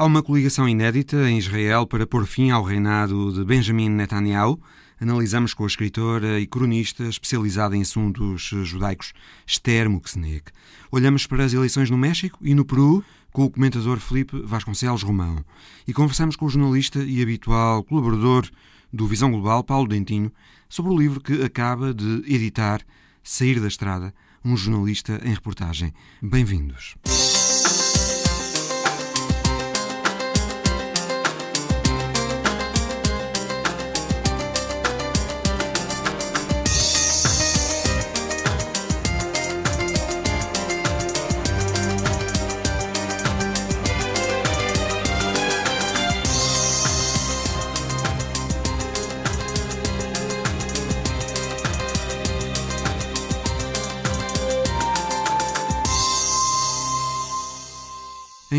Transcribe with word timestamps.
Há 0.00 0.06
uma 0.06 0.22
coligação 0.22 0.66
inédita 0.66 1.28
em 1.28 1.36
Israel 1.36 1.86
para 1.86 2.06
pôr 2.06 2.24
fim 2.24 2.50
ao 2.50 2.62
reinado 2.62 3.34
de 3.34 3.44
Benjamin 3.44 3.90
Netanyahu. 3.90 4.58
Analisamos 4.98 5.52
com 5.52 5.64
a 5.64 5.66
escritora 5.66 6.40
e 6.40 6.46
cronista 6.46 7.04
especializada 7.04 7.76
em 7.76 7.82
assuntos 7.82 8.50
judaicos 8.64 9.12
Esther 9.46 9.90
Muxneg. 9.90 10.44
Olhamos 10.90 11.26
para 11.26 11.44
as 11.44 11.52
eleições 11.52 11.90
no 11.90 11.98
México 11.98 12.38
e 12.40 12.54
no 12.54 12.64
Peru 12.64 13.04
com 13.30 13.44
o 13.44 13.50
comentador 13.50 13.98
Felipe 13.98 14.40
Vasconcelos 14.40 15.02
Romão. 15.02 15.44
E 15.86 15.92
conversamos 15.92 16.34
com 16.34 16.46
o 16.46 16.48
jornalista 16.48 17.00
e 17.00 17.20
habitual 17.20 17.84
colaborador 17.84 18.48
do 18.90 19.06
Visão 19.06 19.30
Global, 19.30 19.62
Paulo 19.62 19.86
Dentinho, 19.86 20.32
sobre 20.66 20.92
o 20.92 20.98
livro 20.98 21.20
que 21.20 21.42
acaba 21.42 21.92
de 21.92 22.24
editar 22.26 22.80
Sair 23.22 23.60
da 23.60 23.68
Estrada, 23.68 24.14
um 24.42 24.56
jornalista 24.56 25.20
em 25.22 25.34
reportagem. 25.34 25.92
Bem-vindos. 26.22 26.96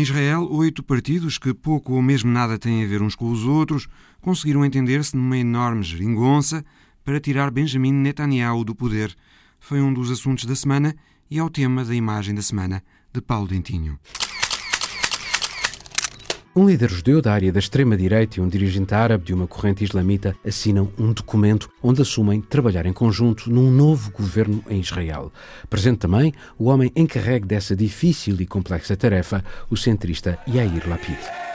Em 0.02 0.04
Israel, 0.04 0.48
oito 0.50 0.82
partidos 0.82 1.38
que 1.38 1.54
pouco 1.54 1.92
ou 1.92 2.02
mesmo 2.02 2.28
nada 2.28 2.58
têm 2.58 2.82
a 2.82 2.86
ver 2.88 3.00
uns 3.00 3.14
com 3.14 3.30
os 3.30 3.44
outros 3.44 3.86
conseguiram 4.20 4.64
entender-se 4.64 5.16
numa 5.16 5.38
enorme 5.38 5.84
geringonça 5.84 6.64
para 7.04 7.20
tirar 7.20 7.52
Benjamin 7.52 7.92
Netanyahu 7.92 8.64
do 8.64 8.74
poder. 8.74 9.14
Foi 9.60 9.80
um 9.80 9.94
dos 9.94 10.10
assuntos 10.10 10.44
da 10.44 10.56
semana 10.56 10.92
e 11.30 11.38
é 11.38 11.44
o 11.44 11.48
tema 11.48 11.84
da 11.84 11.94
imagem 11.94 12.34
da 12.34 12.42
semana 12.42 12.82
de 13.14 13.20
Paulo 13.20 13.46
Dentinho. 13.46 13.96
Um 16.54 16.66
líder 16.66 16.90
judeu 16.90 17.22
da 17.22 17.32
área 17.32 17.50
da 17.50 17.58
extrema-direita 17.58 18.38
e 18.38 18.42
um 18.42 18.46
dirigente 18.46 18.94
árabe 18.94 19.24
de 19.24 19.32
uma 19.32 19.46
corrente 19.46 19.82
islamita 19.82 20.36
assinam 20.46 20.92
um 20.98 21.10
documento 21.10 21.70
onde 21.82 22.02
assumem 22.02 22.42
trabalhar 22.42 22.84
em 22.84 22.92
conjunto 22.92 23.50
num 23.50 23.70
novo 23.70 24.10
governo 24.10 24.62
em 24.68 24.78
Israel. 24.78 25.32
Presente 25.70 26.00
também 26.00 26.34
o 26.58 26.64
homem 26.64 26.92
encarregue 26.94 27.46
dessa 27.46 27.74
difícil 27.74 28.38
e 28.38 28.46
complexa 28.46 28.94
tarefa, 28.94 29.42
o 29.70 29.78
centrista 29.78 30.38
Yair 30.46 30.86
Lapid. 30.86 31.51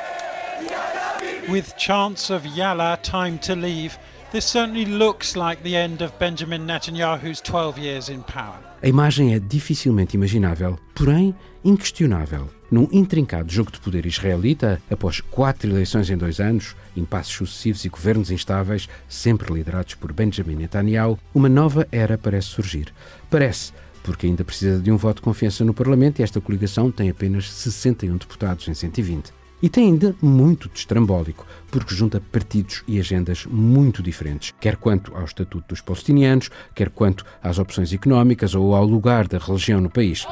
With 1.50 1.78
chance 1.78 2.30
of 2.30 2.46
Yalla 2.46 2.98
time 2.98 3.38
to 3.44 3.56
leave, 3.56 3.98
this 4.34 4.44
certainly 4.44 4.84
looks 4.84 5.34
like 5.38 5.64
the 5.64 5.78
end 5.78 6.04
of 6.04 6.12
Benjamin 6.20 6.66
Netanyahu's 6.66 7.40
12 7.40 7.80
years 7.80 8.10
in 8.10 8.22
power. 8.24 8.60
A 8.84 8.88
imagem 8.90 9.34
é 9.34 9.40
dificilmente 9.40 10.18
imaginável, 10.18 10.78
porém 10.94 11.34
inquestionável. 11.64 12.50
Num 12.70 12.90
intrincado 12.92 13.50
jogo 13.50 13.72
de 13.72 13.80
poder 13.80 14.06
israelita, 14.06 14.82
após 14.92 15.22
quatro 15.22 15.72
eleições 15.72 16.10
em 16.10 16.18
dois 16.18 16.42
anos, 16.42 16.76
impasses 16.98 17.32
sucessivos 17.32 17.86
e 17.86 17.90
governos 17.90 18.30
instáveis, 18.30 18.90
sempre 19.08 19.54
liderados 19.54 19.96
por 19.96 20.12
Benjamin 20.12 20.58
Netanyahu, 20.58 21.18
uma 21.34 21.48
nova 21.48 21.88
era 21.94 22.18
parece 22.18 22.50
surgir. 22.50 22.94
Parece, 23.30 23.72
porque 24.04 24.28
ainda 24.28 24.44
precisa 24.44 24.82
de 24.82 24.92
um 24.92 24.98
voto 24.98 25.18
de 25.18 25.22
confiança 25.22 25.64
no 25.64 25.74
Parlamento 25.74 26.20
e 26.20 26.24
esta 26.24 26.42
coligação 26.42 26.92
tem 26.92 27.10
apenas 27.10 27.50
61 27.50 28.18
deputados 28.18 28.68
em 28.68 28.74
120. 28.74 29.37
E 29.62 29.70
tem 29.70 29.86
ainda 29.86 30.16
muito 30.22 30.70
de 30.70 30.78
estrambólico, 30.78 31.46
porque 31.72 31.96
junta 31.96 32.22
partidos 32.32 32.84
e 32.88 33.00
agendas 33.00 33.46
muito 33.48 34.04
diferentes, 34.04 34.54
quer 34.60 34.76
quanto 34.76 35.16
ao 35.16 35.24
estatuto 35.24 35.70
dos 35.70 35.82
palestinianos, 35.82 36.50
quer 36.76 36.90
quanto 36.90 37.26
às 37.42 37.58
opções 37.58 37.92
económicas 37.92 38.54
ou 38.54 38.76
ao 38.76 38.86
lugar 38.86 39.28
da 39.28 39.40
religião 39.40 39.82
no 39.82 39.90
país. 39.90 40.28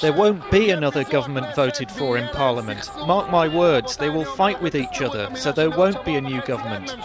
There 0.00 0.16
won't 0.16 0.40
be 0.50 0.72
another 0.72 1.04
government 1.04 1.54
voted 1.54 1.90
for 1.92 2.18
in 2.18 2.26
Parliament. 2.28 2.90
Mark 3.06 3.30
my 3.30 3.48
words, 3.48 3.96
they 3.96 4.08
will 4.08 4.24
fight 4.24 4.60
with 4.62 4.74
each 4.74 5.02
other, 5.02 5.28
so 5.36 5.52
there 5.52 5.70
won't 5.70 6.04
be 6.04 6.16
a 6.16 6.20
new 6.20 6.40
government. 6.46 6.96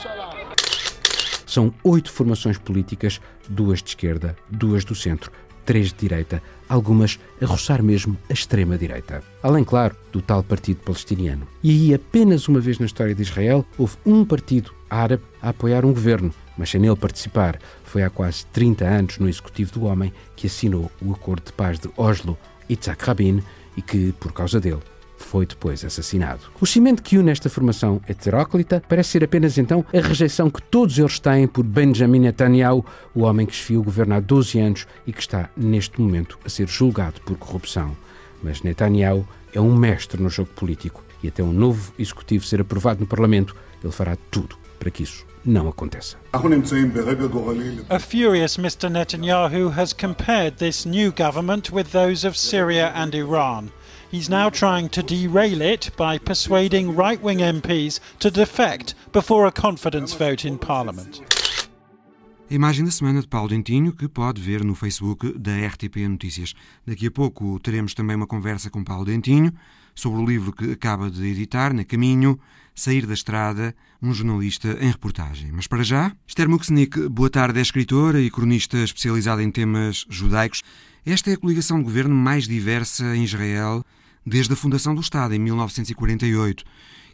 São 1.45 1.73
oito 1.83 2.11
formações 2.11 2.57
políticas, 2.57 3.21
duas 3.47 3.81
de 3.81 3.89
esquerda, 3.89 4.35
duas 4.49 4.83
do 4.83 4.95
centro, 4.95 5.31
três 5.65 5.87
de 5.89 5.95
direita, 5.95 6.41
algumas 6.69 7.19
a 7.41 7.45
roçar 7.45 7.81
mesmo 7.81 8.17
a 8.29 8.33
extrema-direita. 8.33 9.23
Além, 9.41 9.63
claro, 9.63 9.95
do 10.11 10.21
tal 10.21 10.43
partido 10.43 10.81
palestiniano. 10.81 11.47
E 11.63 11.71
aí, 11.71 11.93
apenas 11.93 12.47
uma 12.47 12.59
vez 12.59 12.79
na 12.79 12.85
história 12.85 13.15
de 13.15 13.21
Israel, 13.21 13.65
houve 13.77 13.95
um 14.05 14.23
partido 14.23 14.71
árabe 14.89 15.23
a 15.41 15.49
apoiar 15.49 15.85
um 15.85 15.93
governo, 15.93 16.33
mas 16.57 16.69
sem 16.69 16.79
nele 16.79 16.95
participar. 16.95 17.59
Foi 17.83 18.03
há 18.03 18.09
quase 18.09 18.45
30 18.47 18.85
anos 18.85 19.17
no 19.17 19.27
executivo 19.27 19.73
do 19.73 19.85
homem 19.85 20.13
que 20.35 20.47
assinou 20.47 20.91
o 21.01 21.11
Acordo 21.11 21.45
de 21.45 21.53
Paz 21.53 21.79
de 21.79 21.89
Oslo, 21.97 22.37
Yitzhak 22.69 23.03
Rabin, 23.03 23.43
e 23.77 23.81
que, 23.81 24.13
por 24.13 24.31
causa 24.31 24.59
dele, 24.59 24.79
foi 25.25 25.45
depois 25.45 25.83
assassinado. 25.83 26.41
O 26.61 26.65
cimento 26.65 27.01
que 27.01 27.17
une 27.17 27.31
esta 27.31 27.49
formação 27.49 27.99
heteróclita 28.07 28.81
parece 28.87 29.09
ser 29.09 29.23
apenas 29.23 29.57
então 29.57 29.83
a 29.93 29.99
rejeição 29.99 30.49
que 30.49 30.61
todos 30.61 30.97
eles 30.99 31.19
têm 31.19 31.47
por 31.47 31.63
Benjamin 31.63 32.19
Netanyahu, 32.19 32.85
o 33.13 33.23
homem 33.23 33.47
que 33.47 33.53
esfiou 33.53 33.81
o 33.81 33.85
governo 33.85 34.15
há 34.15 34.19
12 34.19 34.59
anos 34.59 34.87
e 35.05 35.11
que 35.11 35.19
está 35.19 35.49
neste 35.57 35.99
momento 35.99 36.37
a 36.45 36.49
ser 36.49 36.67
julgado 36.67 37.19
por 37.21 37.35
corrupção. 37.37 37.97
Mas 38.43 38.61
Netanyahu 38.61 39.27
é 39.53 39.59
um 39.59 39.75
mestre 39.75 40.21
no 40.21 40.29
jogo 40.29 40.51
político 40.55 41.03
e 41.23 41.27
até 41.27 41.41
um 41.41 41.51
novo 41.51 41.91
executivo 41.97 42.45
ser 42.45 42.61
aprovado 42.61 42.99
no 42.99 43.07
Parlamento, 43.07 43.55
ele 43.83 43.91
fará 43.91 44.15
tudo 44.29 44.55
para 44.77 44.91
que 44.91 45.03
isso 45.03 45.25
não 45.43 45.67
aconteça. 45.67 46.17
A 47.89 47.99
furious 47.99 48.57
Mr. 48.57 48.89
Netanyahu 48.89 49.69
has 49.69 49.93
compared 49.93 50.57
this 50.57 50.85
new 50.85 51.11
government 51.11 51.71
with 51.71 51.91
those 51.91 52.27
of 52.27 52.37
Syria 52.37 52.91
and 52.95 53.15
Iran. 53.15 53.71
He's 54.11 54.29
now 54.29 54.49
trying 54.49 54.89
to 54.89 55.01
derail 55.01 55.61
it 55.61 55.91
by 55.97 56.19
persuading 56.19 56.95
right 56.95 57.21
wing 57.21 57.39
MPs 57.39 57.99
to 58.19 58.29
defect 58.29 58.93
before 59.11 59.47
a 59.47 59.51
confidence 59.51 60.13
vote 60.13 60.47
in 60.47 60.57
Parliament. 60.57 61.21
A 62.49 62.53
imagem 62.53 62.85
da 62.85 62.91
semana 62.91 63.21
de 63.21 63.27
Paulo 63.27 63.49
Dentinho, 63.49 63.91
que 63.91 64.07
pode 64.07 64.39
ver 64.39 64.63
no 64.63 64.75
Facebook 64.75 65.33
da 65.37 65.51
RTP 65.67 66.07
Notícias. 66.07 66.53
Daqui 66.85 67.07
a 67.07 67.11
pouco 67.11 67.59
teremos 67.59 67.95
também 67.95 68.15
uma 68.15 68.27
conversa 68.27 68.69
com 68.69 68.83
Paulo 68.83 69.05
Dentinho 69.05 69.51
sobre 69.95 70.21
o 70.21 70.25
livro 70.25 70.53
que 70.53 70.71
acaba 70.71 71.09
de 71.09 71.25
editar, 71.25 71.73
Na 71.73 71.83
Caminho, 71.83 72.39
Sair 72.75 73.07
da 73.07 73.15
Estrada, 73.15 73.75
um 73.99 74.13
jornalista 74.13 74.77
em 74.79 74.91
reportagem. 74.91 75.51
Mas 75.51 75.65
para 75.65 75.81
já, 75.81 76.15
Esther 76.27 76.47
Muxnik, 76.47 77.09
boa 77.09 77.31
tarde, 77.31 77.57
é 77.57 77.61
escritora 77.63 78.21
e 78.21 78.29
cronista 78.29 78.77
especializada 78.77 79.41
em 79.41 79.49
temas 79.49 80.05
judaicos. 80.07 80.61
Esta 81.03 81.31
é 81.31 81.33
a 81.33 81.37
coligação 81.37 81.79
de 81.79 81.85
governo 81.85 82.13
mais 82.13 82.47
diversa 82.47 83.15
em 83.15 83.23
Israel 83.23 83.83
desde 84.25 84.53
a 84.53 84.55
fundação 84.55 84.95
do 84.95 85.01
Estado, 85.01 85.33
em 85.33 85.39
1948. 85.39 86.63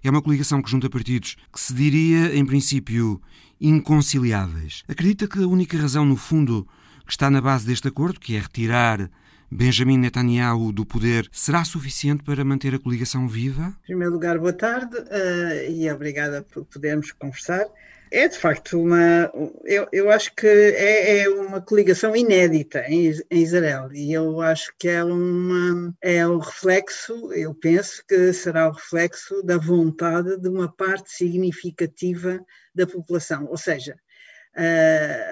É 0.03 0.09
uma 0.09 0.21
coligação 0.21 0.61
que 0.61 0.71
junta 0.71 0.89
partidos 0.89 1.35
que 1.53 1.59
se 1.59 1.73
diria, 1.73 2.35
em 2.35 2.45
princípio, 2.45 3.21
inconciliáveis. 3.59 4.83
Acredita 4.87 5.27
que 5.27 5.39
a 5.39 5.47
única 5.47 5.77
razão, 5.77 6.05
no 6.05 6.15
fundo, 6.15 6.67
que 7.05 7.11
está 7.11 7.29
na 7.29 7.41
base 7.41 7.65
deste 7.65 7.87
acordo, 7.87 8.19
que 8.19 8.35
é 8.35 8.39
retirar 8.39 9.09
Benjamin 9.51 9.97
Netanyahu 9.97 10.71
do 10.71 10.85
poder, 10.85 11.27
será 11.31 11.63
suficiente 11.65 12.23
para 12.23 12.43
manter 12.45 12.73
a 12.73 12.79
coligação 12.79 13.27
viva? 13.27 13.75
Em 13.83 13.87
primeiro 13.87 14.13
lugar, 14.13 14.39
boa 14.39 14.53
tarde 14.53 14.95
uh, 14.95 15.69
e 15.69 15.91
obrigada 15.91 16.41
por 16.41 16.63
podermos 16.65 17.11
conversar. 17.11 17.65
É 18.13 18.27
de 18.27 18.37
facto 18.37 18.77
uma. 18.77 19.31
Eu, 19.63 19.87
eu 19.93 20.11
acho 20.11 20.35
que 20.35 20.45
é, 20.45 21.19
é 21.19 21.29
uma 21.29 21.61
coligação 21.61 22.13
inédita 22.13 22.83
em, 22.85 23.09
em, 23.31 23.41
Israel 23.41 23.89
e 23.93 24.11
eu 24.11 24.41
acho 24.41 24.73
que 24.77 24.89
é, 24.89 25.01
uma, 25.01 25.95
é 26.01 26.27
um 26.27 26.37
reflexo, 26.37 27.31
eu 27.31 27.55
penso 27.55 28.03
que 28.05 28.33
será 28.33 28.67
o 28.67 28.73
reflexo 28.73 29.41
da 29.43 29.57
vontade 29.57 30.37
de 30.37 30.49
uma 30.49 30.69
parte 30.69 31.09
significativa 31.09 32.45
da 32.75 32.85
população. 32.85 33.45
Ou 33.45 33.57
seja, 33.57 33.95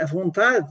a 0.01 0.06
vontade 0.06 0.69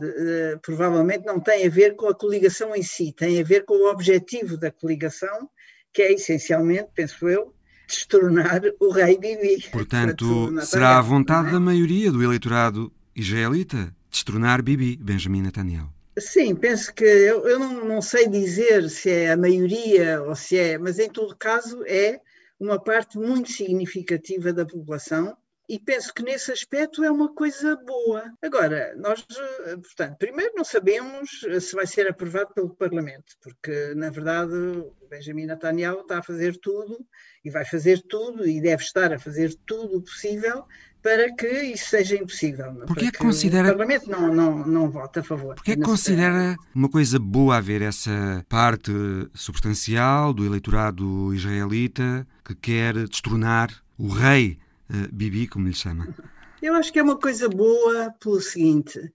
provavelmente 0.63 1.27
não 1.27 1.39
tem 1.39 1.67
a 1.67 1.71
ver 1.71 1.95
com 1.95 2.07
a 2.09 2.15
coligação 2.15 2.75
em 2.75 2.83
si, 2.83 3.13
tem 3.13 3.39
a 3.39 3.45
ver 3.45 3.67
com 3.67 3.75
o 3.75 3.91
objetivo 3.91 4.57
da 4.57 4.71
coligação, 4.71 5.51
que 5.93 6.01
é 6.01 6.13
essencialmente, 6.15 6.89
penso 6.95 7.29
eu, 7.29 7.55
destronar 7.89 8.61
o 8.79 8.91
rei 8.91 9.19
Bibi. 9.19 9.65
Portanto, 9.73 10.55
será 10.63 10.99
a 10.99 11.03
vontade 11.03 11.49
é? 11.49 11.53
da 11.53 11.61
maioria 11.61 12.13
do 12.13 12.23
eleitorado 12.23 12.93
israelita 13.17 13.93
destronar 14.11 14.63
Bibi, 14.63 14.97
Benjamin 14.97 15.43
Netanyahu. 15.43 15.89
Sim, 16.19 16.55
penso 16.55 16.93
que 16.95 17.05
eu, 17.05 17.47
eu 17.47 17.59
não, 17.59 17.85
não, 17.85 18.03
sei 18.03 18.29
dizer 18.29 18.91
se 18.91 19.11
é 19.11 19.33
a 19.33 19.37
maioria 19.37 20.21
ou 20.23 20.35
se 20.35 20.59
é, 20.59 20.77
mas 20.77 20.99
em 20.99 21.09
todo 21.09 21.35
caso 21.37 21.83
é 21.87 22.21
uma 22.59 22.79
parte 22.79 23.17
muito 23.17 23.53
significativa 23.53 24.53
da 24.53 24.67
população 24.67 25.37
e 25.69 25.79
penso 25.79 26.15
que 26.15 26.23
nesse 26.23 26.51
aspecto 26.51 27.05
é 27.05 27.11
uma 27.11 27.33
coisa 27.35 27.77
boa. 27.77 28.25
Agora, 28.43 28.95
nós, 28.97 29.25
eh, 29.67 29.77
portanto, 29.77 30.17
primeiro 30.17 30.53
não 30.57 30.65
sabemos 30.65 31.45
se 31.61 31.75
vai 31.75 31.87
ser 31.87 32.09
aprovado 32.09 32.55
pelo 32.55 32.75
Parlamento, 32.75 33.35
porque, 33.43 33.93
na 33.95 34.09
verdade, 34.09 34.55
o 34.55 35.09
Benjamin 35.11 35.47
Netanyahu 35.47 36.01
está 36.01 36.19
a 36.19 36.23
fazer 36.23 36.57
tudo 36.57 36.99
e 37.45 37.51
vai 37.51 37.67
fazer 37.67 38.01
tudo 38.09 38.49
e 38.49 38.61
deve 38.61 38.83
estar 38.83 39.13
a 39.13 39.19
fazer 39.19 39.55
tudo 39.67 39.99
o 39.99 40.03
possível 40.03 40.65
para 41.03 41.33
que 41.35 41.47
isso 41.47 41.91
seja 41.91 42.17
impossível. 42.17 42.75
Porquê 42.87 43.07
é 43.07 43.11
que 43.11 43.19
considera... 43.19 43.69
O 43.69 43.71
Parlamento 43.71 44.11
não, 44.11 44.35
não, 44.35 44.67
não 44.67 44.91
vota 44.91 45.21
a 45.21 45.23
favor. 45.23 45.55
Porquê 45.55 45.73
é 45.73 45.77
que 45.77 45.83
considera 45.83 46.57
uma 46.75 46.89
coisa 46.89 47.19
boa 47.19 47.57
haver 47.57 47.83
essa 47.83 48.45
parte 48.49 48.91
substancial 49.35 50.33
do 50.33 50.45
eleitorado 50.45 51.33
israelita 51.35 52.27
que 52.45 52.55
quer 52.55 53.07
destronar 53.07 53.71
o 53.97 54.09
rei 54.09 54.59
uh, 54.91 55.09
Bibi, 55.13 55.47
como 55.47 55.67
lhe 55.67 55.75
chama? 55.75 56.15
Eu 56.61 56.75
acho 56.75 56.93
que 56.93 56.99
é 56.99 57.03
uma 57.03 57.19
coisa 57.19 57.49
boa 57.49 58.13
pelo 58.21 58.41
seguinte: 58.41 59.13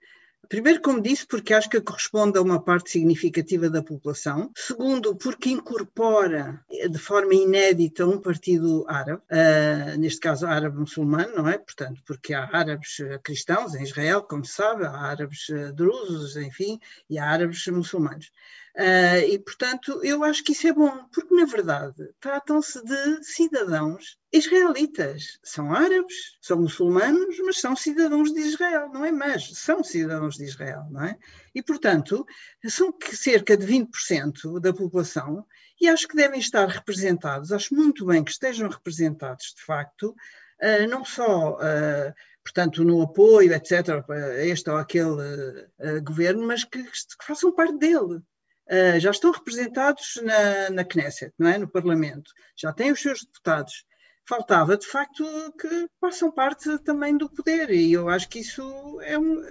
Primeiro, 0.49 0.81
como 0.81 1.01
disse, 1.01 1.25
porque 1.25 1.53
acho 1.53 1.69
que 1.69 1.81
corresponde 1.81 2.37
a 2.37 2.41
uma 2.41 2.61
parte 2.61 2.91
significativa 2.91 3.69
da 3.69 3.81
população. 3.81 4.51
Segundo, 4.55 5.15
porque 5.15 5.49
incorpora 5.49 6.63
de 6.69 6.99
forma 6.99 7.33
inédita 7.33 8.05
um 8.05 8.19
partido 8.19 8.85
árabe, 8.87 9.21
uh, 9.31 9.97
neste 9.97 10.19
caso 10.19 10.45
árabe-muçulmano, 10.45 11.35
não 11.35 11.47
é? 11.47 11.57
Portanto, 11.57 12.01
porque 12.05 12.33
há 12.33 12.49
árabes 12.53 12.97
cristãos 13.23 13.73
em 13.73 13.83
Israel, 13.83 14.21
como 14.21 14.45
se 14.45 14.53
sabe, 14.53 14.85
há 14.85 14.91
árabes 14.91 15.47
drusos, 15.73 16.35
enfim, 16.35 16.79
e 17.09 17.17
há 17.17 17.25
árabes 17.25 17.65
muçulmanos. 17.67 18.31
Uh, 18.75 19.21
e, 19.29 19.37
portanto, 19.37 19.99
eu 20.03 20.23
acho 20.23 20.43
que 20.43 20.51
isso 20.51 20.67
é 20.67 20.73
bom, 20.73 21.05
porque, 21.13 21.35
na 21.35 21.45
verdade, 21.45 22.09
tratam-se 22.19 22.83
de 22.83 23.23
cidadãos 23.23 24.17
israelitas. 24.31 25.37
São 25.43 25.71
árabes, 25.71 26.15
são 26.41 26.59
muçulmanos, 26.59 27.37
mas 27.45 27.59
são 27.59 27.75
cidadãos 27.75 28.33
de 28.33 28.39
Israel, 28.39 28.89
não 28.91 29.05
é 29.05 29.11
mais, 29.11 29.47
são 29.53 29.83
cidadãos 29.83 30.37
de 30.37 30.45
Israel, 30.45 30.87
não 30.89 31.03
é? 31.03 31.15
E, 31.53 31.61
portanto, 31.61 32.25
são 32.67 32.91
cerca 33.11 33.55
de 33.55 33.67
20% 33.67 34.59
da 34.59 34.73
população 34.73 35.45
e 35.79 35.87
acho 35.87 36.07
que 36.07 36.15
devem 36.15 36.39
estar 36.39 36.67
representados, 36.67 37.51
acho 37.51 37.75
muito 37.75 38.07
bem 38.07 38.23
que 38.23 38.31
estejam 38.31 38.67
representados, 38.69 39.53
de 39.55 39.63
facto, 39.63 40.15
uh, 40.61 40.87
não 40.89 41.05
só. 41.05 41.57
Uh, 41.57 42.13
portanto, 42.43 42.83
no 42.83 43.01
apoio, 43.01 43.53
etc., 43.53 44.03
a 44.09 44.45
este 44.45 44.69
ou 44.69 44.77
aquele 44.77 45.11
uh, 45.11 46.03
governo, 46.03 46.45
mas 46.45 46.63
que, 46.63 46.83
que, 46.83 47.25
façam 47.25 47.53
parte 47.53 47.77
dele. 47.77 48.21
Uh, 48.69 48.99
já 48.99 49.11
estão 49.11 49.31
representados 49.31 50.19
na, 50.23 50.69
na 50.69 50.85
Knesset, 50.85 51.33
não 51.37 51.49
é? 51.49 51.57
no 51.57 51.67
Parlamento, 51.67 52.31
já 52.55 52.71
têm 52.71 52.91
os 52.91 53.01
seus 53.01 53.23
deputados. 53.23 53.85
Faltava, 54.25 54.77
de 54.77 54.87
facto, 54.87 55.25
que 55.59 55.87
façam 55.99 56.31
parte 56.31 56.79
também 56.79 57.17
do 57.17 57.29
poder, 57.29 57.69
e 57.71 57.91
eu 57.91 58.07
acho 58.07 58.29
que 58.29 58.39
isso 58.39 58.61
é, 59.01 59.19
um, 59.19 59.43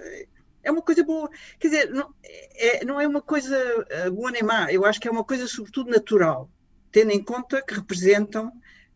é 0.63 0.71
uma 0.71 0.81
coisa 0.81 1.03
boa. 1.03 1.29
Quer 1.59 1.67
dizer, 1.67 1.89
não 1.91 2.11
é, 2.55 2.83
não 2.83 2.99
é 2.99 3.07
uma 3.07 3.21
coisa 3.21 3.55
ah, 3.91 4.09
boa 4.09 4.31
nem 4.31 4.41
má, 4.41 4.71
eu 4.73 4.83
acho 4.83 4.99
que 4.99 5.07
é 5.07 5.11
uma 5.11 5.23
coisa, 5.23 5.47
sobretudo, 5.47 5.91
natural, 5.91 6.49
tendo 6.91 7.11
em 7.11 7.23
conta 7.23 7.61
que 7.61 7.75
representam 7.75 8.51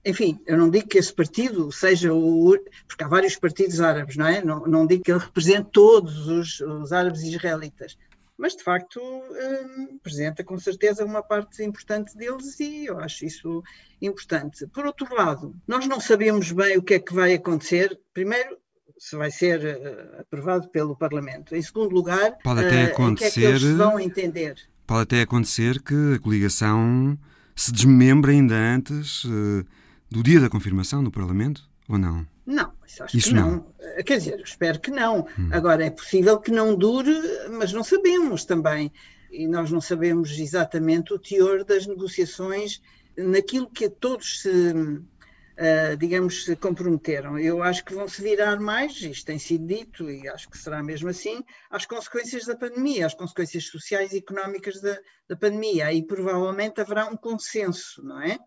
enfim, 0.08 0.40
eu 0.48 0.58
não 0.58 0.69
digo 0.69 0.88
que 0.88 0.98
esse 0.98 1.14
partido 1.14 1.69
seja 1.69 2.14
o. 2.14 2.58
Porque 2.88 3.04
há 3.04 3.10
vários 3.10 3.36
partidos 3.36 3.81
árabes, 3.81 4.16
não 4.16 4.25
é? 4.25 4.42
Não, 4.42 4.62
não 4.62 4.88
digo 4.88 5.04
que 5.04 5.12
ele 5.12 5.19
represente 5.19 5.69
todos 5.74 6.30
os, 6.30 6.62
os 6.62 6.94
árabes 6.94 7.24
israelitas 7.24 7.98
mas 8.38 8.56
de 8.56 8.63
facto 8.63 9.00
um, 9.01 9.94
representa 9.94 10.44
com 10.44 10.57
certeza 10.60 11.04
uma 11.04 11.24
parte 11.24 11.63
importante 11.63 12.16
deles 12.16 12.60
e 12.60 12.86
eu 12.86 13.00
acho 13.00 13.25
isso 13.25 13.63
importante. 14.01 14.68
Por 14.68 14.86
outro 14.86 15.13
lado, 15.13 15.56
nós 15.68 15.88
não 15.88 16.00
sabemos 16.00 16.51
bem 16.51 16.78
o 16.78 16.84
que 16.84 16.95
é 16.95 17.00
que 17.00 17.13
vai 17.13 17.34
acontecer. 17.34 18.00
Primeiro, 18.13 18.57
se 18.98 19.16
vai 19.16 19.31
ser 19.31 19.60
uh, 19.60 20.22
aprovado 20.22 20.69
pelo 20.69 20.95
Parlamento. 20.95 21.56
Em 21.56 21.62
segundo 21.62 21.94
lugar, 21.94 22.38
pode 22.44 22.66
até 22.66 22.86
acontecer, 22.86 23.30
uh, 23.30 23.34
que 23.34 23.39
é 23.39 23.60
que 23.60 23.66
eles 23.66 23.78
vão 23.78 24.00
entender. 24.00 24.56
Pode 24.86 25.01
até 25.01 25.22
acontecer 25.22 25.81
que 25.81 26.16
a 26.16 26.19
coligação 26.19 27.18
se 27.56 27.72
desmembre 27.72 28.31
ainda 28.31 28.56
antes 28.56 29.24
uh, 29.25 29.66
do 30.10 30.24
dia 30.24 30.40
da 30.40 30.50
confirmação 30.50 31.04
do 31.04 31.12
Parlamento, 31.12 31.68
ou 31.88 31.98
não? 31.98 32.28
Não, 32.45 32.72
isso 32.86 33.04
acho 33.04 33.18
isso 33.18 33.30
que 33.30 33.36
não. 33.36 33.51
não. 33.51 33.74
Eh, 33.80 34.04
quer 34.04 34.18
dizer, 34.19 34.39
espero 34.39 34.80
que 34.80 34.92
não. 34.92 35.28
Hum. 35.38 35.50
Agora, 35.51 35.86
é 35.86 35.89
possível 35.89 36.39
que 36.39 36.51
não 36.51 36.75
dure, 36.75 37.13
mas 37.51 37.74
não 37.74 37.84
sabemos 37.84 38.45
também. 38.45 38.92
E 39.30 39.48
nós 39.48 39.69
não 39.69 39.81
sabemos 39.81 40.31
exatamente 40.39 41.13
o 41.13 41.19
teor 41.19 41.66
das 41.66 41.86
negociações 41.86 42.81
naquilo 43.18 43.69
que 43.69 43.89
todos 43.89 44.42
se, 44.42 44.50
uh, 44.50 45.98
digamos, 46.00 46.45
se 46.45 46.56
comprometeram. 46.56 47.38
Eu 47.38 47.62
acho 47.62 47.84
que 47.84 47.94
vão 47.94 48.07
se 48.07 48.22
virar 48.22 48.60
mais, 48.60 49.01
isto 49.01 49.25
tem 49.25 49.40
sido 49.40 49.66
dito, 49.66 50.10
e 50.10 50.30
acho 50.30 50.50
que 50.50 50.57
será 50.57 50.81
mesmo 50.81 51.10
assim, 51.10 51.44
às 51.69 51.86
consequências 51.86 52.45
da 52.45 52.56
pandemia, 52.56 53.06
às 53.06 53.13
consequências 53.13 53.66
sociais 53.66 54.13
e 54.13 54.19
económicas 54.19 54.80
da, 54.80 54.98
da 55.28 55.36
pandemia. 55.36 55.88
Aí 55.88 56.01
provavelmente 56.01 56.80
haverá 56.80 57.07
um 57.07 57.18
consenso, 57.18 58.01
não 58.04 58.22
é? 58.22 58.38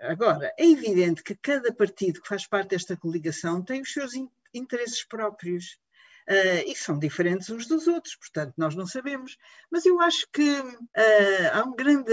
Agora, 0.00 0.52
é 0.58 0.66
evidente 0.68 1.22
que 1.22 1.34
cada 1.34 1.72
partido 1.72 2.20
que 2.20 2.28
faz 2.28 2.46
parte 2.46 2.70
desta 2.70 2.96
coligação 2.96 3.62
tem 3.62 3.80
os 3.80 3.92
seus 3.92 4.14
in 4.14 4.28
interesses 4.52 5.04
próprios. 5.04 5.78
Uh, 6.26 6.64
e 6.66 6.74
são 6.74 6.98
diferentes 6.98 7.50
uns 7.50 7.66
dos 7.66 7.86
outros, 7.86 8.16
portanto, 8.16 8.54
nós 8.56 8.74
não 8.74 8.86
sabemos. 8.86 9.36
Mas 9.70 9.84
eu 9.84 10.00
acho 10.00 10.26
que 10.32 10.58
uh, 10.58 11.50
há 11.52 11.64
um 11.64 11.74
grande. 11.74 12.12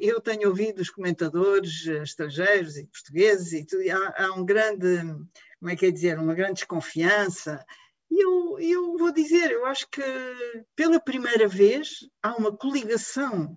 Eu 0.00 0.20
tenho 0.20 0.48
ouvido 0.48 0.80
os 0.80 0.90
comentadores 0.90 1.86
estrangeiros 1.86 2.76
e 2.76 2.86
portugueses, 2.86 3.52
e, 3.52 3.64
tudo, 3.64 3.82
e 3.82 3.90
há, 3.90 4.14
há, 4.18 4.32
um 4.32 4.44
grande. 4.44 4.86
Como 5.58 5.70
é 5.70 5.76
que 5.76 5.86
é 5.86 5.90
dizer? 5.90 6.18
Uma 6.18 6.34
grande 6.34 6.54
desconfiança. 6.54 7.64
E 8.10 8.22
eu, 8.22 8.58
eu 8.58 8.98
vou 8.98 9.12
dizer, 9.12 9.52
eu 9.52 9.64
acho 9.64 9.88
que 9.88 10.02
pela 10.76 11.00
primeira 11.00 11.48
vez 11.48 12.08
há 12.22 12.36
uma 12.36 12.54
coligação 12.54 13.56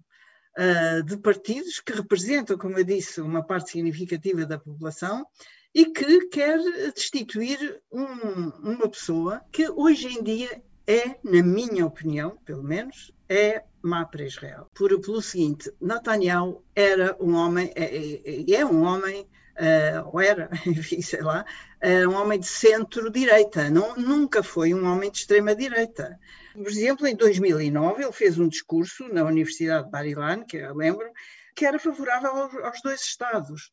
uh, 0.58 1.04
de 1.04 1.18
partidos 1.18 1.80
que 1.80 1.94
representam, 1.94 2.58
como 2.58 2.78
eu 2.78 2.84
disse, 2.84 3.22
uma 3.22 3.44
parte 3.44 3.72
significativa 3.72 4.46
da 4.46 4.58
população 4.58 5.26
e 5.74 5.86
que 5.86 6.28
quer 6.28 6.60
destituir 6.94 7.82
um, 7.92 8.50
uma 8.62 8.88
pessoa 8.90 9.42
que 9.52 9.70
hoje 9.70 10.08
em 10.08 10.24
dia 10.24 10.62
é, 10.86 11.16
na 11.24 11.42
minha 11.42 11.86
opinião, 11.86 12.38
pelo 12.46 12.64
menos, 12.64 13.12
é 13.30 13.64
má 13.82 14.06
para 14.06 14.26
Israel. 14.26 14.70
Por, 14.74 15.00
pelo 15.00 15.22
seguinte, 15.22 15.72
Netanyahu 15.80 16.64
era 16.76 17.16
um 17.20 17.36
homem, 17.36 17.72
é, 17.76 18.20
é, 18.26 18.52
é 18.56 18.66
um 18.66 18.84
homem 18.84 19.22
uh, 19.22 20.10
ou 20.12 20.22
era, 20.22 20.50
enfim, 20.68 21.02
sei 21.02 21.22
lá, 21.22 21.46
era 21.80 22.10
um 22.10 22.16
homem 22.16 22.40
de 22.40 22.48
centro-direita, 22.48 23.70
nunca 23.70 24.44
foi 24.44 24.74
um 24.74 24.86
homem 24.86 25.10
de 25.10 25.20
extrema-direita. 25.20 26.20
Por 26.54 26.68
exemplo, 26.68 27.08
em 27.08 27.16
2009 27.16 28.04
ele 28.04 28.12
fez 28.12 28.38
um 28.38 28.48
discurso 28.48 29.08
na 29.10 29.24
Universidade 29.24 29.86
de 29.86 29.92
Bar-Ilan, 29.92 30.44
que 30.46 30.58
eu 30.58 30.76
lembro, 30.76 31.12
que 31.56 31.66
era 31.66 31.80
favorável 31.80 32.30
aos, 32.30 32.56
aos 32.56 32.82
dois 32.82 33.02
Estados. 33.02 33.72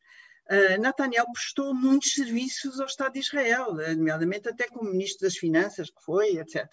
Uh, 0.49 0.81
Netanyahu 0.81 1.31
prestou 1.31 1.73
muitos 1.73 2.13
serviços 2.13 2.79
ao 2.79 2.87
Estado 2.87 3.13
de 3.13 3.19
Israel, 3.19 3.73
nomeadamente 3.95 4.49
até 4.49 4.67
como 4.67 4.89
ministro 4.89 5.27
das 5.27 5.37
Finanças, 5.37 5.89
que 5.89 6.03
foi, 6.03 6.37
etc. 6.37 6.65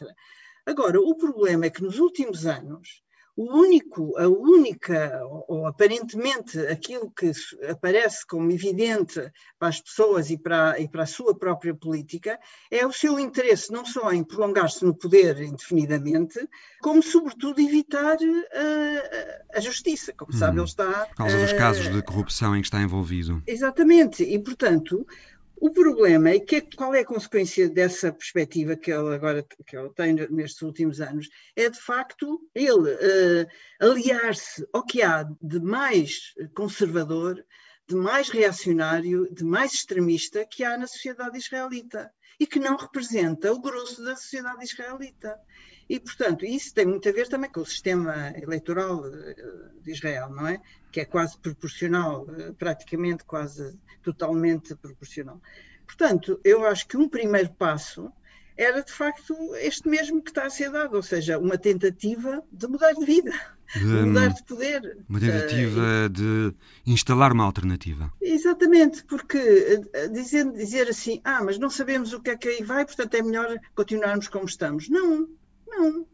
Agora, 0.64 0.99
o 0.99 1.14
problema 1.14 1.66
é 1.66 1.71
que 1.71 1.82
nos 1.82 1.99
últimos 1.99 2.47
anos 2.47 3.02
o 3.38 3.57
único, 3.57 4.18
a 4.18 4.26
única, 4.26 5.16
ou 5.47 5.64
aparentemente 5.64 6.59
aquilo 6.66 7.09
que 7.12 7.30
aparece 7.71 8.26
como 8.26 8.50
evidente 8.50 9.30
para 9.57 9.68
as 9.68 9.80
pessoas 9.80 10.28
e 10.28 10.37
para, 10.37 10.80
e 10.80 10.88
para 10.88 11.04
a 11.04 11.07
sua 11.07 11.38
própria 11.38 11.73
política, 11.73 12.37
é 12.68 12.85
o 12.85 12.92
seu 12.92 13.16
interesse 13.16 13.71
não 13.71 13.87
só 13.87 14.12
em 14.12 14.25
prolongar-se 14.25 14.85
no 14.85 14.92
poder 14.92 15.40
indefinidamente, 15.40 16.49
como 16.83 17.00
sobretudo 17.00 17.61
evitar 17.61 18.16
uh, 18.16 19.45
a 19.54 19.61
justiça. 19.61 20.12
Como 20.12 20.35
hum, 20.35 20.37
sabe, 20.37 20.59
ele 20.59 20.64
está. 20.64 21.07
Por 21.07 21.14
causa 21.14 21.37
uh, 21.37 21.40
dos 21.40 21.52
casos 21.52 21.92
de 21.92 22.02
corrupção 22.02 22.57
em 22.57 22.61
que 22.61 22.66
está 22.66 22.83
envolvido. 22.83 23.40
Exatamente, 23.47 24.25
e 24.25 24.37
portanto 24.40 25.07
o 25.60 25.70
problema 25.70 26.30
é 26.30 26.40
que 26.40 26.60
qual 26.76 26.94
é 26.94 27.00
a 27.00 27.04
consequência 27.04 27.68
dessa 27.68 28.12
perspectiva 28.12 28.76
que 28.76 28.92
ele 28.92 29.14
agora 29.14 29.44
que 29.66 29.76
ele 29.76 29.90
tem 29.90 30.14
nestes 30.30 30.62
últimos 30.62 31.00
anos? 31.00 31.28
É 31.56 31.68
de 31.68 31.80
facto 31.80 32.40
ele 32.54 32.92
uh, 32.92 33.46
aliar-se 33.80 34.66
ao 34.72 34.84
que 34.84 35.02
há 35.02 35.24
de 35.40 35.60
mais 35.60 36.34
conservador, 36.54 37.44
de 37.88 37.94
mais 37.94 38.28
reacionário, 38.28 39.32
de 39.32 39.44
mais 39.44 39.72
extremista 39.72 40.46
que 40.46 40.62
há 40.62 40.76
na 40.76 40.86
sociedade 40.86 41.38
israelita 41.38 42.12
e 42.38 42.46
que 42.46 42.60
não 42.60 42.76
representa 42.76 43.52
o 43.52 43.60
grosso 43.60 44.04
da 44.04 44.14
sociedade 44.14 44.64
israelita. 44.64 45.36
E, 45.88 45.99
portanto, 45.99 46.45
isso 46.45 46.75
tem 46.75 46.85
muito 46.85 47.09
a 47.09 47.12
ver 47.12 47.28
também 47.28 47.50
com 47.50 47.61
o 47.61 47.66
sistema 47.66 48.33
eleitoral 48.37 49.07
eh, 49.07 49.35
de 49.83 49.90
Israel, 49.90 50.28
não 50.28 50.47
é? 50.47 50.61
Que 50.92 51.00
é 51.00 51.04
quase 51.07 51.38
proporcional, 51.38 52.26
eh, 52.38 52.52
praticamente 52.59 53.25
quase 53.25 53.78
totalmente 54.02 54.75
proporcional. 54.76 55.40
Portanto, 55.87 56.38
eu 56.45 56.66
acho 56.66 56.87
que 56.87 56.99
um 56.99 57.09
primeiro 57.09 57.50
passo 57.52 58.12
era 58.54 58.83
de 58.83 58.92
facto 58.92 59.35
este 59.57 59.88
mesmo 59.88 60.21
que 60.21 60.30
está 60.30 60.45
a 60.45 60.50
ser 60.50 60.71
dado, 60.71 60.97
ou 60.97 61.02
seja, 61.02 61.38
uma 61.38 61.57
tentativa 61.57 62.42
de 62.52 62.66
mudar 62.66 62.92
de 62.92 63.07
vida, 63.07 63.33
de, 63.75 63.85
mudar 63.85 64.28
de 64.28 64.42
poder. 64.42 64.99
Uma 65.09 65.21
tentativa 65.21 65.80
uh, 65.80 66.09
de 66.11 66.54
instalar 66.85 67.33
uma 67.33 67.45
alternativa. 67.45 68.12
Exatamente, 68.21 69.04
porque 69.04 69.80
dizer, 70.12 70.50
dizer 70.52 70.88
assim, 70.88 71.21
ah, 71.25 71.42
mas 71.42 71.57
não 71.57 71.71
sabemos 71.71 72.12
o 72.12 72.21
que 72.21 72.30
é 72.30 72.37
que 72.37 72.49
aí 72.49 72.62
vai, 72.62 72.85
portanto 72.85 73.14
é 73.14 73.23
melhor 73.23 73.57
continuarmos 73.76 74.26
como 74.26 74.45
estamos. 74.45 74.88
Não, 74.88 75.28
não, 75.68 76.06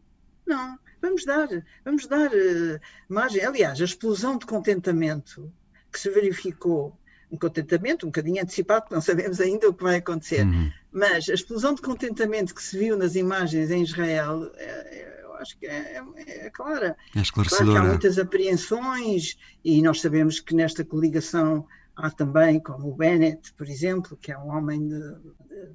não. 0.45 0.79
Vamos 1.01 1.25
dar, 1.25 1.47
vamos 1.83 2.07
dar 2.07 2.27
uh, 2.27 2.79
margem. 3.07 3.43
Aliás, 3.43 3.79
a 3.79 3.85
explosão 3.85 4.37
de 4.37 4.45
contentamento 4.45 5.51
que 5.91 5.99
se 5.99 6.09
verificou 6.09 6.97
um 7.31 7.37
contentamento 7.37 8.05
um 8.05 8.09
bocadinho 8.09 8.41
antecipado, 8.41 8.81
porque 8.81 8.95
não 8.95 9.01
sabemos 9.01 9.39
ainda 9.39 9.69
o 9.69 9.73
que 9.73 9.83
vai 9.83 9.97
acontecer. 9.97 10.45
Uhum. 10.45 10.71
Mas 10.91 11.29
a 11.29 11.33
explosão 11.33 11.75
de 11.75 11.81
contentamento 11.81 12.53
que 12.53 12.63
se 12.63 12.77
viu 12.77 12.97
nas 12.97 13.15
imagens 13.15 13.71
em 13.71 13.83
Israel, 13.83 14.51
é, 14.55 14.65
é, 14.65 15.21
eu 15.23 15.33
acho 15.35 15.57
que 15.57 15.65
é, 15.65 16.01
é, 16.15 16.45
é 16.45 16.49
clara. 16.49 16.95
É 17.15 17.19
esclarecedora. 17.19 17.71
Claro 17.71 17.85
há 17.85 17.89
muitas 17.89 18.17
apreensões 18.17 19.37
e 19.63 19.81
nós 19.81 20.01
sabemos 20.01 20.39
que 20.39 20.55
nesta 20.55 20.83
coligação 20.83 21.67
há 21.95 22.09
também, 22.11 22.59
como 22.59 22.89
o 22.89 22.95
Bennett, 22.95 23.53
por 23.53 23.67
exemplo, 23.67 24.17
que 24.17 24.31
é 24.31 24.37
um 24.37 24.49
homem 24.49 24.87
de, 24.87 24.99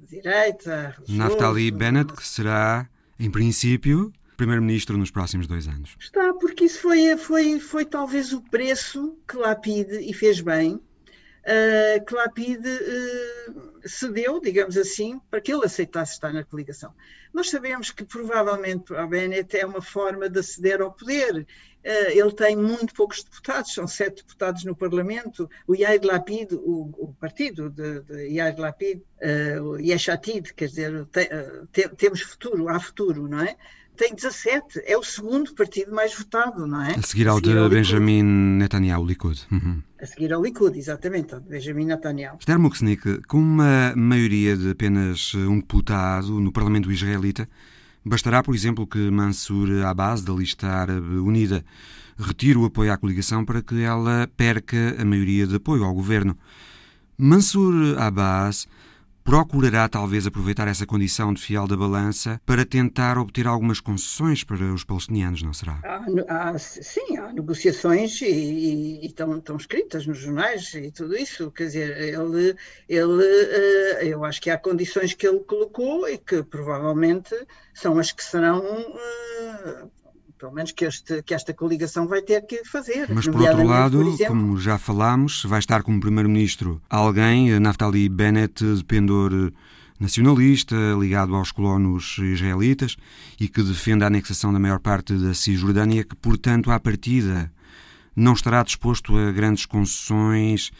de 0.01 0.21
direita. 0.21 0.95
Naftali 1.07 1.71
Bennett, 1.71 2.13
que 2.13 2.25
será, 2.25 2.87
em 3.21 3.29
princípio, 3.29 4.11
primeiro-ministro 4.35 4.97
nos 4.97 5.11
próximos 5.11 5.45
dois 5.45 5.67
anos. 5.67 5.95
Está, 5.99 6.33
porque 6.33 6.65
isso 6.65 6.79
foi, 6.79 7.15
foi, 7.15 7.59
foi 7.59 7.85
talvez 7.85 8.33
o 8.33 8.41
preço 8.41 9.15
que 9.27 9.37
Lapide, 9.37 9.99
e 9.99 10.11
fez 10.13 10.41
bem, 10.41 10.73
uh, 10.73 12.05
que 12.05 12.15
Lapide 12.15 12.67
uh, 12.67 13.70
cedeu, 13.85 14.39
digamos 14.39 14.77
assim, 14.77 15.19
para 15.29 15.41
que 15.41 15.51
ele 15.53 15.65
aceitasse 15.65 16.13
estar 16.13 16.31
na 16.33 16.43
coligação. 16.43 16.93
Nós 17.33 17.49
sabemos 17.49 17.91
que 17.91 18.03
provavelmente 18.03 18.93
a 18.93 19.05
Bennett 19.07 19.57
é 19.57 19.65
uma 19.65 19.81
forma 19.81 20.29
de 20.29 20.39
aceder 20.39 20.81
ao 20.81 20.91
poder. 20.91 21.45
Uh, 21.83 22.11
ele 22.11 22.31
tem 22.33 22.55
muito 22.55 22.93
poucos 22.93 23.23
deputados, 23.23 23.73
são 23.73 23.87
sete 23.87 24.21
deputados 24.21 24.63
no 24.63 24.75
Parlamento. 24.75 25.49
O 25.65 25.75
Yair 25.75 26.01
Lapid, 26.03 26.53
o, 26.53 26.91
o 26.97 27.15
partido 27.19 27.69
de, 27.69 28.01
de 28.01 28.27
Yair 28.27 28.59
Lapid, 28.59 28.99
uh, 28.99 29.63
o 29.63 29.79
Yeshatid, 29.79 30.53
quer 30.53 30.67
dizer, 30.67 30.93
uh, 30.93 31.07
te, 31.71 31.89
temos 31.89 32.21
futuro, 32.21 32.69
há 32.69 32.79
futuro, 32.79 33.27
não 33.27 33.41
é? 33.41 33.55
Tem 34.01 34.15
17, 34.15 34.81
é 34.83 34.97
o 34.97 35.03
segundo 35.03 35.53
partido 35.53 35.93
mais 35.93 36.11
votado, 36.15 36.65
não 36.65 36.81
é? 36.83 36.95
A 36.95 37.01
seguir 37.03 37.27
ao, 37.27 37.37
a 37.37 37.39
seguir 37.39 37.53
de 37.53 37.59
ao 37.59 37.69
Benjamin 37.69 38.23
Netanyahu, 38.23 39.05
Likud. 39.05 39.39
Uhum. 39.51 39.79
A 40.01 40.05
seguir 40.07 40.33
ao 40.33 40.41
Likud, 40.41 40.75
exatamente, 40.75 41.35
ao 41.35 41.39
de 41.39 41.47
Benjamin 41.47 41.85
Netanyahu. 41.85 42.37
Esther 42.39 42.57
Muksnik, 42.57 43.21
com 43.27 43.37
uma 43.37 43.93
maioria 43.95 44.57
de 44.57 44.71
apenas 44.71 45.35
um 45.35 45.59
deputado 45.59 46.39
no 46.39 46.51
Parlamento 46.51 46.91
israelita, 46.91 47.47
bastará, 48.03 48.41
por 48.41 48.55
exemplo, 48.55 48.87
que 48.87 48.97
Mansur 49.11 49.85
Abbas, 49.85 50.23
da 50.23 50.33
lista 50.33 50.65
árabe 50.65 51.17
unida, 51.17 51.63
retire 52.17 52.57
o 52.57 52.65
apoio 52.65 52.91
à 52.91 52.97
coligação 52.97 53.45
para 53.45 53.61
que 53.61 53.83
ela 53.83 54.27
perca 54.35 54.95
a 54.99 55.05
maioria 55.05 55.45
de 55.45 55.57
apoio 55.57 55.83
ao 55.83 55.93
governo. 55.93 56.35
Mansur 57.19 57.99
Abbas 57.99 58.67
procurará 59.23 59.87
talvez 59.87 60.25
aproveitar 60.27 60.67
essa 60.67 60.85
condição 60.85 61.33
de 61.33 61.41
fiel 61.41 61.67
da 61.67 61.77
balança 61.77 62.41
para 62.45 62.65
tentar 62.65 63.17
obter 63.17 63.47
algumas 63.47 63.79
concessões 63.79 64.43
para 64.43 64.63
os 64.73 64.83
palestinianos, 64.83 65.41
não 65.43 65.53
será? 65.53 65.79
Há, 65.83 66.49
há, 66.49 66.57
sim, 66.57 67.17
há 67.17 67.31
negociações 67.31 68.21
e, 68.21 69.05
estão, 69.05 69.37
estão, 69.37 69.55
escritas 69.57 70.05
nos 70.05 70.17
jornais 70.17 70.73
e 70.73 70.91
tudo 70.91 71.15
isso. 71.15 71.51
Quer 71.51 71.65
dizer, 71.65 71.97
ele, 71.97 72.55
ele, 72.87 73.23
eh, 73.23 74.07
eu 74.07 74.25
acho 74.25 74.41
que 74.41 74.49
há 74.49 74.57
condições 74.57 75.13
que 75.13 75.27
ele 75.27 75.39
colocou 75.39 76.07
e 76.07 76.17
que 76.17 76.43
provavelmente 76.43 77.35
são 77.73 77.97
as 77.99 78.11
que 78.11 78.23
serão 78.23 78.63
eh, 78.63 79.85
pelo 80.41 80.51
menos 80.51 80.71
que, 80.71 80.85
este, 80.85 81.21
que 81.21 81.35
esta 81.35 81.53
coligação 81.53 82.07
vai 82.07 82.23
ter 82.23 82.41
que 82.47 82.65
fazer. 82.65 83.07
Mas 83.13 83.27
por 83.27 83.41
outro 83.41 83.63
lado, 83.63 83.99
por 83.99 84.07
exemplo, 84.07 84.35
como 84.35 84.59
já 84.59 84.75
falámos, 84.79 85.43
vai 85.45 85.59
estar 85.59 85.83
como 85.83 86.01
primeiro-ministro 86.01 86.81
alguém, 86.89 87.59
Naftali 87.59 88.09
Bennett, 88.09 88.63
de 88.63 88.83
pendor 88.83 89.53
nacionalista, 89.99 90.75
ligado 90.99 91.35
aos 91.35 91.51
colonos 91.51 92.17
israelitas 92.17 92.97
e 93.39 93.47
que 93.47 93.61
defende 93.61 94.03
a 94.03 94.07
anexação 94.07 94.51
da 94.51 94.57
maior 94.57 94.79
parte 94.79 95.13
da 95.13 95.35
Cisjordânia, 95.35 96.03
que, 96.03 96.15
portanto, 96.15 96.71
à 96.71 96.79
partida, 96.79 97.53
não 98.15 98.33
estará 98.33 98.63
disposto 98.63 99.15
a 99.15 99.31
grandes 99.31 99.67
concessões 99.67 100.71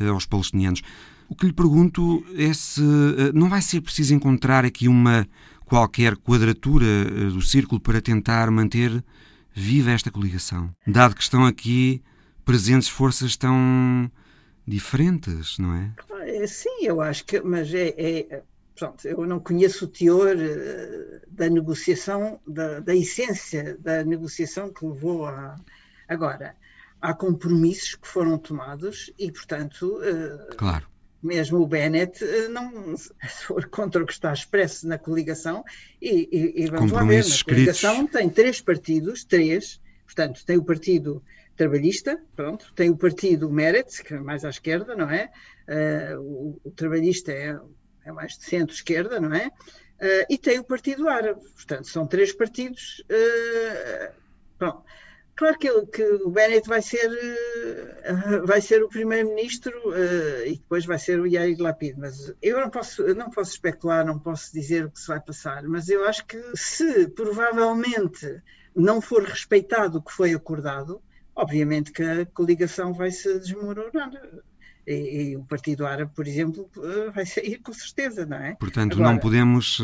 eh, 0.00 0.08
aos 0.08 0.24
palestinianos. 0.24 0.80
O 1.28 1.34
que 1.34 1.44
lhe 1.44 1.52
pergunto 1.52 2.24
é 2.34 2.54
se 2.54 2.80
eh, 2.80 3.32
não 3.34 3.50
vai 3.50 3.60
ser 3.60 3.82
preciso 3.82 4.14
encontrar 4.14 4.64
aqui 4.64 4.88
uma 4.88 5.28
qualquer 5.70 6.16
quadratura 6.16 6.84
eh, 6.84 7.30
do 7.30 7.40
círculo 7.40 7.80
para 7.80 8.02
tentar 8.02 8.50
manter 8.50 9.04
viva 9.54 9.92
esta 9.92 10.10
coligação, 10.10 10.74
dado 10.84 11.14
que 11.14 11.22
estão 11.22 11.46
aqui 11.46 12.02
presentes 12.44 12.88
forças 12.88 13.36
tão 13.36 14.10
diferentes, 14.66 15.58
não 15.58 15.72
é? 15.72 15.92
é 16.22 16.46
sim, 16.48 16.82
eu 16.82 17.00
acho 17.00 17.24
que, 17.24 17.40
mas 17.40 17.72
é, 17.72 17.94
é 17.96 18.42
pronto, 18.76 19.06
eu 19.06 19.24
não 19.24 19.38
conheço 19.38 19.84
o 19.84 19.88
teor 19.88 20.34
uh, 20.34 21.20
da 21.30 21.48
negociação, 21.48 22.40
da, 22.44 22.80
da, 22.80 22.94
essência 22.94 23.78
da 23.78 24.02
negociação 24.02 24.72
que 24.72 24.84
levou 24.84 25.26
a. 25.26 25.54
Agora, 26.08 26.56
há 27.00 27.14
compromissos 27.14 27.94
que 27.94 28.08
foram 28.08 28.38
tomados 28.38 29.12
e, 29.16 29.30
portanto. 29.30 30.00
Claro 30.56 30.90
mesmo 31.22 31.58
o 31.58 31.66
Bennett 31.66 32.24
eh, 32.24 32.48
não 32.48 32.96
for 33.46 33.66
contra 33.68 34.02
o 34.02 34.06
que 34.06 34.12
está 34.12 34.32
expresso 34.32 34.88
na 34.88 34.98
coligação 34.98 35.64
e, 36.00 36.28
e, 36.32 36.64
e 36.64 36.66
vamos 36.70 36.92
lá 36.92 37.04
ver, 37.04 37.24
na 37.24 37.44
coligação 37.44 38.06
tem 38.06 38.28
três 38.28 38.60
partidos, 38.60 39.24
três, 39.24 39.80
portanto 40.06 40.44
tem 40.44 40.56
o 40.56 40.64
partido 40.64 41.22
trabalhista, 41.56 42.18
pronto, 42.34 42.72
tem 42.74 42.88
o 42.88 42.96
partido 42.96 43.50
Meretz, 43.50 44.00
que 44.00 44.14
é 44.14 44.18
mais 44.18 44.46
à 44.46 44.48
esquerda, 44.48 44.96
não 44.96 45.10
é? 45.10 45.30
Uh, 45.68 46.20
o, 46.20 46.60
o, 46.64 46.70
trabalhista 46.70 47.32
é, 47.32 47.58
é 48.06 48.12
mais 48.12 48.38
de 48.38 48.44
centro-esquerda, 48.44 49.20
não 49.20 49.34
é? 49.34 49.48
Uh, 49.48 50.24
e 50.30 50.38
tem 50.38 50.58
o 50.58 50.64
partido 50.64 51.06
árabe, 51.06 51.42
portanto 51.54 51.86
são 51.86 52.06
três 52.06 52.32
partidos, 52.32 53.04
uh, 53.10 54.12
pronto. 54.56 54.82
Claro 55.36 55.58
que, 55.58 55.86
que 55.86 56.02
o 56.02 56.30
Bennett 56.30 56.68
vai 56.68 56.82
ser, 56.82 57.08
uh, 57.08 58.46
vai 58.46 58.60
ser 58.60 58.82
o 58.82 58.88
primeiro-ministro 58.88 59.72
uh, 59.88 60.46
e 60.46 60.52
depois 60.52 60.84
vai 60.84 60.98
ser 60.98 61.18
o 61.18 61.26
Yair 61.26 61.56
Lapid, 61.58 61.96
mas 61.96 62.32
eu 62.42 62.60
não 62.60 62.68
posso, 62.68 63.02
não 63.14 63.30
posso 63.30 63.52
especular, 63.52 64.04
não 64.04 64.18
posso 64.18 64.52
dizer 64.52 64.84
o 64.84 64.90
que 64.90 65.00
se 65.00 65.08
vai 65.08 65.20
passar, 65.20 65.62
mas 65.62 65.88
eu 65.88 66.06
acho 66.06 66.26
que 66.26 66.38
se 66.54 67.08
provavelmente 67.08 68.42
não 68.76 69.00
for 69.00 69.22
respeitado 69.22 69.98
o 69.98 70.02
que 70.02 70.12
foi 70.12 70.34
acordado, 70.34 71.00
obviamente 71.34 71.90
que 71.90 72.02
a 72.02 72.26
coligação 72.26 72.92
vai 72.92 73.10
se 73.10 73.38
desmoronar. 73.38 74.10
E, 74.86 75.30
e 75.30 75.36
o 75.36 75.44
Partido 75.44 75.86
Árabe, 75.86 76.10
por 76.14 76.26
exemplo, 76.26 76.68
uh, 76.76 77.12
vai 77.12 77.24
sair 77.24 77.58
com 77.58 77.72
certeza, 77.72 78.26
não 78.26 78.36
é? 78.36 78.56
Portanto, 78.56 78.94
Agora, 78.94 79.12
não 79.12 79.18
podemos 79.18 79.80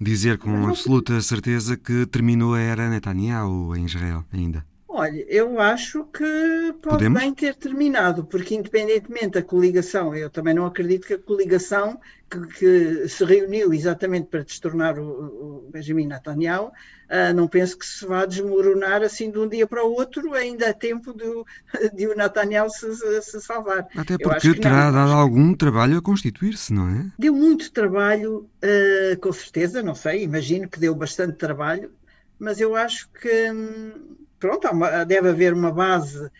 dizer 0.00 0.38
com 0.38 0.66
absoluta 0.66 1.20
certeza 1.20 1.76
que 1.76 2.06
terminou 2.06 2.54
a 2.54 2.60
era 2.60 2.88
Netanyahu 2.88 3.76
em 3.76 3.84
Israel 3.84 4.24
ainda? 4.32 4.64
Olha, 5.00 5.24
eu 5.28 5.58
acho 5.58 6.04
que 6.12 6.74
pode 6.82 6.96
Podemos? 6.96 7.22
bem 7.22 7.32
ter 7.32 7.54
terminado, 7.54 8.22
porque 8.22 8.54
independentemente 8.54 9.30
da 9.30 9.42
coligação, 9.42 10.14
eu 10.14 10.28
também 10.28 10.52
não 10.52 10.66
acredito 10.66 11.06
que 11.06 11.14
a 11.14 11.18
coligação 11.18 11.98
que, 12.28 12.38
que 12.48 13.08
se 13.08 13.24
reuniu 13.24 13.72
exatamente 13.72 14.26
para 14.26 14.44
destornar 14.44 14.98
o, 14.98 15.64
o 15.64 15.70
Benjamin 15.72 16.06
Netanyahu, 16.06 16.66
uh, 16.66 17.34
não 17.34 17.48
penso 17.48 17.78
que 17.78 17.86
se 17.86 18.04
vá 18.04 18.26
desmoronar 18.26 19.02
assim 19.02 19.30
de 19.30 19.38
um 19.38 19.48
dia 19.48 19.66
para 19.66 19.82
o 19.82 19.90
outro, 19.90 20.34
ainda 20.34 20.68
há 20.68 20.74
tempo 20.74 21.14
de, 21.14 21.24
de 21.96 22.06
o 22.06 22.14
Netanyahu 22.14 22.68
se, 22.68 22.94
se 23.22 23.40
salvar. 23.40 23.86
Até 23.96 24.18
porque 24.18 24.54
terá 24.54 24.92
não, 24.92 24.92
dado 24.92 25.12
algum 25.12 25.54
trabalho 25.54 25.96
a 25.96 26.02
constituir-se, 26.02 26.74
não 26.74 26.90
é? 26.90 27.06
Deu 27.18 27.32
muito 27.32 27.72
trabalho, 27.72 28.50
uh, 28.62 29.18
com 29.18 29.32
certeza, 29.32 29.82
não 29.82 29.94
sei, 29.94 30.24
imagino 30.24 30.68
que 30.68 30.78
deu 30.78 30.94
bastante 30.94 31.38
trabalho, 31.38 31.90
mas 32.38 32.60
eu 32.60 32.76
acho 32.76 33.08
que. 33.12 33.50
Hum, 33.50 34.28
pronto, 34.40 34.68
deve 35.06 35.28
haver 35.28 35.52
uma 35.52 35.70
base 35.70 36.30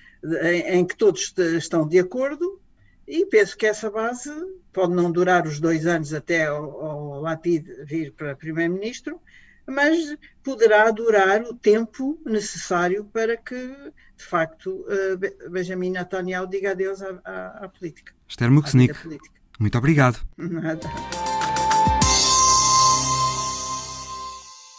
em, 0.43 0.79
em, 0.79 0.85
que 0.85 0.97
todos 0.97 1.33
estão 1.39 1.87
de 1.87 1.99
acordo 1.99 2.61
e 3.07 3.27
penso 3.27 3.57
que 3.57 3.67
essa 3.67 3.91
base 3.91 4.31
pode 4.73 4.93
não 4.93 5.13
durar 5.13 5.47
os 5.47 5.61
dois 5.61 5.87
anos 5.87 6.13
até 6.15 6.51
o 6.51 7.21
Lapid 7.21 7.67
vir 7.85 8.13
para 8.13 8.35
primeiro-ministro, 8.35 9.21
mas 9.67 10.17
poderá 10.43 10.91
durar 10.91 11.43
o 11.43 11.55
tempo 11.55 12.21
necessário 12.25 13.05
para 13.13 13.37
que, 13.37 13.55
de 14.17 14.25
facto, 14.25 14.85
eh, 14.89 15.49
Benjamin 15.49 15.91
Netanyahu 15.91 16.47
diga 16.47 16.73
adeus 16.73 17.03
à, 17.03 17.21
à, 17.25 17.65
à 17.65 17.69
política. 17.69 18.13
Esther 18.29 18.51
Muxnik, 18.51 18.95
muito 19.59 19.77
obrigado. 19.77 20.19
Nada. 20.37 20.81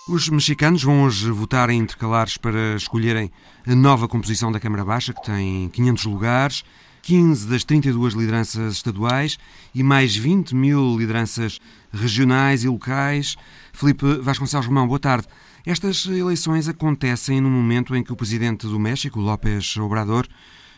Os 0.09 0.27
mexicanos 0.29 0.83
vão 0.83 1.03
hoje 1.03 1.29
votar 1.29 1.69
em 1.69 1.77
intercalares 1.77 2.35
para 2.35 2.75
escolherem 2.75 3.31
a 3.67 3.75
nova 3.75 4.07
composição 4.07 4.51
da 4.51 4.59
Câmara 4.59 4.83
Baixa, 4.83 5.13
que 5.13 5.23
tem 5.23 5.69
500 5.69 6.05
lugares. 6.05 6.63
15 7.03 7.47
das 7.47 7.63
32 7.63 8.13
lideranças 8.13 8.73
estaduais 8.73 9.37
e 9.73 9.81
mais 9.83 10.15
20 10.15 10.55
mil 10.55 10.97
lideranças 10.97 11.59
regionais 11.91 12.63
e 12.63 12.67
locais. 12.67 13.35
Felipe 13.73 14.05
Vasconcelos 14.21 14.65
Romão, 14.65 14.87
boa 14.87 14.99
tarde. 14.99 15.27
Estas 15.65 16.05
eleições 16.07 16.67
acontecem 16.67 17.39
no 17.39 17.49
momento 17.49 17.95
em 17.95 18.03
que 18.03 18.11
o 18.11 18.15
presidente 18.15 18.67
do 18.67 18.79
México, 18.79 19.19
López 19.19 19.77
Obrador, 19.77 20.27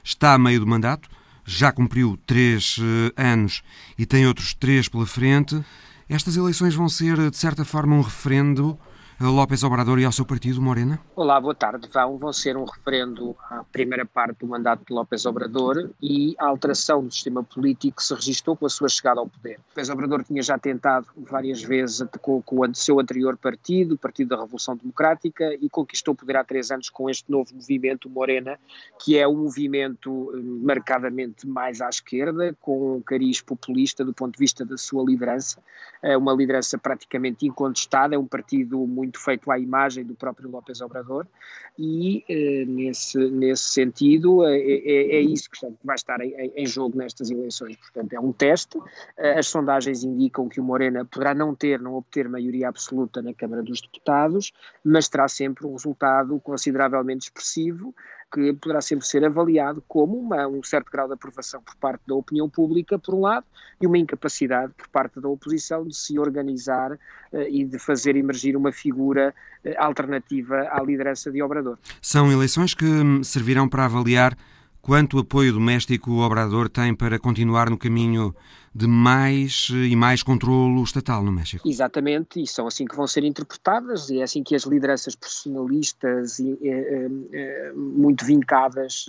está 0.04 0.34
a 0.34 0.38
meio 0.38 0.60
do 0.60 0.68
mandato, 0.68 1.10
já 1.46 1.72
cumpriu 1.72 2.18
três 2.26 2.78
eh, 2.80 3.22
anos 3.22 3.62
e 3.98 4.06
tem 4.06 4.28
outros 4.28 4.54
três 4.54 4.90
pela 4.90 5.06
frente. 5.06 5.62
Estas 6.10 6.36
eleições 6.36 6.76
vão 6.76 6.90
ser, 6.90 7.30
de 7.30 7.38
certa 7.38 7.64
forma, 7.64 7.96
um 7.96 8.02
referendo 8.02 8.78
López 9.32 9.64
Obrador 9.64 10.00
e 10.00 10.06
ao 10.06 10.12
seu 10.12 10.26
partido, 10.26 10.62
Morena? 10.62 11.00
Olá, 11.16 11.40
boa 11.40 11.56
tarde. 11.56 11.88
Vão, 11.92 12.18
vão 12.18 12.34
ser 12.34 12.58
um 12.58 12.66
referendo 12.66 13.36
à 13.50 13.64
primeira 13.64 14.06
parte 14.06 14.40
do 14.40 14.48
mandato 14.48 14.84
de 14.86 14.94
López 14.94 15.26
Obrador 15.26 15.90
e 16.02 16.36
a 16.38 16.46
alteração 16.46 17.04
do 17.04 17.12
sistema 17.12 17.44
político 17.44 17.98
que 17.98 18.04
se 18.04 18.14
registrou 18.14 18.56
com 18.56 18.66
a 18.66 18.70
sua 18.70 18.90
chegada 18.90 19.20
ao 19.20 19.28
poder. 19.28 19.60
López 19.70 19.90
Obrador 19.90 20.24
tinha 20.24 20.42
já 20.42 20.58
tentado 20.58 21.08
várias 21.16 21.62
vezes 21.62 22.06
com, 22.22 22.42
com 22.42 22.62
o 22.62 22.76
seu 22.76 23.00
anterior 23.00 23.38
partido, 23.38 23.96
o 23.96 23.98
Partido 23.98 24.30
da 24.30 24.42
Revolução 24.42 24.76
Democrática, 24.76 25.54
e 25.62 25.70
conquistou 25.70 26.14
o 26.14 26.18
poder 26.18 26.38
há 26.38 26.44
três 26.44 26.72
anos 26.72 26.90
com 26.90 27.10
este 27.10 27.32
novo 27.32 27.54
movimento, 27.54 28.10
Morena, 28.10 28.60
que 29.04 29.18
é 29.18 29.28
um 29.28 29.36
movimento 29.36 30.12
hum, 30.12 30.62
marcadamente 30.64 31.48
mais 31.48 31.82
à 31.82 31.90
esquerda, 31.90 32.56
com 32.62 32.98
um 32.98 33.02
cariz 33.02 33.42
populista 33.42 34.04
do 34.04 34.14
ponto 34.14 34.34
de 34.34 34.40
vista 34.40 34.66
da 34.66 34.78
sua 34.78 35.04
liderança, 35.04 35.62
é 36.02 36.18
uma 36.18 36.34
liderança 36.34 36.78
praticamente 36.78 37.46
incontestada, 37.46 38.16
é 38.16 38.18
um 38.18 38.28
partido 38.28 38.86
muito 38.86 39.13
muito 39.14 39.20
feito 39.20 39.52
à 39.52 39.60
imagem 39.60 40.04
do 40.04 40.16
próprio 40.16 40.50
López 40.50 40.82
Obrador 40.82 41.28
e 41.78 42.24
eh, 42.28 42.66
nesse, 42.66 43.18
nesse 43.30 43.64
sentido 43.64 44.44
é, 44.44 44.58
é, 44.58 45.16
é 45.18 45.22
isso 45.22 45.50
que 45.50 45.60
vai 45.84 45.96
estar 45.96 46.20
em, 46.22 46.34
em, 46.56 46.66
jogo 46.66 46.98
nestas 46.98 47.30
eleições. 47.30 47.76
Portanto, 47.78 48.14
é 48.14 48.20
um 48.20 48.32
teste. 48.32 48.80
Eh, 49.18 49.38
as 49.40 49.48
sondagens 49.48 50.04
indicam 50.04 50.50
que 50.50 50.60
o 50.60 50.64
Morena 50.64 51.06
poderá 51.06 51.34
não 51.36 51.54
ter, 51.54 51.80
não 51.80 51.96
obter 51.96 52.28
maioria 52.28 52.70
absoluta 52.70 53.22
na 53.22 53.34
Câmara 53.34 53.62
dos 53.62 53.82
Deputados, 53.82 54.52
mas 54.84 55.08
terá 55.08 55.28
sempre 55.28 55.68
um 55.68 55.74
resultado 55.74 56.40
consideravelmente 56.40 57.26
expressivo 57.26 57.94
que 58.34 58.52
poderá 58.54 58.82
sempre 58.82 59.06
ser 59.06 59.24
avaliado 59.24 59.84
como 59.88 60.18
uma, 60.18 60.48
um 60.48 60.64
certo 60.64 60.92
grau 60.92 61.08
de 61.08 61.14
aprovação 61.14 61.62
por 61.62 61.76
parte 61.76 62.02
da 62.08 62.16
opinião 62.16 62.50
pública, 62.50 62.98
por 62.98 63.14
um 63.14 63.22
lado, 63.22 63.46
e 63.80 63.86
uma 63.86 63.98
incapacidade 63.98 64.74
por 64.76 64.88
parte 64.88 65.20
da 65.22 65.30
oposição 65.30 65.86
de 65.86 65.96
se 65.96 66.18
organizar 66.18 66.94
uh, 66.94 66.98
e 67.48 67.64
de 67.64 67.78
fazer 67.78 68.16
emergir 68.16 68.58
uma 68.58 68.72
figura 68.72 69.36
uh, 69.64 69.70
alternativa 69.78 70.68
à 70.72 70.82
liderança 70.82 71.32
de 71.32 71.44
Obrador. 71.44 71.78
São 72.02 72.32
eleições 72.32 72.74
que 72.74 72.86
hum, 72.86 73.24
servirão 73.24 73.70
para 73.70 73.86
avaliar 73.86 74.36
quanto 74.84 75.18
apoio 75.18 75.54
doméstico 75.54 76.12
o 76.12 76.20
Obrador 76.20 76.70
tem 76.70 76.94
para 76.94 77.18
continuar 77.18 77.70
no 77.70 77.78
caminho 77.78 78.36
de 78.76 78.86
mais 78.86 79.70
e 79.70 79.96
mais 79.96 80.22
controlo 80.22 80.84
estatal 80.84 81.24
no 81.24 81.32
México. 81.32 81.68
Exatamente, 81.68 82.42
e 82.42 82.48
são 82.48 82.68
assim 82.68 82.86
que 82.86 82.96
vão 82.96 83.08
ser 83.08 83.24
interpretadas, 83.24 84.10
e 84.10 84.20
é 84.20 84.24
assim 84.24 84.44
que 84.44 84.56
as 84.56 84.64
lideranças 84.64 85.16
personalistas 85.16 86.40
e, 86.40 86.58
e, 86.62 86.70
e 86.70 87.74
muito 87.74 88.26
vincadas 88.26 89.06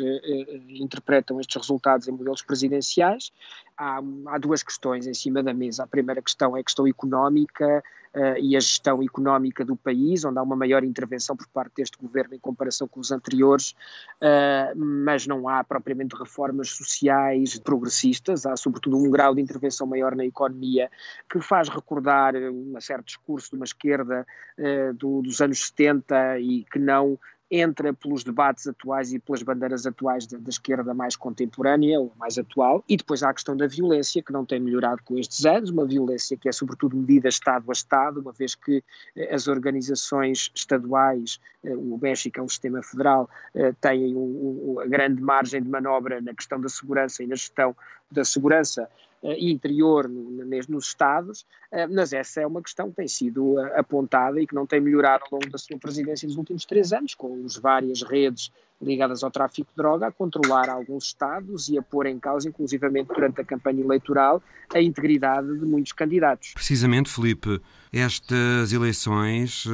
interpretam 0.68 1.40
estes 1.40 1.56
resultados 1.56 2.06
em 2.06 2.12
modelos 2.12 2.42
presidenciais. 2.42 3.32
Há, 3.76 4.00
há 4.26 4.38
duas 4.38 4.62
questões 4.62 5.06
em 5.06 5.14
cima 5.14 5.42
da 5.42 5.52
mesa. 5.52 5.84
A 5.84 5.86
primeira 5.86 6.22
questão 6.22 6.56
é 6.56 6.60
a 6.60 6.64
questão 6.64 6.86
económica, 6.86 7.82
uh, 8.14 8.38
e 8.38 8.56
a 8.56 8.60
gestão 8.60 9.02
económica 9.02 9.64
do 9.64 9.76
país, 9.76 10.24
onde 10.24 10.38
há 10.38 10.42
uma 10.42 10.56
maior 10.56 10.84
intervenção 10.84 11.36
por 11.36 11.46
parte 11.48 11.74
deste 11.76 11.98
governo 11.98 12.34
em 12.34 12.38
comparação 12.38 12.86
com 12.86 13.00
os 13.00 13.10
anteriores, 13.10 13.74
uh, 14.22 14.76
mas 14.76 15.26
não 15.26 15.48
há 15.48 15.62
propriamente 15.64 16.14
reformas 16.16 16.70
sociais 16.70 17.58
progressistas, 17.58 18.46
há 18.46 18.56
sobretudo 18.56 18.96
um 18.96 19.10
grau 19.10 19.34
de 19.34 19.40
intervenção 19.40 19.86
maior 19.86 20.14
na 20.14 20.24
economia 20.24 20.90
que 21.28 21.40
faz 21.40 21.68
recordar 21.68 22.34
um 22.36 22.80
certo 22.80 23.06
discurso 23.06 23.50
de 23.50 23.56
uma 23.56 23.64
esquerda 23.64 24.26
uh, 24.58 24.94
do, 24.94 25.22
dos 25.22 25.40
anos 25.40 25.66
70 25.66 26.38
e 26.38 26.64
que 26.64 26.78
não 26.78 27.18
entra 27.50 27.92
pelos 27.92 28.24
debates 28.24 28.66
atuais 28.66 29.12
e 29.12 29.18
pelas 29.18 29.42
bandeiras 29.42 29.86
atuais 29.86 30.26
da, 30.26 30.38
da, 30.38 30.48
esquerda 30.48 30.94
mais 30.94 31.16
contemporânea 31.16 32.00
ou 32.00 32.12
mais 32.16 32.38
atual, 32.38 32.82
e 32.88 32.96
depois 32.96 33.22
há 33.22 33.30
a 33.30 33.34
questão 33.34 33.56
da 33.56 33.66
violência, 33.66 34.22
que 34.22 34.32
não 34.32 34.44
tem 34.44 34.58
melhorado 34.58 35.02
com 35.04 35.18
estes 35.18 35.44
anos, 35.44 35.70
uma 35.70 35.84
violência 35.84 36.36
que 36.36 36.48
é 36.48 36.52
sobretudo 36.52 36.96
medida 36.96 37.28
Estado 37.28 37.64
a 37.68 37.72
Estado, 37.72 38.20
uma 38.20 38.32
vez 38.32 38.54
que 38.54 38.82
eh, 39.16 39.34
as 39.34 39.46
organizações 39.46 40.50
estaduais, 40.54 41.38
eh, 41.62 41.74
o 41.74 41.98
México 42.00 42.40
é 42.40 42.42
um 42.42 42.48
sistema 42.48 42.82
federal, 42.82 43.28
eh, 43.54 43.72
têm 43.80 44.14
um, 44.14 44.74
um, 44.74 44.80
a 44.80 44.86
grande 44.86 45.20
margem 45.22 45.62
de 45.62 45.68
manobra 45.68 46.20
na 46.20 46.34
questão 46.34 46.60
da 46.60 46.68
segurança 46.68 47.22
e 47.22 47.26
na 47.26 47.36
gestão 47.36 47.76
da 48.10 48.24
segurança 48.24 48.88
interior 49.38 50.08
no, 50.08 50.44
nos 50.68 50.86
Estados, 50.86 51.42
uh, 51.72 51.92
mas 51.92 52.12
essa 52.12 52.40
é 52.40 52.46
uma 52.46 52.62
questão 52.62 52.90
que 52.90 52.96
tem 52.96 53.08
sido 53.08 53.54
uh, 53.54 53.78
apontada 53.78 54.40
e 54.40 54.46
que 54.46 54.54
não 54.54 54.66
tem 54.66 54.80
melhorado 54.80 55.24
ao 55.24 55.38
longo 55.38 55.50
da 55.50 55.58
sua 55.58 55.78
presidência 55.78 56.26
nos 56.26 56.36
últimos 56.36 56.64
três 56.64 56.92
anos, 56.92 57.14
com 57.14 57.42
as 57.44 57.56
várias 57.56 58.02
redes 58.02 58.52
ligadas 58.82 59.24
ao 59.24 59.30
tráfico 59.30 59.70
de 59.70 59.76
droga 59.76 60.08
a 60.08 60.12
controlar 60.12 60.68
alguns 60.68 61.04
Estados 61.04 61.68
e 61.68 61.78
a 61.78 61.82
pôr 61.82 62.06
em 62.06 62.18
causa, 62.18 62.48
inclusivamente 62.48 63.08
durante 63.08 63.40
a 63.40 63.44
campanha 63.44 63.82
eleitoral, 63.82 64.42
a 64.74 64.80
integridade 64.80 65.58
de 65.58 65.64
muitos 65.64 65.92
candidatos. 65.92 66.52
Precisamente, 66.52 67.08
Felipe, 67.08 67.60
estas 67.92 68.72
eleições 68.72 69.64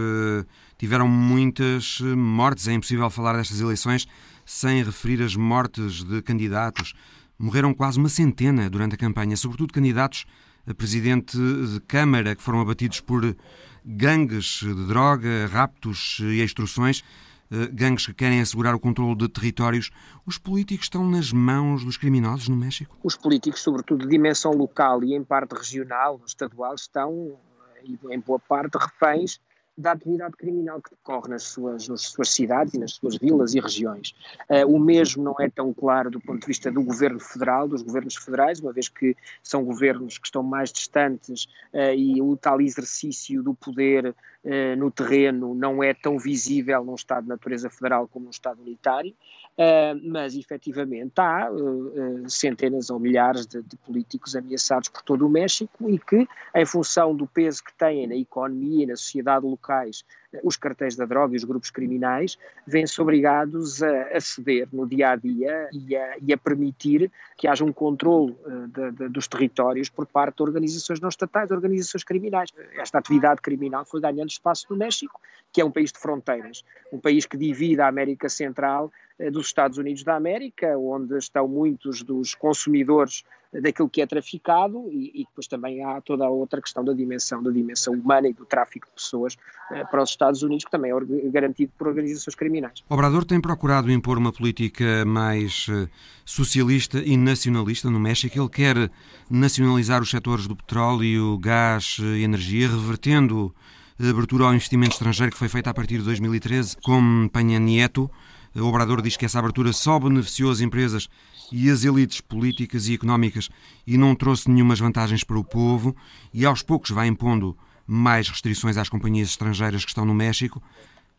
tiveram 0.78 1.08
muitas 1.08 1.98
mortes. 2.00 2.68
É 2.68 2.72
impossível 2.72 3.08
falar 3.10 3.36
destas 3.36 3.60
eleições 3.60 4.06
sem 4.44 4.82
referir 4.82 5.22
as 5.22 5.34
mortes 5.34 6.04
de 6.04 6.20
candidatos 6.22 6.94
Morreram 7.40 7.72
quase 7.72 7.98
uma 7.98 8.10
centena 8.10 8.68
durante 8.68 8.96
a 8.96 8.98
campanha, 8.98 9.34
sobretudo 9.34 9.72
candidatos 9.72 10.26
a 10.66 10.74
presidente 10.74 11.38
de 11.38 11.80
Câmara 11.88 12.36
que 12.36 12.42
foram 12.42 12.60
abatidos 12.60 13.00
por 13.00 13.34
gangues 13.82 14.60
de 14.60 14.86
droga, 14.86 15.46
raptos 15.50 16.18
e 16.20 16.42
extorsões, 16.42 17.02
eh, 17.50 17.66
gangues 17.72 18.04
que 18.04 18.12
querem 18.12 18.42
assegurar 18.42 18.74
o 18.74 18.78
controle 18.78 19.16
de 19.16 19.26
territórios. 19.26 19.90
Os 20.26 20.36
políticos 20.36 20.84
estão 20.84 21.08
nas 21.08 21.32
mãos 21.32 21.82
dos 21.82 21.96
criminosos 21.96 22.46
no 22.46 22.56
México? 22.56 22.94
Os 23.02 23.16
políticos, 23.16 23.62
sobretudo 23.62 24.04
de 24.04 24.10
dimensão 24.10 24.52
local 24.52 25.02
e 25.02 25.14
em 25.14 25.24
parte 25.24 25.54
regional, 25.54 26.20
estadual, 26.26 26.74
estão, 26.74 27.38
eh, 27.82 28.14
em 28.14 28.20
boa 28.20 28.38
parte, 28.38 28.76
reféns 28.76 29.40
da 29.76 29.92
atividade 29.92 30.36
criminal 30.36 30.80
que 30.82 30.90
decorre 30.90 31.28
nas 31.28 31.44
suas, 31.44 31.88
nas 31.88 32.02
suas 32.02 32.28
cidades 32.30 32.74
e 32.74 32.78
nas 32.78 32.92
suas 32.92 33.16
vilas 33.16 33.54
e 33.54 33.60
regiões. 33.60 34.14
Uh, 34.48 34.66
o 34.66 34.78
mesmo 34.78 35.22
não 35.22 35.34
é 35.40 35.48
tão 35.48 35.72
claro 35.72 36.10
do 36.10 36.20
ponto 36.20 36.40
de 36.40 36.46
vista 36.46 36.70
do 36.70 36.82
governo 36.82 37.18
federal, 37.18 37.66
dos 37.66 37.82
governos 37.82 38.16
federais, 38.16 38.60
uma 38.60 38.72
vez 38.72 38.88
que 38.88 39.16
são 39.42 39.64
governos 39.64 40.18
que 40.18 40.26
estão 40.26 40.42
mais 40.42 40.72
distantes 40.72 41.44
uh, 41.72 41.94
e 41.96 42.20
o 42.20 42.36
tal 42.36 42.60
exercício 42.60 43.42
do 43.42 43.54
poder 43.54 44.08
uh, 44.08 44.76
no 44.76 44.90
terreno 44.90 45.54
não 45.54 45.82
é 45.82 45.94
tão 45.94 46.18
visível 46.18 46.84
num 46.84 46.94
Estado 46.94 47.22
de 47.22 47.28
natureza 47.28 47.70
federal 47.70 48.06
como 48.06 48.26
num 48.26 48.30
Estado 48.30 48.60
unitário. 48.60 49.14
Uh, 49.60 50.00
mas 50.10 50.34
efetivamente 50.34 51.12
há 51.18 51.50
uh, 51.50 52.22
uh, 52.22 52.30
centenas 52.30 52.88
ou 52.88 52.98
milhares 52.98 53.46
de, 53.46 53.60
de, 53.60 53.76
políticos 53.76 54.34
ameaçados 54.34 54.88
por 54.88 55.02
todo 55.02 55.26
o 55.26 55.28
México 55.28 55.90
e 55.90 55.98
que, 55.98 56.26
em 56.54 56.64
função 56.64 57.14
do 57.14 57.26
peso 57.26 57.62
que 57.62 57.74
têm 57.74 58.06
na 58.06 58.16
economia 58.16 58.84
e 58.84 58.86
na 58.86 58.96
sociedade 58.96 59.44
locais 59.44 60.02
os 60.42 60.56
cartéis 60.56 60.96
da 60.96 61.04
droga 61.04 61.34
e 61.34 61.36
os 61.36 61.44
grupos 61.44 61.70
criminais, 61.70 62.38
vêm-se 62.66 63.00
obrigados 63.00 63.82
a, 63.82 64.02
a, 64.16 64.20
ceder 64.20 64.68
no 64.72 64.86
dia 64.86 65.10
a 65.10 65.16
dia 65.16 65.68
e 65.72 65.96
a, 65.96 66.16
e 66.20 66.32
a 66.32 66.38
permitir 66.38 67.10
que 67.36 67.48
haja 67.48 67.64
um 67.64 67.72
controle 67.72 68.36
de, 68.68 68.90
de, 68.92 69.08
dos 69.08 69.26
territórios 69.26 69.88
por 69.88 70.06
parte 70.06 70.36
de 70.36 70.42
organizações 70.42 71.00
não 71.00 71.08
estatais, 71.08 71.50
organizações 71.50 72.04
criminais. 72.04 72.50
Esta 72.76 72.98
atividade 72.98 73.40
criminal 73.40 73.84
foi 73.84 74.00
ganhando 74.00 74.28
espaço 74.28 74.66
no 74.70 74.76
México, 74.76 75.20
que 75.52 75.60
é 75.60 75.64
um 75.64 75.70
país 75.70 75.92
de 75.92 75.98
fronteiras, 75.98 76.64
um 76.92 76.98
país 76.98 77.26
que 77.26 77.36
divide 77.36 77.80
a 77.80 77.88
América 77.88 78.28
Central 78.28 78.92
eh, 79.18 79.30
dos 79.30 79.46
Estados 79.46 79.78
Unidos 79.78 80.04
da 80.04 80.14
América, 80.14 80.78
onde 80.78 81.16
estão 81.18 81.48
muitos 81.48 82.02
dos 82.02 82.34
consumidores 82.34 83.24
daquilo 83.52 83.88
que 83.88 84.00
é 84.00 84.06
traficado 84.06 84.88
e, 84.92 85.10
e, 85.22 85.24
depois 85.24 85.48
também 85.48 85.82
há 85.84 86.00
toda 86.00 86.24
a 86.24 86.28
outra 86.28 86.60
questão 86.60 86.84
da 86.84 86.92
dimensão, 86.92 87.42
da 87.42 87.50
dimensão 87.50 87.94
humana 87.94 88.28
e 88.28 88.32
do 88.32 88.44
tráfico 88.44 88.86
de 88.86 88.92
pessoas 88.92 89.36
eh, 89.72 89.84
para 89.84 90.02
os 90.02 90.10
Estados 90.10 90.42
Unidos, 90.42 90.64
que 90.64 90.70
também 90.70 90.92
é 90.92 91.30
garantido 91.30 91.72
por 91.76 91.88
organizações 91.88 92.36
criminais. 92.36 92.84
Obrador 92.88 93.24
tem 93.24 93.40
procurado 93.40 93.90
impor 93.90 94.18
uma 94.18 94.32
política 94.32 95.04
mais 95.04 95.66
eh, 95.68 95.88
socialista 96.24 96.98
e 96.98 97.16
nacionalista 97.16 97.90
no 97.90 97.98
México. 97.98 98.38
Ele 98.38 98.48
quer 98.48 98.90
nacionalizar 99.28 100.00
os 100.00 100.10
setores 100.10 100.46
do 100.46 100.54
petróleo, 100.54 101.36
gás 101.38 101.96
e 101.98 102.22
energia, 102.22 102.68
revertendo 102.68 103.52
a 103.98 104.10
abertura 104.10 104.44
ao 104.44 104.54
investimento 104.54 104.92
estrangeiro 104.92 105.32
que 105.32 105.38
foi 105.38 105.48
feita 105.48 105.70
a 105.70 105.74
partir 105.74 105.98
de 105.98 106.04
2013 106.04 106.76
com 106.76 107.28
Penha 107.32 107.58
Nieto. 107.58 108.08
O 108.54 108.62
Obrador 108.62 109.00
diz 109.00 109.16
que 109.16 109.24
essa 109.24 109.38
abertura 109.38 109.72
só 109.72 109.98
beneficiou 109.98 110.50
as 110.50 110.60
empresas 110.60 111.08
e 111.52 111.70
as 111.70 111.84
elites 111.84 112.20
políticas 112.20 112.88
e 112.88 112.94
económicas 112.94 113.48
e 113.86 113.96
não 113.96 114.14
trouxe 114.14 114.50
nenhumas 114.50 114.78
vantagens 114.78 115.22
para 115.22 115.38
o 115.38 115.44
povo 115.44 115.94
e 116.32 116.44
aos 116.44 116.62
poucos 116.62 116.90
vai 116.90 117.06
impondo 117.06 117.56
mais 117.86 118.28
restrições 118.28 118.76
às 118.76 118.88
companhias 118.88 119.28
estrangeiras 119.28 119.84
que 119.84 119.90
estão 119.90 120.04
no 120.04 120.14
México, 120.14 120.62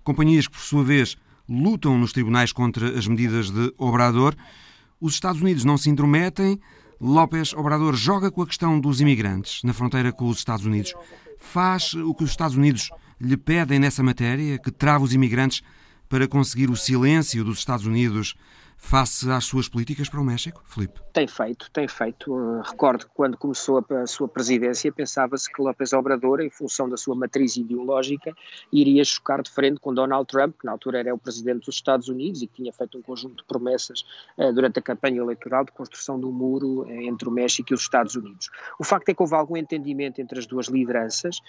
companhias 0.03 0.47
que 0.47 0.53
por 0.53 0.61
sua 0.61 0.83
vez 0.83 1.17
lutam 1.47 1.97
nos 1.97 2.13
tribunais 2.13 2.51
contra 2.53 2.97
as 2.97 3.07
medidas 3.07 3.49
de 3.49 3.73
Obrador. 3.77 4.35
Os 4.99 5.13
Estados 5.13 5.41
Unidos 5.41 5.65
não 5.65 5.77
se 5.77 5.89
intrometem, 5.89 6.59
López 6.99 7.53
Obrador 7.53 7.95
joga 7.95 8.29
com 8.29 8.43
a 8.43 8.47
questão 8.47 8.79
dos 8.79 9.01
imigrantes 9.01 9.63
na 9.63 9.73
fronteira 9.73 10.11
com 10.11 10.29
os 10.29 10.37
Estados 10.37 10.65
Unidos. 10.65 10.93
Faz 11.39 11.93
o 11.93 12.13
que 12.13 12.23
os 12.23 12.29
Estados 12.29 12.55
Unidos 12.55 12.89
lhe 13.19 13.35
pedem 13.35 13.79
nessa 13.79 14.03
matéria, 14.03 14.59
que 14.59 14.71
trava 14.71 15.03
os 15.03 15.13
imigrantes 15.13 15.61
para 16.11 16.27
conseguir 16.27 16.69
o 16.69 16.75
silêncio 16.75 17.41
dos 17.41 17.59
Estados 17.59 17.85
Unidos 17.85 18.35
face 18.81 19.29
às 19.29 19.45
suas 19.45 19.69
políticas 19.69 20.09
para 20.09 20.19
o 20.19 20.23
México, 20.23 20.61
Felipe? 20.65 20.99
Tem 21.13 21.27
feito, 21.27 21.69
tem 21.71 21.87
feito. 21.87 22.33
Uh, 22.33 22.61
recordo 22.61 23.05
que 23.05 23.11
quando 23.13 23.37
começou 23.37 23.85
a, 23.89 24.07
sua 24.07 24.27
presidência 24.27 24.91
pensava-se 24.91 25.49
que 25.51 25.61
López 25.61 25.93
Obrador, 25.93 26.41
em 26.41 26.49
função 26.49 26.89
da 26.89 26.97
sua 26.97 27.15
matriz 27.15 27.55
ideológica, 27.55 28.33
iria 28.73 29.05
chocar 29.05 29.41
de 29.43 29.51
frente 29.51 29.79
com 29.79 29.93
Donald 29.93 30.25
Trump, 30.27 30.55
que 30.59 30.65
na 30.65 30.71
altura 30.71 30.99
era 30.99 31.13
o 31.13 31.17
presidente 31.17 31.65
dos 31.65 31.75
Estados 31.75 32.09
Unidos 32.09 32.41
e 32.41 32.47
que 32.47 32.55
tinha 32.55 32.73
feito 32.73 32.97
um 32.97 33.01
conjunto 33.01 33.37
de 33.37 33.43
promessas 33.43 34.03
uh, 34.37 34.51
durante 34.51 34.79
a 34.79 34.81
campanha 34.81 35.21
eleitoral 35.21 35.63
de 35.63 35.71
construção 35.71 36.19
do 36.19 36.31
muro 36.31 36.81
uh, 36.81 36.91
entre 36.91 37.29
o 37.29 37.31
México 37.31 37.71
e 37.71 37.75
os 37.75 37.81
Estados 37.81 38.15
Unidos. 38.15 38.49
O 38.79 38.83
facto 38.83 39.07
é 39.09 39.13
que 39.13 39.21
houve 39.21 39.35
algum 39.35 39.55
entendimento 39.55 40.19
entre 40.19 40.39
as 40.39 40.47
duas 40.47 40.67
lideranças, 40.67 41.39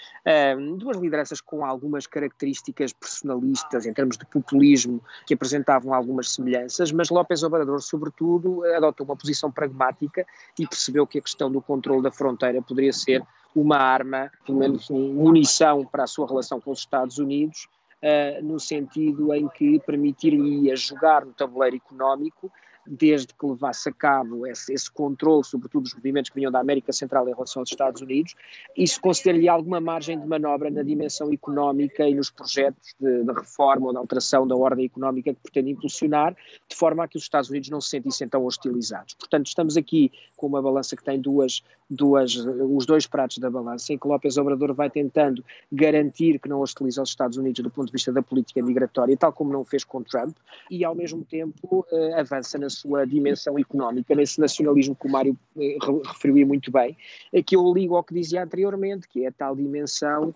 duas 0.79 0.99
lideranças 0.99 1.41
com 1.41 1.65
algumas 1.65 2.07
características 2.07 2.93
personalistas 2.93 3.87
em 3.87 3.93
termos 3.93 4.17
de 4.17 4.27
populismo 4.27 5.03
que 5.27 5.35
apresentavam 5.35 5.95
algumas 5.95 6.31
semelhanças, 6.31 6.93
mas 6.93 7.11
López 7.23 7.45
Obrador, 7.45 7.81
sobretudo, 7.81 8.65
adotou 8.75 9.07
uma 9.07 9.17
posição 9.17 9.49
pragmática 9.49 10.27
e 10.59 10.67
percebeu 10.67 11.07
que 11.07 11.19
a 11.19 11.23
questão 11.23 11.51
do 11.51 11.63
controle 11.63 12.03
da 12.03 12.11
fronteira 12.11 12.61
poderia 12.61 12.93
ser 12.93 13.23
uma 13.55 13.77
arma, 13.77 14.29
pelo 14.45 14.59
menos 14.59 14.91
munição 14.91 15.85
para 15.85 16.03
a 16.03 16.07
sua 16.09 16.27
relação 16.27 16.61
com 16.61 16.73
os 16.73 16.81
Estados 16.81 17.19
Unidos, 17.19 17.69
uh, 18.03 18.45
no 18.45 18.59
sentido 18.59 19.33
em 19.33 19.47
que 19.49 19.79
permitiria 19.87 20.75
jogar 20.75 21.25
no 21.25 21.33
tabuleiro 21.33 21.77
económico 21.77 22.51
desde 22.87 23.29
que 23.29 23.47
levasse 23.47 23.89
a 23.89 23.93
cabo 23.93 24.47
esse, 24.47 24.73
esse 24.73 24.91
controle, 24.91 25.45
sobretudo 25.45 25.85
dos 25.85 25.95
movimentos 25.95 26.31
que 26.31 26.37
vinham 26.37 26.51
da 26.51 26.61
América 26.61 26.93
Central 26.93 27.29
em 27.29 27.33
relação 27.33 27.63
aos 27.63 27.71
Estados 27.71 28.03
Unidos, 28.03 28.35
isso 28.77 29.01
conceder-lhe 29.01 29.49
alguma 29.49 29.81
margem 29.81 30.19
de 30.19 30.27
manobra 30.27 30.71
na 30.71 30.83
dimensão 30.83 31.33
económica 31.33 32.09
e 32.09 32.15
nos 32.15 32.31
projetos 32.31 32.95
de, 33.01 33.25
de, 33.25 33.33
reforma 33.33 33.87
ou 33.87 33.93
de 33.93 33.99
alteração 33.99 34.47
da 34.47 34.57
ordem 34.57 34.87
económica 34.87 35.33
que 35.33 35.41
pretende 35.41 35.71
impulsionar, 35.71 36.37
de 36.69 36.77
forma 36.77 37.05
a 37.05 37.09
que 37.09 37.17
os 37.17 37.23
Estados 37.23 37.51
Unidos 37.51 37.69
não 37.71 37.81
se 37.81 37.91
sentissem 37.91 38.29
tão 38.29 38.45
hostilizados. 38.45 39.15
Portanto, 39.15 39.47
estamos 39.47 39.77
aqui 39.77 40.11
com 40.37 40.47
uma 40.47 40.61
balança 40.61 40.97
que 40.97 41.05
tem 41.05 41.21
duas, 41.21 41.63
duas, 41.93 42.35
os 42.37 42.87
dois 42.87 43.07
pratos 43.07 43.39
da 43.39 43.51
balança, 43.51 43.93
em 43.93 43.99
que 43.99 44.07
López 44.07 44.37
Obrador 44.39 44.73
vai 44.75 44.89
tentando 44.89 45.45
garantir 45.71 46.39
que 46.39 46.49
não 46.49 46.61
hostiliza 46.61 47.03
os 47.03 47.11
Estados 47.11 47.37
Unidos 47.37 47.63
do 47.63 47.71
ponto 47.71 47.87
de 47.87 47.93
vista 47.93 48.13
da 48.13 48.23
política 48.23 48.63
migratória, 48.63 49.17
tal 49.17 49.33
como 49.33 49.53
não 49.53 49.65
fez 49.65 49.85
com 49.85 50.03
Trump, 50.03 50.35
e 50.71 50.85
ao 50.85 50.95
mesmo 50.95 51.25
tempo 51.25 51.87
uh, 51.91 52.15
avança 52.19 52.59
na 52.59 52.71
sua 52.71 53.07
dimensão 53.07 53.59
económica, 53.59 54.15
nesse 54.15 54.41
nacionalismo 54.41 54.97
que 54.97 55.07
o 55.07 55.11
Mário 55.11 55.37
eh, 55.59 55.77
referiu 56.07 56.47
muito 56.47 56.71
bem, 56.71 56.97
é 57.33 57.43
que 57.43 57.55
eu 57.55 57.73
ligo 57.73 57.95
ao 57.95 58.03
que 58.03 58.15
dizia 58.15 58.43
anteriormente, 58.43 59.09
que 59.09 59.25
é 59.25 59.29
a 59.29 59.33
tal 59.33 59.55
dimensão 59.55 60.35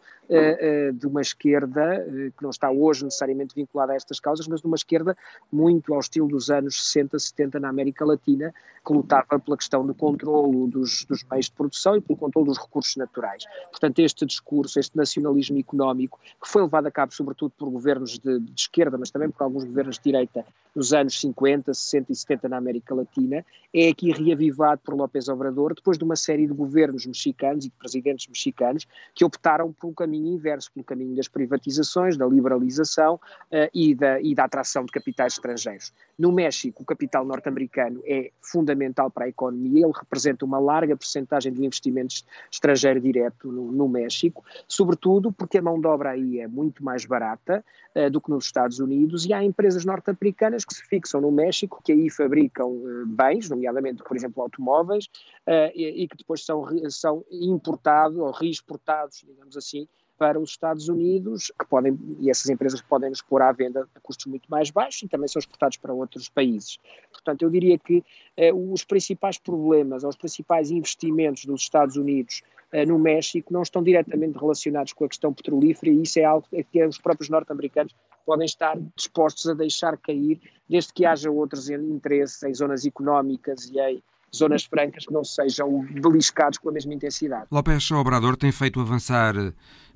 de 0.92 1.06
uma 1.06 1.20
esquerda, 1.20 2.04
uh, 2.06 2.32
que 2.32 2.42
não 2.42 2.50
está 2.50 2.70
hoje 2.70 3.04
necessariamente 3.04 3.54
vinculada 3.54 3.92
a 3.92 3.96
estas 3.96 4.18
causas, 4.18 4.46
mas 4.48 4.60
de 4.60 4.66
uma 4.66 4.76
esquerda 4.76 5.16
muito 5.52 5.94
ao 5.94 6.00
estilo 6.00 6.28
dos 6.28 6.50
anos 6.50 6.82
60, 6.86 7.18
70 7.18 7.60
na 7.60 7.68
América 7.68 8.04
Latina, 8.04 8.52
que 8.84 8.92
lutava 8.92 9.38
pela 9.38 9.56
questão 9.56 9.86
do 9.86 9.94
controlo 9.94 10.66
dos, 10.66 11.04
dos 11.04 11.24
meios 11.24 11.46
de 11.46 11.52
produção 11.52 11.96
e 11.96 12.00
pelo 12.00 12.18
controle 12.18 12.48
dos 12.48 12.58
recursos 12.58 12.96
naturais. 12.96 13.44
Portanto, 13.70 13.98
este 13.98 14.24
discurso, 14.26 14.78
este 14.78 14.96
nacionalismo 14.96 15.58
económico, 15.58 16.18
que 16.40 16.48
foi 16.48 16.62
levado 16.62 16.86
a 16.86 16.90
cabo 16.90 17.12
sobretudo 17.12 17.52
por 17.56 17.70
governos 17.70 18.18
de, 18.18 18.40
de 18.40 18.60
esquerda, 18.60 18.96
mas 18.98 19.10
também 19.10 19.30
por 19.30 19.42
alguns 19.42 19.64
governos 19.64 19.96
de 19.96 20.04
direita 20.04 20.44
nos 20.76 20.92
anos 20.92 21.18
50, 21.18 21.72
60 21.72 22.12
e 22.12 22.14
70 22.14 22.48
na 22.50 22.58
América 22.58 22.94
Latina, 22.94 23.42
é 23.72 23.88
aqui 23.88 24.12
reavivado 24.12 24.82
por 24.84 24.94
López 24.94 25.26
Obrador, 25.26 25.74
depois 25.74 25.96
de 25.96 26.04
uma 26.04 26.16
série 26.16 26.46
de 26.46 26.52
governos 26.52 27.06
mexicanos 27.06 27.64
e 27.64 27.68
de 27.70 27.74
presidentes 27.74 28.26
mexicanos 28.28 28.86
que 29.14 29.24
optaram 29.24 29.72
por 29.72 29.88
um 29.88 29.94
caminho 29.94 30.34
inverso, 30.34 30.70
pelo 30.72 30.84
caminho 30.84 31.16
das 31.16 31.28
privatizações, 31.28 32.18
da 32.18 32.26
liberalização 32.26 33.14
uh, 33.14 33.70
e, 33.72 33.94
da, 33.94 34.20
e 34.20 34.34
da 34.34 34.44
atração 34.44 34.84
de 34.84 34.92
capitais 34.92 35.32
estrangeiros. 35.32 35.94
No 36.18 36.30
México, 36.30 36.82
o 36.82 36.86
capital 36.86 37.24
norte-americano 37.24 38.02
é 38.04 38.30
fundamental 38.42 39.10
para 39.10 39.24
a 39.24 39.28
economia, 39.28 39.86
ele 39.86 39.92
representa 39.94 40.44
uma 40.44 40.58
larga 40.58 40.94
percentagem 40.94 41.52
do 41.52 41.64
investimento 41.64 42.16
estrangeiro 42.50 43.00
direto 43.00 43.50
no, 43.50 43.72
no 43.72 43.88
México, 43.88 44.44
sobretudo 44.68 45.32
porque 45.32 45.56
a 45.56 45.62
mão 45.62 45.80
de 45.80 45.86
obra 45.86 46.10
aí 46.10 46.40
é 46.40 46.46
muito 46.46 46.84
mais 46.84 47.06
barata 47.06 47.64
uh, 47.94 48.10
do 48.10 48.20
que 48.20 48.30
nos 48.30 48.44
Estados 48.44 48.78
Unidos 48.78 49.24
e 49.24 49.32
há 49.32 49.42
empresas 49.42 49.86
norte-americanas 49.86 50.65
que 50.66 50.74
se 50.74 50.84
fixam 50.84 51.20
no 51.20 51.30
México, 51.30 51.80
que 51.84 51.92
aí 51.92 52.10
fabricam 52.10 52.70
uh, 52.70 53.06
bens, 53.06 53.48
nomeadamente, 53.48 54.02
por 54.02 54.16
exemplo, 54.16 54.42
automóveis, 54.42 55.06
uh, 55.46 55.70
e, 55.74 56.02
e, 56.02 56.08
que 56.08 56.16
depois 56.16 56.44
são, 56.44 56.66
são 56.90 57.24
importados 57.30 58.18
ou 58.18 58.30
reexportados, 58.30 59.24
digamos 59.26 59.56
assim, 59.56 59.86
para 60.18 60.40
os 60.40 60.50
Estados 60.50 60.88
Unidos, 60.88 61.52
que 61.58 61.66
podem, 61.66 61.98
e 62.20 62.30
essas 62.30 62.48
empresas 62.48 62.80
podem 62.80 63.10
nos 63.10 63.20
pôr 63.20 63.42
à 63.42 63.52
venda 63.52 63.86
a 63.94 64.00
custos 64.00 64.26
muito 64.26 64.50
mais 64.50 64.70
baixos 64.70 65.02
e 65.02 65.08
também 65.08 65.28
são 65.28 65.38
exportados 65.38 65.76
para 65.76 65.92
outros 65.92 66.28
países. 66.28 66.78
Portanto, 67.12 67.42
eu 67.42 67.50
diria 67.50 67.78
que 67.78 68.02
eh, 68.34 68.50
os 68.50 68.82
principais 68.82 69.36
problemas, 69.36 70.04
os 70.04 70.16
principais 70.16 70.70
investimentos 70.70 71.44
dos 71.44 71.60
Estados 71.60 71.96
Unidos 71.96 72.42
no 72.88 72.98
México 72.98 73.52
não 73.52 73.62
estão 73.62 73.82
diretamente 73.82 74.38
relacionados 74.38 74.92
com 74.92 75.04
a 75.04 75.08
questão 75.08 75.32
petrolífera 75.32 75.92
e 75.92 76.02
isso 76.02 76.18
é 76.18 76.24
algo 76.24 76.46
que 76.72 76.84
os 76.84 76.98
próprios 76.98 77.28
norte-americanos 77.30 77.94
podem 78.26 78.44
estar 78.44 78.76
dispostos 78.96 79.48
a 79.48 79.54
deixar 79.54 79.96
cair, 79.96 80.40
desde 80.68 80.92
que 80.92 81.06
haja 81.06 81.30
outros 81.30 81.70
interesses 81.70 82.42
em 82.42 82.52
zonas 82.52 82.84
económicas 82.84 83.70
e 83.70 83.78
em 83.78 84.02
zonas 84.34 84.64
francas 84.64 85.06
que 85.06 85.12
não 85.12 85.24
sejam 85.24 85.86
beliscados 86.02 86.58
com 86.58 86.68
a 86.68 86.72
mesma 86.72 86.92
intensidade. 86.92 87.46
López 87.50 87.90
Obrador 87.92 88.36
tem 88.36 88.50
feito 88.52 88.80
avançar 88.80 89.34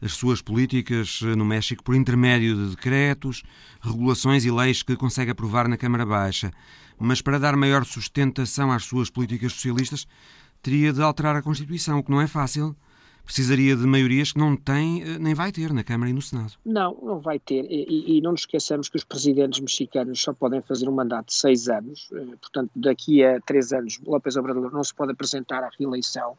as 0.01 0.13
suas 0.13 0.41
políticas 0.41 1.21
no 1.37 1.45
México 1.45 1.83
por 1.83 1.95
intermédio 1.95 2.55
de 2.55 2.71
decretos, 2.71 3.43
regulações 3.81 4.45
e 4.45 4.51
leis 4.51 4.83
que 4.83 4.97
consegue 4.97 5.33
aprovar 5.33 5.69
na 5.69 5.77
Câmara 5.77 6.07
Baixa. 6.07 6.51
Mas 6.99 7.21
para 7.21 7.39
dar 7.39 7.57
maior 7.57 7.85
sustentação 7.85 8.71
às 8.71 8.85
suas 8.85 9.11
políticas 9.11 9.53
socialistas, 9.53 10.07
teria 10.63 10.93
de 10.93 11.03
alterar 11.03 11.37
a 11.37 11.43
Constituição, 11.43 11.99
o 11.99 12.05
que 12.05 12.11
não 12.11 12.21
é 12.21 12.27
fácil 12.27 12.77
precisaria 13.31 13.77
de 13.77 13.87
maiorias 13.87 14.33
que 14.33 14.41
não 14.41 14.57
tem 14.57 15.03
eh, 15.03 15.19
nem 15.21 15.35
vai 15.35 15.53
ter 15.53 15.73
na 15.73 15.85
Câmara 15.85 16.11
e 16.11 16.13
no 16.13 16.21
Senado. 16.21 16.55
Não, 16.67 16.99
não 17.01 17.21
vai 17.21 17.39
ter. 17.39 17.65
E, 17.71 18.19
e 18.19 18.21
não 18.21 18.33
nos 18.33 18.41
esqueçamos 18.41 18.89
que 18.89 18.97
os 18.97 19.05
presidentes 19.05 19.61
mexicanos 19.61 20.21
só 20.21 20.33
podem 20.33 20.61
fazer 20.63 20.89
um 20.89 20.93
mandato 20.93 21.27
de 21.27 21.35
seis 21.35 21.69
anos. 21.69 22.11
Eh, 22.13 22.37
portanto, 22.41 22.73
daqui 22.75 23.23
a 23.23 23.41
três 23.41 23.73
anos, 23.73 24.01
López 24.05 24.37
Obrador 24.37 24.73
não 24.73 24.83
se 24.83 24.93
pode 24.93 25.13
apresentar 25.13 25.63
à 25.63 25.71
reeleição 25.79 26.37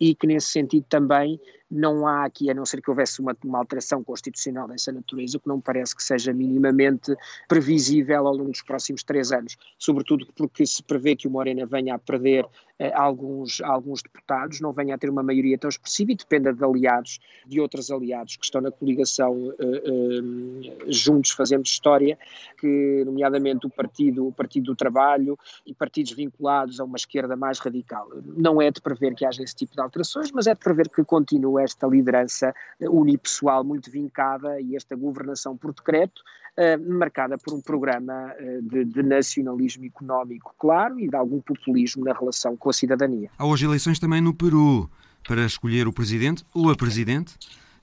e 0.00 0.16
que, 0.16 0.26
nesse 0.26 0.48
sentido, 0.48 0.84
também 0.88 1.40
não 1.72 2.06
há 2.06 2.24
aqui, 2.24 2.50
a 2.50 2.54
não 2.54 2.66
ser 2.66 2.82
que 2.82 2.90
houvesse 2.90 3.20
uma, 3.20 3.34
uma, 3.42 3.58
alteração 3.58 4.04
constitucional 4.04 4.68
dessa 4.68 4.92
natureza, 4.92 5.38
que 5.38 5.48
não 5.48 5.56
me 5.56 5.62
parece 5.62 5.96
que 5.96 6.02
seja 6.02 6.32
minimamente 6.32 7.16
previsível 7.48 8.26
ao 8.26 8.36
longo 8.36 8.50
dos 8.50 8.62
próximos 8.62 9.02
três 9.02 9.32
anos, 9.32 9.56
sobretudo 9.78 10.26
porque 10.36 10.66
se 10.66 10.82
prevê 10.82 11.16
que 11.16 11.26
o 11.26 11.30
Morena 11.30 11.64
venha 11.64 11.94
a 11.94 11.98
perder 11.98 12.46
eh, 12.78 12.92
alguns, 12.94 13.60
alguns 13.60 14.02
deputados, 14.02 14.60
não 14.60 14.72
venha 14.72 14.96
a 14.96 14.98
ter 14.98 15.08
uma 15.08 15.22
maioria 15.22 15.56
tão 15.56 15.70
expressiva 15.70 16.12
e 16.12 16.16
dependa 16.16 16.52
de 16.52 16.64
aliados, 16.64 17.20
de 17.46 17.60
outros 17.60 17.90
aliados 17.90 18.36
que 18.36 18.44
estão 18.44 18.60
na 18.60 18.70
coligação 18.70 19.54
eh, 19.58 19.82
eh, 19.86 20.92
juntos 20.92 21.30
fazendo 21.30 21.64
história, 21.64 22.18
que 22.58 23.02
nomeadamente 23.06 23.66
o 23.66 23.70
Partido, 23.70 24.26
o 24.26 24.32
Partido 24.32 24.66
do 24.66 24.76
Trabalho 24.76 25.38
e 25.64 25.72
partidos 25.72 26.12
vinculados 26.12 26.80
a 26.80 26.84
uma 26.84 26.96
esquerda 26.96 27.36
mais 27.36 27.58
radical. 27.60 28.08
Não 28.36 28.60
é 28.60 28.70
de 28.70 28.80
prever 28.80 29.14
que 29.14 29.24
haja 29.24 29.42
esse 29.42 29.54
tipo 29.54 29.74
de 29.74 29.80
alterações, 29.80 30.30
mas 30.32 30.46
é 30.46 30.54
de 30.54 30.60
prever 30.60 30.88
que 30.88 31.04
continue 31.04 31.61
esta 31.62 31.86
liderança 31.86 32.54
unipessoal 32.80 33.64
muito 33.64 33.90
vincada 33.90 34.60
e 34.60 34.76
esta 34.76 34.94
governação 34.96 35.56
por 35.56 35.72
decreto, 35.72 36.22
eh, 36.56 36.76
marcada 36.76 37.38
por 37.38 37.54
um 37.54 37.62
programa 37.62 38.34
eh, 38.38 38.60
de, 38.62 38.84
de, 38.84 39.02
nacionalismo 39.02 39.86
económico 39.86 40.54
claro 40.58 41.00
e 41.00 41.08
de 41.08 41.16
algum 41.16 41.40
populismo 41.40 42.04
na 42.04 42.12
relação 42.12 42.56
com 42.56 42.68
a 42.68 42.72
cidadania. 42.74 43.30
Há 43.38 43.46
hoje 43.46 43.64
eleições 43.64 43.98
também 43.98 44.20
no 44.20 44.34
Peru 44.34 44.90
para 45.26 45.46
escolher 45.46 45.88
o 45.88 45.92
presidente 45.92 46.44
ou 46.54 46.70
a 46.70 46.76
presidente. 46.76 47.34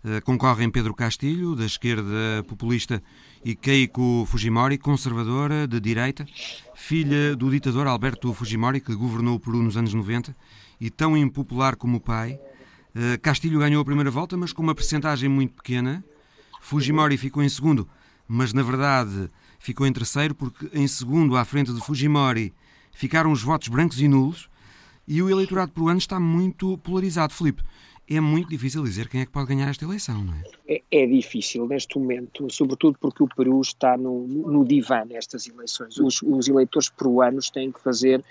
Eh, 0.05 0.21
concorrem 0.21 0.69
Pedro 0.69 0.93
Castilho, 0.93 1.55
da 1.55 1.65
esquerda 1.65 2.43
populista, 2.47 3.01
e 3.43 3.55
Keiko 3.55 4.25
Fujimori, 4.27 4.77
conservadora, 4.77 5.67
de 5.67 5.79
direita, 5.79 6.25
filha 6.75 7.35
do 7.35 7.49
ditador 7.49 7.87
Alberto 7.87 8.33
Fujimori, 8.33 8.81
que 8.81 8.95
governou 8.95 9.35
o 9.35 9.39
Peru 9.39 9.63
nos 9.63 9.77
anos 9.77 9.93
90 9.93 10.35
e 10.79 10.89
tão 10.89 11.17
impopular 11.17 11.75
como 11.75 11.97
o 11.97 11.99
pai. 11.99 12.39
Eh, 12.95 13.17
Castilho 13.17 13.59
ganhou 13.59 13.81
a 13.81 13.85
primeira 13.85 14.11
volta, 14.11 14.35
mas 14.35 14.51
com 14.51 14.61
uma 14.61 14.75
percentagem 14.75 15.29
muito 15.29 15.53
pequena. 15.53 16.03
Fujimori 16.61 17.17
ficou 17.17 17.41
em 17.43 17.49
segundo, 17.49 17.87
mas 18.27 18.53
na 18.53 18.61
verdade 18.61 19.29
ficou 19.59 19.85
em 19.85 19.93
terceiro, 19.93 20.33
porque 20.35 20.69
em 20.73 20.87
segundo, 20.87 21.35
à 21.37 21.45
frente 21.45 21.73
de 21.73 21.81
Fujimori, 21.81 22.53
ficaram 22.91 23.31
os 23.31 23.41
votos 23.41 23.67
brancos 23.67 24.01
e 24.01 24.07
nulos. 24.07 24.49
E 25.07 25.21
o 25.21 25.29
eleitorado 25.29 25.71
peruano 25.71 25.97
está 25.97 26.19
muito 26.19 26.77
polarizado. 26.79 27.33
Felipe, 27.33 27.63
é 28.07 28.19
muito 28.19 28.49
difícil 28.49 28.83
dizer 28.83 29.07
quem 29.07 29.21
é 29.21 29.25
que 29.25 29.31
pode 29.31 29.47
ganhar 29.47 29.69
esta 29.69 29.85
eleição, 29.85 30.23
não 30.23 30.33
é? 30.33 30.43
É, 30.67 31.03
é 31.03 31.05
difícil 31.07 31.67
neste 31.67 31.97
momento, 31.97 32.47
sobretudo 32.51 32.97
porque 32.99 33.23
o 33.23 33.27
Peru 33.27 33.61
está 33.61 33.95
no, 33.97 34.27
no 34.27 34.65
divã 34.65 35.05
nestas 35.05 35.47
eleições. 35.47 35.97
Os, 35.99 36.21
os 36.23 36.47
eleitores 36.47 36.89
peruanos 36.89 37.49
têm 37.49 37.71
que 37.71 37.79
fazer 37.79 38.23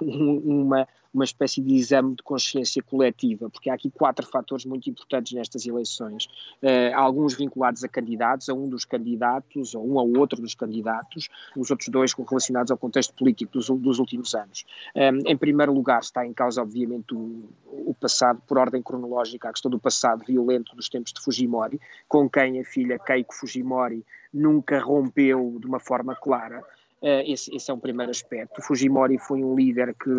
uma, 0.00 0.86
uma 1.12 1.24
espécie 1.24 1.60
de 1.60 1.74
exame 1.74 2.14
de 2.14 2.22
consciência 2.22 2.82
coletiva, 2.82 3.50
porque 3.50 3.68
há 3.68 3.74
aqui 3.74 3.90
quatro 3.90 4.26
fatores 4.26 4.64
muito 4.64 4.88
importantes 4.88 5.32
nestas 5.32 5.66
eleições. 5.66 6.26
Uh, 6.62 6.94
alguns 6.94 7.34
vinculados 7.34 7.82
a 7.84 7.88
candidatos, 7.88 8.48
a 8.48 8.54
um 8.54 8.68
dos 8.68 8.84
candidatos, 8.84 9.74
ou 9.74 9.86
um 9.86 9.98
ao 9.98 10.08
outro 10.08 10.40
dos 10.40 10.54
candidatos, 10.54 11.28
os 11.56 11.70
outros 11.70 11.88
dois 11.88 12.12
relacionados 12.12 12.70
ao 12.70 12.78
contexto 12.78 13.14
político 13.14 13.52
dos, 13.52 13.68
dos 13.68 13.98
últimos 13.98 14.34
anos. 14.34 14.64
Um, 14.94 15.30
em 15.30 15.36
primeiro 15.36 15.72
lugar, 15.72 16.00
está 16.00 16.24
em 16.24 16.32
causa, 16.32 16.62
obviamente, 16.62 17.14
o, 17.14 17.48
o, 17.66 17.94
passado, 17.94 18.40
por 18.46 18.58
ordem 18.58 18.82
cronológica, 18.82 19.48
a 19.48 19.52
questão 19.52 19.70
do 19.70 19.78
passado 19.78 20.24
violento 20.24 20.76
dos 20.76 20.88
tempos 20.88 21.12
de 21.12 21.20
Fujimori, 21.20 21.80
com 22.08 22.28
quem 22.28 22.60
a 22.60 22.64
filha 22.64 22.98
Keiko 22.98 23.34
Fujimori 23.34 24.04
nunca 24.32 24.78
rompeu 24.78 25.56
de 25.60 25.66
uma 25.66 25.80
forma 25.80 26.14
clara. 26.14 26.62
Uh, 27.02 27.24
esse, 27.24 27.54
esse, 27.56 27.70
é 27.70 27.74
um 27.74 27.78
primeiro 27.78 28.10
aspecto. 28.10 28.60
Fujimori 28.60 29.18
foi 29.18 29.42
um 29.42 29.54
líder 29.54 29.94
que 29.94 30.10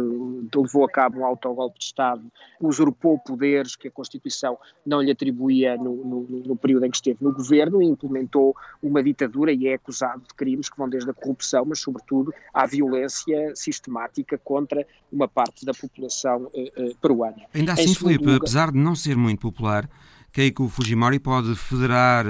levou 0.56 0.84
a 0.84 0.90
cabo 0.90 1.20
um 1.20 1.26
autogolpe 1.26 1.78
de 1.78 1.86
Estado, 1.86 2.24
usurpou 2.60 3.20
poderes 3.20 3.76
que 3.76 3.88
a 3.88 3.92
Constituição 3.92 4.58
não 4.84 5.00
lhe 5.00 5.12
atribuía 5.12 5.78
no, 5.78 5.96
no, 5.96 6.22
no, 6.44 6.56
período 6.56 6.88
em 6.88 6.90
que 6.90 6.98
esteve 6.98 7.20
no 7.22 7.32
governo 7.32 7.84
e 7.84 7.86
implementou 7.86 8.56
uma 8.82 9.04
ditadura 9.04 9.54
e 9.54 9.68
é 9.68 9.76
acusado 9.76 10.24
de 10.28 10.34
crimes 10.34 10.70
que 10.70 10.78
vão 10.78 10.90
desde 10.90 11.12
a 11.12 11.14
corrupção, 11.14 11.66
mas 11.66 11.80
sobretudo 11.80 12.34
à 12.52 12.66
violência 12.66 13.56
sistemática 13.56 14.36
contra 14.40 14.84
uma 15.12 15.28
parte 15.28 15.64
da 15.64 15.74
população 15.76 16.46
uh, 16.46 16.84
uh, 16.84 16.96
peruana. 17.00 17.44
Ainda 17.54 17.74
assim, 17.74 17.94
Felipe, 17.94 18.26
lugar... 18.26 18.38
apesar 18.38 18.72
de 18.72 18.80
não 18.80 18.96
ser 18.96 19.16
muito 19.16 19.40
popular, 19.40 19.88
Keiko 20.32 20.68
Fujimori 20.68 21.20
pode 21.20 21.54
federar 21.56 22.26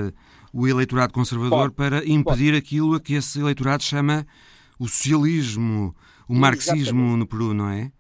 o 0.54 0.68
eleitorado 0.68 1.14
conservador 1.14 1.72
pode, 1.72 1.76
para 1.76 2.06
impedir 2.08 2.52
pode. 2.52 2.58
aquilo 2.58 2.96
a 2.96 3.00
que 3.00 3.14
esse 3.14 3.40
eleitorado 3.40 3.84
chama 3.84 4.26
o 4.78 4.88
socialismo, 4.88 5.96
o 6.28 6.36
marxismo 6.36 6.82
Exatamente. 6.82 7.18
no 7.20 7.28
Peru, 7.28 7.54
não 7.54 7.70
é? 7.70 7.92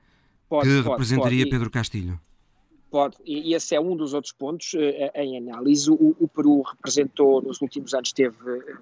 Pode, 0.49 0.67
que 0.67 0.81
representaria 0.81 1.49
Pedro 1.49 1.69
Castilho. 1.69 2.19
Pode, 2.91 3.15
e 3.25 3.53
esse 3.53 3.73
é 3.73 3.79
um 3.79 3.95
dos 3.95 4.13
outros 4.13 4.33
pontos 4.33 4.73
uh, 4.73 4.77
em 5.15 5.37
análise. 5.37 5.89
O, 5.89 6.13
o, 6.19 6.27
Peru 6.27 6.61
representou 6.61 7.41
nos 7.41 7.61
últimos 7.61 7.93
anos, 7.93 8.11
teve 8.11 8.35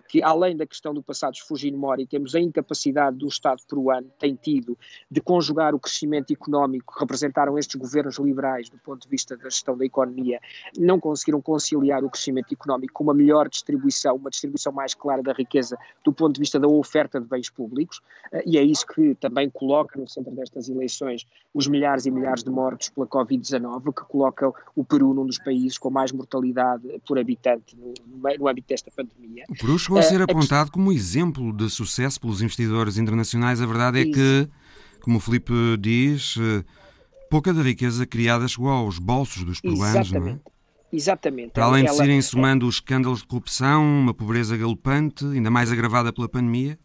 que 0.08 0.24
além 0.24 0.58
da 0.58 0.65
questão 0.65 0.95
do 0.95 1.04
passado 1.04 1.38
Fujimori, 1.48 2.08
temos 2.08 2.34
a 2.34 2.39
incapacidade 2.39 3.17
do 3.17 3.28
Estado 3.28 3.62
peruano, 3.69 4.08
tem 4.17 4.34
tido, 4.34 4.76
de 5.12 5.22
conjugar 5.22 5.76
o 5.76 5.80
crescimento 5.80 6.34
económico 6.34 6.91
que 6.91 7.00
representaram 7.00 7.56
estes 7.56 7.76
governos 7.76 8.17
liberais 8.17 8.67
do 8.67 8.80
ponto 8.80 9.04
de 9.04 9.08
vista 9.08 9.38
da 9.38 9.43
gestão 9.43 9.78
da 9.78 9.86
economia, 9.86 10.41
não 10.76 11.00
conseguiram 11.00 11.39
conciliar 11.39 12.04
o 12.04 12.10
crescimento 12.10 12.52
económico 12.52 12.93
com 12.95 13.04
uma 13.04 13.13
melhor 13.13 13.48
distribuição, 13.48 14.15
uma 14.15 14.32
distribuição 14.32 14.74
mais 14.74 14.95
clara 14.95 15.22
da 15.22 15.34
riqueza 15.34 15.78
do 16.04 16.12
ponto 16.12 16.34
de 16.34 16.39
vista 16.39 16.60
da 16.60 16.67
oferta 16.67 17.22
de 17.22 17.28
bens 17.28 17.52
públicos, 17.52 18.02
e 18.43 18.58
é 18.58 18.63
isso 18.63 18.88
que 18.88 19.13
também 19.15 19.52
coloca 19.52 20.00
no 20.00 20.08
centro 20.08 20.32
destas 20.32 20.67
eleições 20.67 21.28
os 21.54 21.67
milhares 21.67 22.08
e 22.08 22.12
milhares 22.12 22.43
de 22.43 22.50
mortos 22.50 22.89
pela 22.89 23.06
Covid-19, 23.06 23.98
que 23.99 24.05
coloca 24.05 24.51
o 24.75 24.83
Peru 24.83 25.13
num 25.13 25.25
dos 25.25 25.38
países 25.38 25.77
com 25.77 25.89
mais 25.89 26.12
mortalidade 26.12 26.83
por 27.07 27.19
habitante 27.19 27.75
no, 27.77 27.93
no 28.39 28.47
âmbito 28.47 28.67
desta 28.67 28.91
pandemia. 28.91 29.45
O 29.49 29.55
Peru 29.55 29.77
chegou 29.77 29.97
a 29.97 30.03
ser 30.03 30.21
uh, 30.21 30.23
apontado 30.23 30.71
como 30.71 30.91
exemplo 30.91 31.51
de 31.53 31.69
sucesso 31.69 32.19
pelos 32.19 32.41
investidores 32.41 32.97
internacionais. 32.97 33.62
A 33.62 33.65
verdade 33.65 34.01
é 34.01 34.05
que, 34.05 34.49
como 35.01 35.17
o 35.17 35.19
Felipe 35.19 35.53
diz, 35.79 36.35
eh, 36.39 36.63
pouca 37.29 37.53
da 37.53 37.62
riqueza 37.62 38.05
criada 38.05 38.47
chegou 38.47 38.69
aos 38.69 38.99
bolsos 38.99 39.43
dos 39.43 39.59
peruanos, 39.62 40.12
não 40.12 40.27
é? 40.27 40.39
Exatamente. 40.91 41.51
Para 41.51 41.65
além 41.65 41.85
de 41.85 41.93
se 41.93 42.03
irem 42.03 42.21
somando 42.21 42.67
os 42.67 42.75
escândalos 42.75 43.19
de 43.19 43.27
corrupção, 43.27 43.83
uma 43.83 44.13
pobreza 44.13 44.57
galopante, 44.57 45.23
ainda 45.25 45.51
mais 45.51 45.71
agravada 45.71 46.12
pela 46.12 46.27
pandemia. 46.27 46.79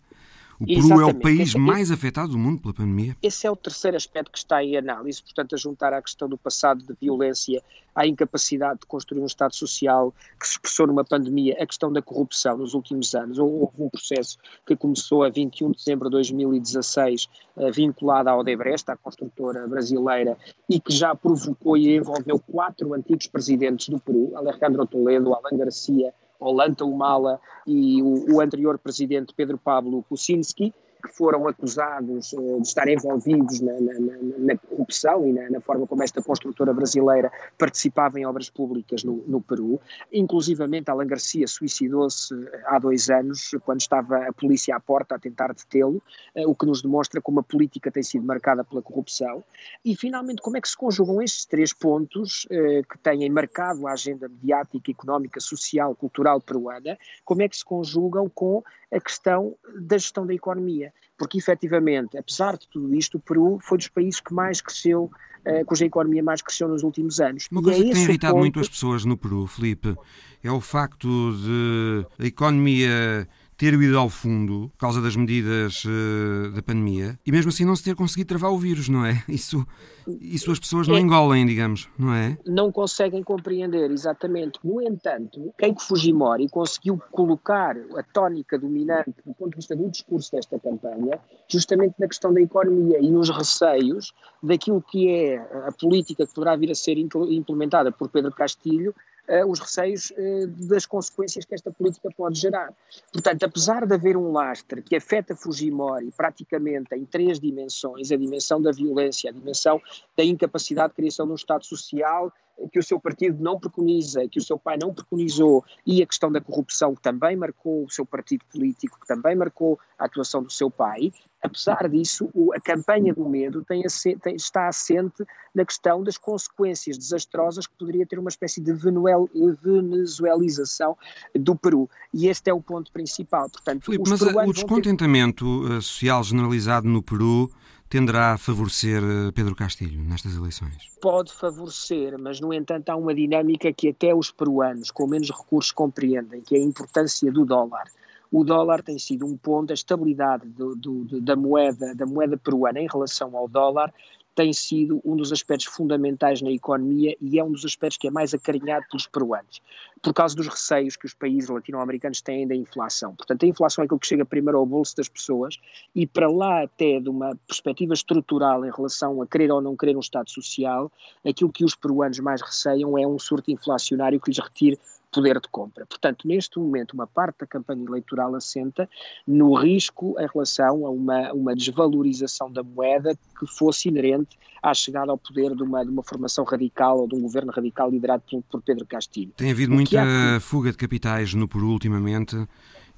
O 0.64 0.66
Peru 0.66 0.78
Exatamente. 0.78 1.10
é 1.10 1.12
o 1.12 1.20
país 1.20 1.48
esse, 1.50 1.58
mais 1.58 1.90
afetado 1.90 2.32
do 2.32 2.38
mundo 2.38 2.60
pela 2.62 2.72
pandemia? 2.72 3.14
Esse 3.22 3.46
é 3.46 3.50
o 3.50 3.56
terceiro 3.56 3.96
aspecto 3.96 4.32
que 4.32 4.38
está 4.38 4.64
em 4.64 4.76
análise, 4.76 5.22
portanto, 5.22 5.54
a 5.54 5.58
juntar 5.58 5.92
à 5.92 6.00
questão 6.00 6.26
do 6.26 6.38
passado 6.38 6.82
de 6.82 6.94
violência, 6.98 7.62
à 7.94 8.06
incapacidade 8.06 8.80
de 8.80 8.86
construir 8.86 9.20
um 9.20 9.26
Estado 9.26 9.54
social 9.54 10.12
que 10.40 10.46
se 10.46 10.52
expressou 10.54 10.86
numa 10.86 11.04
pandemia, 11.04 11.54
a 11.60 11.66
questão 11.66 11.92
da 11.92 12.00
corrupção 12.00 12.56
nos 12.56 12.72
últimos 12.72 13.14
anos. 13.14 13.38
Houve 13.38 13.74
um 13.78 13.90
processo 13.90 14.38
que 14.66 14.74
começou 14.74 15.22
a 15.22 15.28
21 15.28 15.70
de 15.72 15.76
dezembro 15.76 16.08
de 16.08 16.12
2016, 16.12 17.28
eh, 17.58 17.70
vinculado 17.70 18.30
à 18.30 18.36
Odebrecht, 18.36 18.90
à 18.90 18.96
construtora 18.96 19.68
brasileira, 19.68 20.36
e 20.68 20.80
que 20.80 20.92
já 20.92 21.14
provocou 21.14 21.76
e 21.76 21.94
envolveu 21.94 22.38
quatro 22.38 22.94
antigos 22.94 23.26
presidentes 23.26 23.90
do 23.90 24.00
Peru, 24.00 24.32
Alejandro 24.34 24.86
Toledo, 24.86 25.34
Alan 25.34 25.58
Garcia, 25.58 26.12
Olanta 26.38 26.84
Humala 26.84 27.40
e 27.66 28.02
o, 28.02 28.34
o 28.34 28.40
anterior 28.40 28.78
presidente 28.78 29.34
Pedro 29.34 29.58
Pablo 29.58 30.04
Kuczynski, 30.08 30.72
que 31.04 31.14
foram 31.14 31.46
acusados 31.46 32.32
uh, 32.32 32.60
de 32.60 32.66
estar 32.66 32.88
envolvidos 32.88 33.60
na, 33.60 33.74
na, 33.74 33.92
na, 34.00 34.16
na 34.38 34.56
corrupção 34.56 35.26
e 35.26 35.32
na, 35.32 35.60
forma 35.60 35.86
como 35.86 36.02
esta 36.02 36.22
construtora 36.22 36.72
brasileira 36.72 37.30
participava 37.58 38.18
em 38.18 38.24
obras 38.24 38.48
públicas 38.48 39.04
no, 39.04 39.22
no 39.26 39.40
Peru. 39.40 39.78
Inclusivamente, 40.10 40.90
Alan 40.90 41.06
Garcia 41.06 41.46
suicidou-se 41.46 42.34
eh, 42.34 42.62
há 42.66 42.78
dois 42.78 43.10
anos, 43.10 43.50
quando 43.64 43.80
estava 43.80 44.26
a 44.26 44.32
polícia 44.32 44.74
à 44.74 44.80
porta 44.80 45.16
a 45.16 45.18
tentar 45.18 45.52
detê-lo, 45.52 46.02
uh, 46.36 46.48
o 46.50 46.54
que 46.54 46.64
nos 46.64 46.80
demonstra 46.80 47.20
como 47.20 47.40
a 47.40 47.42
política 47.42 47.90
tem 47.90 48.02
sido 48.02 48.24
marcada 48.24 48.64
pela 48.64 48.80
corrupção. 48.80 49.44
E, 49.84 49.94
finalmente, 49.94 50.40
como 50.40 50.56
é 50.56 50.60
que 50.60 50.68
se 50.68 50.76
conjugam 50.76 51.20
estes 51.20 51.44
três 51.44 51.72
pontos 51.74 52.46
uh, 52.46 52.82
que 52.88 52.98
têm 53.02 53.28
marcado 53.28 53.86
a 53.86 53.92
agenda 53.92 54.26
mediática, 54.26 54.90
económica, 54.90 55.38
social, 55.38 55.94
cultural 55.94 56.40
peruana, 56.40 56.96
como 57.24 57.42
é 57.42 57.48
que 57.48 57.56
se 57.56 57.64
conjugam 57.64 58.30
com 58.30 58.62
a 58.94 59.00
questão 59.00 59.56
da 59.80 59.98
gestão 59.98 60.24
da 60.26 60.32
economia, 60.32 60.92
porque 61.18 61.36
efetivamente, 61.36 62.16
apesar 62.16 62.56
de 62.56 62.68
tudo 62.68 62.94
isto, 62.94 63.18
o 63.18 63.20
Peru 63.20 63.58
foi 63.60 63.78
dos 63.78 63.88
países 63.88 64.20
que 64.20 64.32
mais 64.32 64.60
cresceu, 64.60 65.10
uh, 65.44 65.64
cuja 65.66 65.84
economia 65.84 66.22
mais 66.22 66.40
cresceu 66.40 66.68
nos 66.68 66.82
últimos 66.84 67.20
anos. 67.20 67.48
Uma 67.50 67.62
coisa 67.62 67.80
é 67.80 67.82
que 67.82 67.92
tem 67.92 68.02
irritado 68.04 68.34
ponto... 68.34 68.42
muito 68.42 68.60
as 68.60 68.68
pessoas 68.68 69.04
no 69.04 69.16
Peru, 69.16 69.46
Felipe, 69.46 69.96
é 70.42 70.50
o 70.50 70.60
facto 70.60 71.08
de 71.08 72.06
a 72.18 72.26
economia 72.26 73.28
ter 73.56 73.74
ido 73.74 73.98
ao 73.98 74.08
fundo 74.08 74.68
por 74.72 74.78
causa 74.78 75.00
das 75.00 75.16
medidas 75.16 75.84
uh, 75.84 76.50
da 76.52 76.62
pandemia 76.62 77.18
e 77.24 77.30
mesmo 77.30 77.50
assim 77.50 77.64
não 77.64 77.76
se 77.76 77.84
ter 77.84 77.94
conseguido 77.94 78.28
travar 78.28 78.50
o 78.50 78.58
vírus, 78.58 78.88
não 78.88 79.04
é? 79.04 79.22
Isso, 79.28 79.66
isso 80.06 80.50
as 80.52 80.58
pessoas 80.58 80.86
não 80.86 80.96
é, 80.96 81.00
engolem, 81.00 81.46
digamos, 81.46 81.88
não 81.98 82.12
é? 82.12 82.36
Não 82.46 82.70
conseguem 82.70 83.22
compreender, 83.22 83.90
exatamente. 83.90 84.58
No 84.62 84.80
entanto, 84.80 85.52
Keiko 85.58 85.82
Fujimori 85.82 86.48
conseguiu 86.48 87.00
colocar 87.10 87.76
a 87.96 88.02
tónica 88.02 88.58
dominante 88.58 89.14
do 89.24 89.34
ponto 89.34 89.50
de 89.50 89.56
vista 89.56 89.74
do 89.74 89.88
discurso 89.88 90.32
desta 90.32 90.58
campanha 90.58 91.18
justamente 91.48 91.94
na 91.98 92.06
questão 92.06 92.32
da 92.32 92.40
economia 92.40 92.98
e 93.00 93.10
nos 93.10 93.30
receios 93.30 94.12
daquilo 94.42 94.82
que 94.82 95.08
é 95.08 95.36
a 95.66 95.72
política 95.72 96.26
que 96.26 96.34
poderá 96.34 96.56
vir 96.56 96.70
a 96.70 96.74
ser 96.74 96.98
implementada 96.98 97.90
por 97.90 98.08
Pedro 98.08 98.32
Castilho 98.32 98.94
uh, 99.28 99.46
os 99.48 99.58
receios 99.58 100.10
uh, 100.10 100.46
das 100.68 100.86
consequências 100.86 101.44
que 101.44 101.54
esta 101.54 101.70
política 101.70 102.08
pode 102.16 102.38
gerar. 102.38 102.72
Portanto, 103.12 103.44
apesar 103.44 103.86
de 103.86 103.94
haver 103.94 104.16
um 104.16 104.32
lastre 104.32 104.82
que 104.82 104.96
afeta 104.96 105.34
Fujimori 105.34 106.10
praticamente 106.16 106.94
em 106.94 107.04
três 107.04 107.38
dimensões, 107.40 108.10
a 108.10 108.16
dimensão 108.16 108.60
da 108.60 108.72
violência, 108.72 109.30
a 109.30 109.32
dimensão 109.32 109.80
da 110.16 110.24
incapacidade 110.24 110.90
de 110.90 110.96
criação 110.96 111.26
de 111.26 111.32
um 111.32 111.36
Estado 111.36 111.64
social, 111.64 112.32
que 112.72 112.78
o 112.78 112.82
seu 112.82 113.00
partido 113.00 113.42
não 113.42 113.58
preconiza, 113.58 114.28
que 114.28 114.38
o 114.38 114.42
seu 114.42 114.58
pai 114.58 114.76
não 114.80 114.92
preconizou, 114.92 115.64
e 115.86 116.02
a 116.02 116.06
questão 116.06 116.30
da 116.30 116.40
corrupção 116.40 116.94
que 116.94 117.02
também 117.02 117.36
marcou 117.36 117.84
o 117.84 117.90
seu 117.90 118.06
partido 118.06 118.44
político, 118.50 118.98
que 119.00 119.06
também 119.06 119.34
marcou 119.34 119.78
a 119.98 120.06
atuação 120.06 120.42
do 120.42 120.50
seu 120.50 120.70
pai, 120.70 121.12
apesar 121.42 121.88
disso, 121.88 122.30
a 122.54 122.60
campanha 122.60 123.12
do 123.12 123.28
medo 123.28 123.62
tem, 123.64 123.82
tem, 124.22 124.34
está 124.34 124.66
assente 124.66 125.22
na 125.54 125.62
questão 125.64 126.02
das 126.02 126.16
consequências 126.16 126.96
desastrosas 126.96 127.66
que 127.66 127.74
poderia 127.78 128.06
ter 128.06 128.18
uma 128.18 128.30
espécie 128.30 128.62
de 128.62 128.72
venezuelização 128.72 130.96
do 131.34 131.54
Peru. 131.54 131.88
E 132.12 132.28
este 132.28 132.50
é 132.50 132.54
o 132.54 132.62
ponto 132.62 132.90
principal. 132.90 133.50
Portanto, 133.50 133.84
Filipe, 133.84 134.08
mas 134.08 134.22
o 134.22 134.52
descontentamento 134.52 135.68
ter... 135.68 135.76
Eh, 135.76 135.80
social 135.82 136.24
generalizado 136.24 136.88
no 136.88 137.02
Peru 137.02 137.50
tenderá 137.94 138.32
a 138.32 138.38
favorecer 138.38 139.00
eh, 139.00 139.30
Pedro 139.30 139.54
Castilho 139.54 140.02
nestas 140.02 140.34
eleições? 140.34 140.90
Pode 141.00 141.32
favorecer, 141.32 142.18
mas 142.18 142.40
no 142.40 142.52
entanto 142.52 142.90
há 142.90 142.96
uma 142.96 143.14
dinâmica 143.14 143.72
que 143.72 143.90
até 143.90 144.12
os 144.12 144.32
peruanos 144.32 144.90
com 144.90 145.06
menos 145.06 145.30
recursos 145.30 145.70
compreendem, 145.70 146.40
que 146.40 146.56
é 146.56 146.58
a 146.58 146.62
importância 146.62 147.30
do 147.30 147.44
dólar. 147.44 147.84
O 148.32 148.42
dólar 148.42 148.82
tem 148.82 148.98
sido 148.98 149.24
um 149.24 149.36
ponto, 149.36 149.70
a 149.70 149.74
estabilidade 149.74 150.44
do, 150.48 150.74
do, 150.74 151.20
da, 151.20 151.36
moeda, 151.36 151.94
da 151.94 152.04
moeda 152.04 152.36
peruana 152.36 152.80
em 152.80 152.88
relação 152.92 153.36
ao 153.36 153.46
dólar 153.46 153.94
tem 154.34 154.52
sido 154.52 155.00
um 155.04 155.16
dos 155.16 155.32
aspectos 155.32 155.66
fundamentais 155.66 156.42
na 156.42 156.50
economia 156.50 157.16
e 157.20 157.38
é 157.38 157.44
um 157.44 157.52
dos 157.52 157.64
aspectos 157.64 157.96
que 157.96 158.08
é 158.08 158.10
mais 158.10 158.34
acarinhado 158.34 158.84
pelos 158.90 159.06
peruanos, 159.06 159.62
por 160.02 160.12
causa 160.12 160.34
dos 160.34 160.48
receios 160.48 160.96
que 160.96 161.06
os 161.06 161.14
países 161.14 161.48
latino-americanos 161.48 162.20
têm 162.20 162.46
da 162.46 162.54
inflação. 162.54 163.14
Portanto, 163.14 163.44
a 163.44 163.46
inflação 163.46 163.82
é 163.82 163.84
aquilo 163.84 164.00
que 164.00 164.06
chega 164.06 164.24
primeiro 164.24 164.58
ao 164.58 164.66
bolso 164.66 164.96
das 164.96 165.08
pessoas 165.08 165.56
e 165.94 166.06
para 166.06 166.28
lá 166.28 166.64
até 166.64 166.98
de 166.98 167.08
uma 167.08 167.36
perspectiva 167.46 167.94
estrutural 167.94 168.64
em 168.64 168.70
relação 168.70 169.22
a 169.22 169.26
querer 169.26 169.50
ou 169.52 169.60
não 169.60 169.76
querer 169.76 169.96
um 169.96 170.00
Estado 170.00 170.30
social, 170.30 170.90
aquilo 171.24 171.52
que 171.52 171.64
os 171.64 171.74
peruanos 171.74 172.18
mais 172.18 172.42
receiam 172.42 172.98
é 172.98 173.06
um 173.06 173.18
surto 173.18 173.50
inflacionário 173.50 174.20
que 174.20 174.30
lhes 174.30 174.38
retire 174.38 174.78
poder 175.14 175.40
de 175.40 175.48
compra. 175.48 175.86
Portanto, 175.86 176.26
neste 176.26 176.58
momento, 176.58 176.92
uma 176.92 177.06
parte 177.06 177.38
da 177.40 177.46
campanha 177.46 177.84
eleitoral 177.84 178.34
assenta 178.34 178.88
no 179.26 179.54
risco 179.54 180.16
em 180.18 180.26
relação 180.26 180.84
a 180.84 180.90
uma, 180.90 181.32
uma 181.32 181.54
desvalorização 181.54 182.50
da 182.50 182.64
moeda 182.64 183.16
que 183.38 183.46
fosse 183.46 183.88
inerente 183.88 184.36
à 184.60 184.74
chegada 184.74 185.12
ao 185.12 185.18
poder 185.18 185.54
de 185.54 185.62
uma, 185.62 185.84
de 185.84 185.90
uma 185.90 186.02
formação 186.02 186.44
radical 186.44 186.98
ou 186.98 187.08
de 187.08 187.14
um 187.14 187.20
governo 187.20 187.52
radical 187.52 187.88
liderado 187.88 188.24
por, 188.28 188.42
por 188.50 188.62
Pedro 188.62 188.84
Castilho. 188.86 189.32
Tem 189.36 189.52
havido 189.52 189.72
muita 189.72 190.02
há... 190.02 190.40
fuga 190.40 190.72
de 190.72 190.76
capitais 190.76 191.32
no 191.32 191.46
Peru 191.46 191.68
ultimamente. 191.68 192.36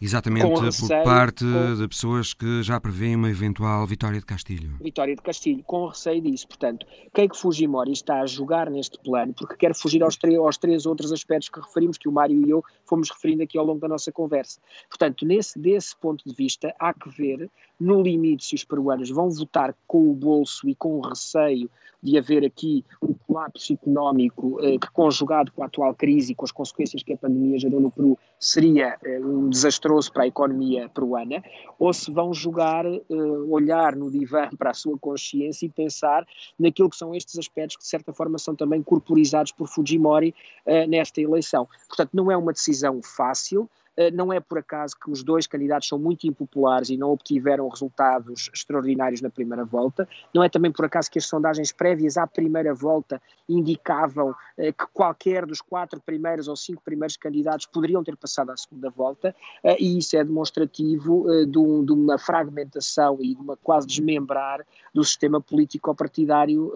Exatamente 0.00 0.46
receio, 0.46 0.88
por 0.88 1.04
parte 1.04 1.44
com... 1.44 1.74
de 1.74 1.88
pessoas 1.88 2.34
que 2.34 2.62
já 2.62 2.78
prevêem 2.78 3.16
uma 3.16 3.30
eventual 3.30 3.86
vitória 3.86 4.18
de 4.20 4.26
Castilho. 4.26 4.76
Vitória 4.80 5.16
de 5.16 5.22
Castilho, 5.22 5.62
com 5.64 5.86
receio 5.86 6.20
disso. 6.20 6.46
Portanto, 6.46 6.86
Keiko 7.14 7.36
Fujimori 7.36 7.92
está 7.92 8.20
a 8.20 8.26
jogar 8.26 8.68
neste 8.70 8.98
plano 8.98 9.32
porque 9.32 9.56
quer 9.56 9.74
fugir 9.74 10.02
aos, 10.02 10.18
aos 10.38 10.58
três 10.58 10.84
outros 10.84 11.12
aspectos 11.12 11.48
que 11.48 11.60
referimos, 11.60 11.96
que 11.96 12.08
o 12.08 12.12
Mário 12.12 12.46
e 12.46 12.50
eu 12.50 12.62
fomos 12.84 13.10
referindo 13.10 13.42
aqui 13.42 13.56
ao 13.56 13.64
longo 13.64 13.80
da 13.80 13.88
nossa 13.88 14.12
conversa. 14.12 14.60
Portanto, 14.88 15.24
nesse, 15.24 15.58
desse 15.58 15.96
ponto 15.96 16.28
de 16.28 16.34
vista, 16.34 16.74
há 16.78 16.92
que 16.92 17.08
ver, 17.10 17.50
no 17.78 18.02
limite, 18.02 18.44
se 18.44 18.54
os 18.54 18.64
peruanos 18.64 19.10
vão 19.10 19.30
votar 19.30 19.74
com 19.86 20.10
o 20.10 20.14
bolso 20.14 20.68
e 20.68 20.74
com 20.74 20.98
o 20.98 21.00
receio 21.00 21.70
de 22.02 22.16
haver 22.16 22.44
aqui 22.44 22.84
um 23.02 23.12
colapso 23.12 23.72
económico 23.72 24.58
eh, 24.62 24.78
que, 24.78 24.90
conjugado 24.92 25.50
com 25.52 25.62
a 25.62 25.66
atual 25.66 25.94
crise 25.94 26.32
e 26.32 26.34
com 26.34 26.44
as 26.44 26.52
consequências 26.52 27.02
que 27.02 27.12
a 27.12 27.16
pandemia 27.16 27.58
gerou 27.58 27.80
no 27.80 27.90
Peru, 27.90 28.16
seria 28.38 28.96
eh, 29.04 29.18
um 29.18 29.48
desastroso 29.48 30.12
para 30.12 30.22
a 30.24 30.26
economia 30.26 30.88
peruana, 30.88 31.42
ou 31.78 31.92
se 31.92 32.10
vão 32.10 32.32
jogar, 32.32 32.86
eh, 32.86 33.02
olhar 33.48 33.96
no 33.96 34.10
divã 34.10 34.48
para 34.56 34.70
a 34.70 34.74
sua 34.74 34.96
consciência 34.98 35.66
e 35.66 35.68
pensar 35.68 36.26
naquilo 36.58 36.90
que 36.90 36.96
são 36.96 37.14
estes 37.14 37.38
aspectos 37.38 37.76
que, 37.76 37.82
de 37.82 37.88
certa 37.88 38.12
forma, 38.12 38.38
são 38.38 38.54
também 38.54 38.82
corporizados 38.82 39.52
por 39.52 39.66
Fujimori 39.66 40.34
eh, 40.64 40.86
nesta 40.86 41.20
eleição. 41.20 41.66
Portanto, 41.88 42.10
não 42.12 42.30
é 42.30 42.36
uma 42.36 42.52
decisão 42.52 43.00
fácil, 43.02 43.68
não 44.12 44.32
é 44.32 44.40
por 44.40 44.58
acaso 44.58 44.94
que 44.98 45.10
os 45.10 45.22
dois 45.22 45.46
candidatos 45.46 45.88
são 45.88 45.98
muito 45.98 46.26
impopulares 46.26 46.90
e 46.90 46.96
não 46.96 47.10
obtiveram 47.10 47.68
resultados 47.68 48.50
extraordinários 48.52 49.20
na 49.20 49.30
primeira 49.30 49.64
volta. 49.64 50.08
Não 50.34 50.42
é 50.42 50.48
também 50.48 50.70
por 50.70 50.84
acaso 50.84 51.10
que 51.10 51.18
as 51.18 51.26
sondagens 51.26 51.72
prévias 51.72 52.16
à 52.16 52.26
primeira 52.26 52.74
volta 52.74 53.20
indicavam 53.48 54.34
eh, 54.56 54.72
que 54.72 54.86
qualquer 54.92 55.46
dos 55.46 55.60
quatro 55.60 56.00
primeiros 56.00 56.48
ou 56.48 56.56
cinco 56.56 56.82
primeiros 56.82 57.16
candidatos 57.16 57.66
poderiam 57.66 58.02
ter 58.02 58.16
passado 58.16 58.50
à 58.50 58.56
segunda 58.56 58.90
volta, 58.90 59.34
eh, 59.62 59.76
e 59.78 59.98
isso 59.98 60.16
é 60.16 60.24
demonstrativo 60.24 61.26
de, 61.46 61.58
um, 61.58 61.84
de, 61.84 61.92
uma 61.92 62.18
fragmentação 62.18 63.18
e 63.20 63.34
de 63.34 63.40
uma 63.40 63.56
quase 63.56 63.86
desmembrar 63.86 64.66
do 64.92 65.04
sistema 65.04 65.40
político-partidário 65.40 66.72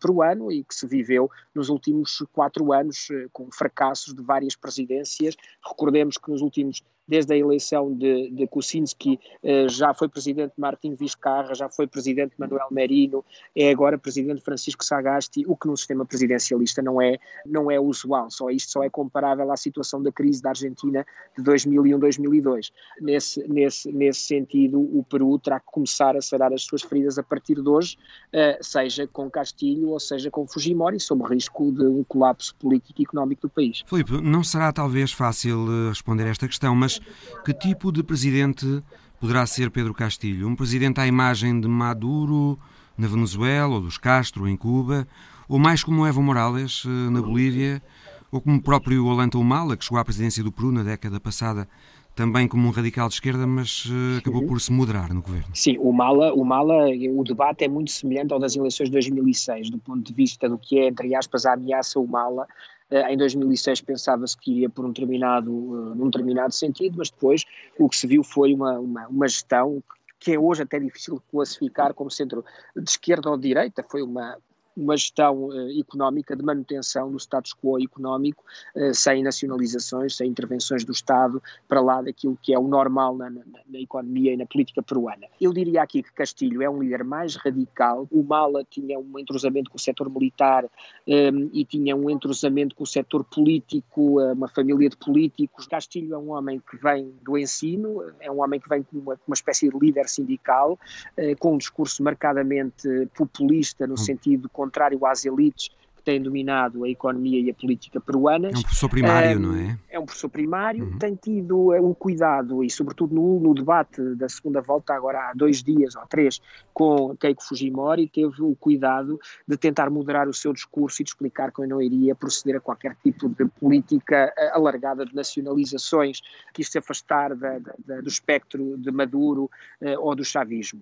peruano 0.00 0.50
e 0.50 0.64
que 0.64 0.74
se 0.74 0.86
viveu 0.86 1.30
nos 1.54 1.68
últimos 1.68 2.24
quatro 2.32 2.72
anos 2.72 3.08
com 3.32 3.50
fracassos 3.50 4.14
de 4.14 4.22
várias 4.22 4.56
presidências. 4.56 5.36
Recordemos 5.66 6.16
que 6.16 6.30
nos 6.30 6.40
últimos 6.50 6.82
desde 7.10 7.34
a 7.34 7.36
eleição 7.36 7.92
de, 7.92 8.30
de 8.30 8.46
Kuczynski, 8.46 9.18
eh, 9.42 9.66
já 9.68 9.92
foi 9.92 10.08
presidente 10.08 10.52
Martim 10.56 10.94
Vizcarra, 10.94 11.52
já 11.56 11.68
foi 11.68 11.88
presidente 11.88 12.34
Manuel 12.38 12.68
Merino, 12.70 13.24
é 13.54 13.68
agora 13.68 13.98
presidente 13.98 14.40
Francisco 14.40 14.84
Sagasti, 14.84 15.44
o 15.48 15.56
que 15.56 15.66
no 15.66 15.76
sistema 15.76 16.06
presidencialista 16.06 16.80
não 16.80 17.02
é, 17.02 17.18
não 17.44 17.68
é 17.68 17.80
usual, 17.80 18.30
só 18.30 18.48
isto 18.48 18.70
só 18.70 18.84
é 18.84 18.88
comparável 18.88 19.50
à 19.50 19.56
situação 19.56 20.00
da 20.00 20.12
crise 20.12 20.40
da 20.40 20.50
Argentina 20.50 21.04
de 21.36 21.42
2001-2002. 21.42 22.70
Nesse, 23.00 23.48
nesse, 23.48 23.90
nesse 23.90 24.20
sentido, 24.20 24.78
o 24.78 25.02
Peru 25.02 25.36
terá 25.40 25.58
que 25.58 25.66
começar 25.66 26.16
a 26.16 26.20
sarar 26.20 26.52
as 26.52 26.62
suas 26.62 26.82
feridas 26.82 27.18
a 27.18 27.24
partir 27.24 27.60
de 27.60 27.68
hoje, 27.68 27.98
eh, 28.32 28.56
seja 28.62 29.08
com 29.08 29.28
Castilho 29.28 29.88
ou 29.88 29.98
seja 29.98 30.30
com 30.30 30.46
Fujimori, 30.46 31.00
sob 31.00 31.24
risco 31.24 31.72
de 31.72 31.82
um 31.82 32.04
colapso 32.04 32.54
político 32.54 33.00
e 33.00 33.02
económico 33.02 33.42
do 33.42 33.50
país. 33.50 33.82
Filipe, 33.84 34.12
não 34.22 34.44
será 34.44 34.72
talvez 34.72 35.10
fácil 35.10 35.66
eh, 35.68 35.88
responder 35.88 36.28
esta 36.28 36.46
questão, 36.46 36.76
mas 36.76 36.99
que 37.44 37.52
tipo 37.52 37.90
de 37.92 38.02
presidente 38.02 38.82
poderá 39.20 39.46
ser 39.46 39.70
Pedro 39.70 39.94
Castilho? 39.94 40.48
Um 40.48 40.56
presidente 40.56 41.00
à 41.00 41.06
imagem 41.06 41.60
de 41.60 41.68
Maduro 41.68 42.58
na 42.96 43.06
Venezuela 43.06 43.74
ou 43.74 43.80
dos 43.80 43.98
Castro 43.98 44.48
em 44.48 44.56
Cuba? 44.56 45.06
Ou 45.48 45.58
mais 45.58 45.82
como 45.82 46.06
Evo 46.06 46.22
Morales 46.22 46.84
eh, 46.86 47.10
na 47.10 47.20
Bolívia? 47.20 47.82
Ou 48.30 48.40
como 48.40 48.58
o 48.58 48.62
próprio 48.62 49.04
Olanta 49.06 49.36
Humala, 49.36 49.76
que 49.76 49.84
chegou 49.84 49.98
à 49.98 50.04
presidência 50.04 50.44
do 50.44 50.52
Peru 50.52 50.70
na 50.70 50.84
década 50.84 51.18
passada, 51.18 51.68
também 52.14 52.46
como 52.46 52.68
um 52.68 52.70
radical 52.70 53.08
de 53.08 53.14
esquerda, 53.14 53.46
mas 53.46 53.86
uh, 53.86 54.18
acabou 54.18 54.46
por 54.46 54.60
se 54.60 54.70
moderar 54.72 55.12
no 55.12 55.22
governo. 55.22 55.48
Sim, 55.54 55.76
o 55.78 55.92
Mala, 55.92 56.32
o 56.34 56.44
Mala, 56.44 56.86
o 57.14 57.24
debate 57.24 57.64
é 57.64 57.68
muito 57.68 57.90
semelhante 57.90 58.32
ao 58.32 58.38
das 58.38 58.54
eleições 58.54 58.86
de 58.86 58.92
2006, 58.92 59.70
do 59.70 59.78
ponto 59.78 60.02
de 60.02 60.12
vista 60.12 60.48
do 60.48 60.58
que 60.58 60.78
é, 60.78 60.88
entre 60.88 61.14
aspas, 61.14 61.46
a 61.46 61.54
ameaça 61.54 61.98
o 61.98 62.06
Mala 62.06 62.46
em 62.90 63.16
2006 63.16 63.80
pensava-se 63.82 64.36
que 64.36 64.50
iria 64.50 64.68
por 64.68 64.84
um 64.84 64.88
determinado, 64.88 65.52
uh, 65.52 65.94
num 65.94 66.10
determinado 66.10 66.52
sentido, 66.52 66.96
mas 66.98 67.10
depois 67.10 67.44
o 67.78 67.88
que 67.88 67.96
se 67.96 68.06
viu 68.06 68.24
foi 68.24 68.52
uma, 68.52 68.78
uma, 68.78 69.06
uma 69.06 69.28
gestão 69.28 69.82
que 70.18 70.32
é 70.32 70.38
hoje 70.38 70.62
até 70.62 70.78
difícil 70.78 71.22
classificar 71.30 71.94
como 71.94 72.10
centro 72.10 72.44
de 72.76 72.90
esquerda 72.90 73.30
ou 73.30 73.36
de 73.36 73.48
direita, 73.48 73.84
foi 73.88 74.02
uma, 74.02 74.36
uma 74.76 74.96
gestão 74.96 75.46
uh, 75.46 75.78
económica 75.78 76.36
de 76.36 76.42
manutenção 76.42 77.10
do 77.10 77.18
status 77.18 77.54
quo 77.54 77.82
económico, 77.82 78.44
uh, 78.76 78.94
sem 78.94 79.22
nacionalizações, 79.22 80.16
sem 80.16 80.28
intervenções 80.28 80.84
do 80.84 80.92
Estado, 80.92 81.42
para 81.68 81.80
lá 81.80 82.02
daquilo 82.02 82.38
que 82.40 82.54
é 82.54 82.58
o 82.58 82.66
normal 82.66 83.16
na, 83.16 83.30
na, 83.30 83.42
na, 83.68 83.80
economia 83.80 84.32
e 84.32 84.36
na 84.36 84.46
política 84.46 84.82
peruana. 84.82 85.26
Eu 85.40 85.52
diria 85.52 85.82
aqui 85.82 86.02
que 86.02 86.12
Castilho 86.12 86.62
é 86.62 86.70
um 86.70 86.82
líder 86.82 87.04
mais 87.04 87.36
radical. 87.36 88.06
O 88.10 88.22
Mala 88.22 88.64
tinha 88.68 88.98
um 88.98 89.18
entrosamento 89.18 89.70
com 89.70 89.76
o 89.76 89.80
setor 89.80 90.10
militar 90.10 90.64
um, 90.64 90.68
ehm, 91.06 91.50
e 91.52 91.64
tinha 91.64 91.96
um 91.96 92.08
entrosamento 92.08 92.74
com 92.74 92.84
o 92.84 92.86
setor 92.86 93.24
político, 93.24 94.20
eh, 94.20 94.32
uma 94.32 94.48
família 94.48 94.88
de 94.88 94.96
políticos. 94.96 95.66
Castilho 95.66 96.14
é 96.14 96.18
um 96.18 96.30
homem 96.30 96.60
que 96.60 96.76
vem 96.76 97.12
do 97.22 97.36
ensino, 97.36 98.02
é 98.20 98.30
um 98.30 98.42
homem 98.42 98.60
que 98.60 98.68
vem 98.68 98.82
com 98.82 98.98
uma, 98.98 99.18
uma 99.26 99.34
espécie 99.34 99.68
de 99.68 99.78
líder 99.78 100.08
sindical, 100.08 100.78
uh, 101.18 101.38
com 101.38 101.54
um 101.54 101.58
discurso 101.58 102.02
marcadamente 102.02 102.88
populista 103.14 103.86
no 103.86 103.94
hum. 103.94 103.96
sentido 103.96 104.42
de 104.42 104.48
contrário 104.70 105.04
às 105.04 105.24
elites 105.24 105.68
que 105.96 106.04
têm 106.04 106.22
dominado 106.22 106.84
a 106.84 106.88
economia 106.88 107.40
e 107.40 107.50
a 107.50 107.54
política 107.54 108.00
peruanas. 108.00 108.54
É 108.54 108.58
um 108.58 108.62
professor 108.62 108.88
primário, 108.88 109.38
um, 109.38 109.42
não 109.42 109.56
é? 109.56 109.78
É 109.90 109.98
um 109.98 110.06
professor 110.06 110.28
primário, 110.30 110.84
uhum. 110.84 110.98
tem 110.98 111.14
tido 111.14 111.74
eh, 111.74 111.80
o 111.80 111.94
cuidado, 111.94 112.64
e 112.64 112.70
sobretudo 112.70 113.14
no, 113.14 113.38
no, 113.38 113.54
debate 113.54 114.00
da 114.14 114.26
segunda 114.26 114.62
volta, 114.62 114.94
agora 114.94 115.28
há 115.28 115.32
dois 115.34 115.62
dias 115.62 115.94
ou 115.96 116.06
três, 116.06 116.40
com 116.72 117.14
Keiko 117.16 117.42
Fujimori, 117.42 118.08
teve 118.08 118.42
o 118.42 118.56
cuidado 118.56 119.20
de 119.46 119.56
tentar 119.58 119.90
moderar 119.90 120.26
o 120.26 120.32
seu 120.32 120.54
discurso 120.54 121.02
e 121.02 121.04
de 121.04 121.10
explicar 121.10 121.52
que 121.52 121.66
não 121.66 121.82
iria 121.82 122.14
proceder 122.14 122.56
a 122.56 122.60
qualquer 122.60 122.96
tipo 123.02 123.28
de 123.28 123.44
política 123.44 124.32
eh, 124.38 124.50
alargada 124.54 125.04
de 125.04 125.14
nacionalizações, 125.14 126.22
quis 126.54 126.68
se 126.68 126.78
afastar 126.78 127.34
da, 127.34 127.58
da, 127.84 128.00
do 128.00 128.08
espectro 128.08 128.78
de 128.78 128.90
Maduro 128.90 129.50
uh, 129.82 130.00
ou 130.00 130.14
do 130.14 130.24
chavismo 130.24 130.80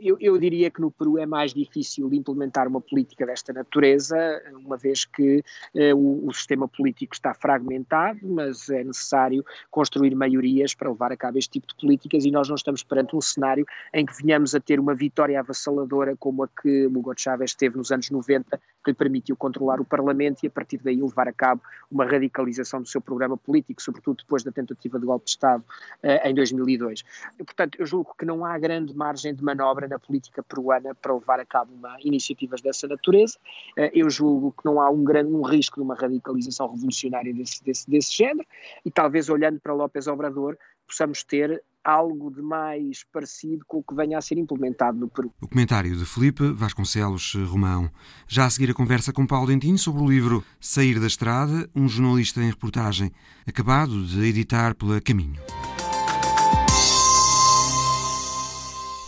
eu, 0.00 0.16
eu, 0.20 0.38
diria 0.38 0.70
que 0.70 0.80
no 0.80 0.90
Peru 0.90 1.18
é 1.18 1.26
mais 1.26 1.52
difícil 1.52 2.12
implementar 2.12 2.68
uma 2.68 2.80
política 2.80 3.26
desta 3.26 3.52
natureza, 3.52 4.16
uma 4.64 4.76
vez 4.76 5.04
que 5.04 5.42
eh, 5.74 5.94
o, 5.94 6.26
o, 6.26 6.32
sistema 6.32 6.68
político 6.68 7.14
está 7.14 7.34
fragmentado, 7.34 8.20
mas 8.22 8.68
é 8.68 8.84
necessário 8.84 9.44
construir 9.70 10.14
maiorias 10.14 10.74
para 10.74 10.90
levar 10.90 11.12
a 11.12 11.16
cabo 11.16 11.38
este 11.38 11.52
tipo 11.52 11.66
de 11.66 11.74
políticas 11.76 12.24
e 12.24 12.30
nós 12.30 12.48
não 12.48 12.56
estamos 12.56 12.82
perante 12.82 13.16
um 13.16 13.20
cenário 13.20 13.66
em 13.92 14.04
que 14.06 14.22
venhamos 14.22 14.54
a 14.54 14.60
ter 14.60 14.78
uma 14.78 14.94
vitória 14.94 15.40
avassaladora 15.40 16.16
como 16.16 16.44
a 16.44 16.48
que 16.48 16.86
Hugo 16.86 17.14
Chávez 17.16 17.54
teve 17.54 17.76
nos 17.76 17.90
anos 17.90 18.10
90, 18.10 18.58
que 18.84 18.90
lhe 18.90 18.94
permitiu 18.94 19.36
controlar 19.36 19.80
o 19.80 19.84
Parlamento 19.84 20.42
e 20.44 20.46
a 20.46 20.50
partir 20.50 20.78
daí 20.78 21.00
levar 21.00 21.28
a 21.28 21.32
cabo 21.32 21.62
uma 21.90 22.04
radicalização 22.04 22.82
do 22.82 22.88
seu 22.88 23.00
programa 23.00 23.36
político, 23.36 23.82
sobretudo 23.82 24.18
depois 24.18 24.42
da 24.42 24.52
tentativa 24.52 24.98
de 24.98 25.06
golpe 25.06 25.24
de 25.24 25.30
Estado 25.30 25.64
eh, 26.02 26.30
em 26.30 26.34
2002. 26.34 27.04
Portanto, 27.38 27.76
eu 27.78 27.86
julgo 27.86 28.14
que 28.16 28.24
não 28.24 28.44
há 28.44 28.58
grande 28.58 28.94
margem 28.94 29.34
de 29.34 29.42
manobra 29.42 29.87
na 29.88 29.98
política 29.98 30.42
peruana 30.42 30.94
para 30.94 31.14
levar 31.14 31.40
a 31.40 31.46
cabo 31.46 31.72
uma, 31.74 31.96
iniciativas 32.00 32.60
dessa 32.60 32.86
natureza. 32.86 33.38
Eh, 33.76 33.90
eu 33.94 34.10
julgo 34.10 34.52
que 34.52 34.64
não 34.64 34.80
há 34.80 34.90
um 34.90 35.02
grande 35.04 35.32
um 35.32 35.42
risco 35.42 35.76
de 35.76 35.82
uma 35.82 35.94
radicalização 35.94 36.70
revolucionária 36.70 37.32
desse, 37.32 37.62
desse, 37.64 37.90
desse 37.90 38.16
género 38.16 38.46
e 38.84 38.90
talvez 38.90 39.28
olhando 39.28 39.60
para 39.60 39.72
López 39.72 40.06
Obrador 40.06 40.56
possamos 40.86 41.22
ter 41.22 41.62
algo 41.84 42.30
de 42.30 42.42
mais 42.42 43.04
parecido 43.04 43.64
com 43.66 43.78
o 43.78 43.82
que 43.82 43.94
venha 43.94 44.18
a 44.18 44.20
ser 44.20 44.36
implementado 44.36 44.98
no 44.98 45.08
Peru. 45.08 45.32
O 45.40 45.48
comentário 45.48 45.94
de 45.96 46.04
Felipe 46.04 46.50
Vasconcelos 46.52 47.34
Romão. 47.46 47.90
Já 48.26 48.46
a 48.46 48.50
seguir 48.50 48.70
a 48.70 48.74
conversa 48.74 49.12
com 49.12 49.26
Paulo 49.26 49.46
Dentinho 49.46 49.78
sobre 49.78 50.02
o 50.02 50.08
livro 50.08 50.44
Sair 50.60 50.98
da 50.98 51.06
Estrada, 51.06 51.68
um 51.74 51.88
jornalista 51.88 52.40
em 52.40 52.48
reportagem, 52.48 53.12
acabado 53.46 54.04
de 54.04 54.22
editar 54.24 54.74
pela 54.74 55.00
Caminho. 55.00 55.40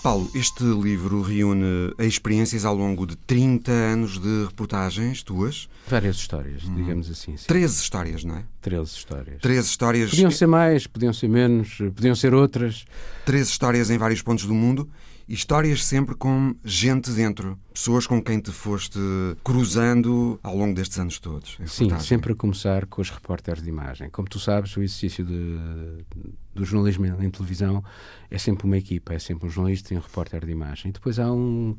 Paulo, 0.03 0.31
este 0.35 0.65
livro 0.65 1.21
reúne 1.21 1.93
experiências 1.99 2.65
ao 2.65 2.75
longo 2.75 3.07
de 3.07 3.17
30 3.17 3.71
anos 3.71 4.19
de 4.19 4.47
reportagens 4.47 5.23
tuas. 5.23 5.69
Várias 5.87 6.17
histórias, 6.17 6.65
hum. 6.65 6.75
digamos 6.75 7.11
assim. 7.11 7.37
Sim. 7.37 7.45
13 7.47 7.83
histórias, 7.83 8.25
não 8.25 8.37
é? 8.37 8.45
13 8.63 8.85
histórias. 8.85 9.43
13 9.43 9.69
histórias. 9.69 10.11
Podiam 10.11 10.31
ser 10.31 10.47
mais, 10.47 10.87
podiam 10.87 11.13
ser 11.13 11.29
menos, 11.29 11.77
podiam 11.95 12.15
ser 12.15 12.33
outras. 12.33 12.87
13 13.27 13.51
histórias 13.51 13.91
em 13.91 13.99
vários 13.99 14.23
pontos 14.23 14.47
do 14.47 14.55
mundo 14.55 14.89
histórias 15.33 15.85
sempre 15.85 16.15
com 16.15 16.55
gente 16.65 17.11
dentro, 17.13 17.57
pessoas 17.73 18.07
com 18.07 18.21
quem 18.21 18.41
te 18.41 18.51
foste 18.51 18.99
cruzando 19.45 20.39
ao 20.43 20.57
longo 20.57 20.75
destes 20.75 20.99
anos 20.99 21.21
todos. 21.21 21.57
Sim, 21.67 21.97
sempre 22.01 22.33
a 22.33 22.35
começar 22.37 22.85
com 22.87 23.01
os 23.01 23.11
repórteres 23.11 23.63
de 23.63 23.69
imagem. 23.69 24.11
Como 24.11 24.29
tu 24.29 24.41
sabes, 24.41 24.77
o 24.77 24.83
exercício 24.83 25.25
de, 25.25 26.05
do 26.53 26.65
jornalismo 26.65 27.07
em 27.07 27.31
televisão 27.31 27.83
é 28.29 28.39
sempre 28.39 28.67
uma 28.67 28.77
equipa, 28.77 29.15
é 29.15 29.19
sempre 29.21 29.47
um 29.47 29.51
jornalista 29.51 29.95
e 29.95 29.97
um 29.97 30.01
repórter 30.01 30.45
de 30.45 30.51
imagem. 30.51 30.91
E 30.91 30.93
depois 30.93 31.19
há 31.19 31.31
um 31.31 31.77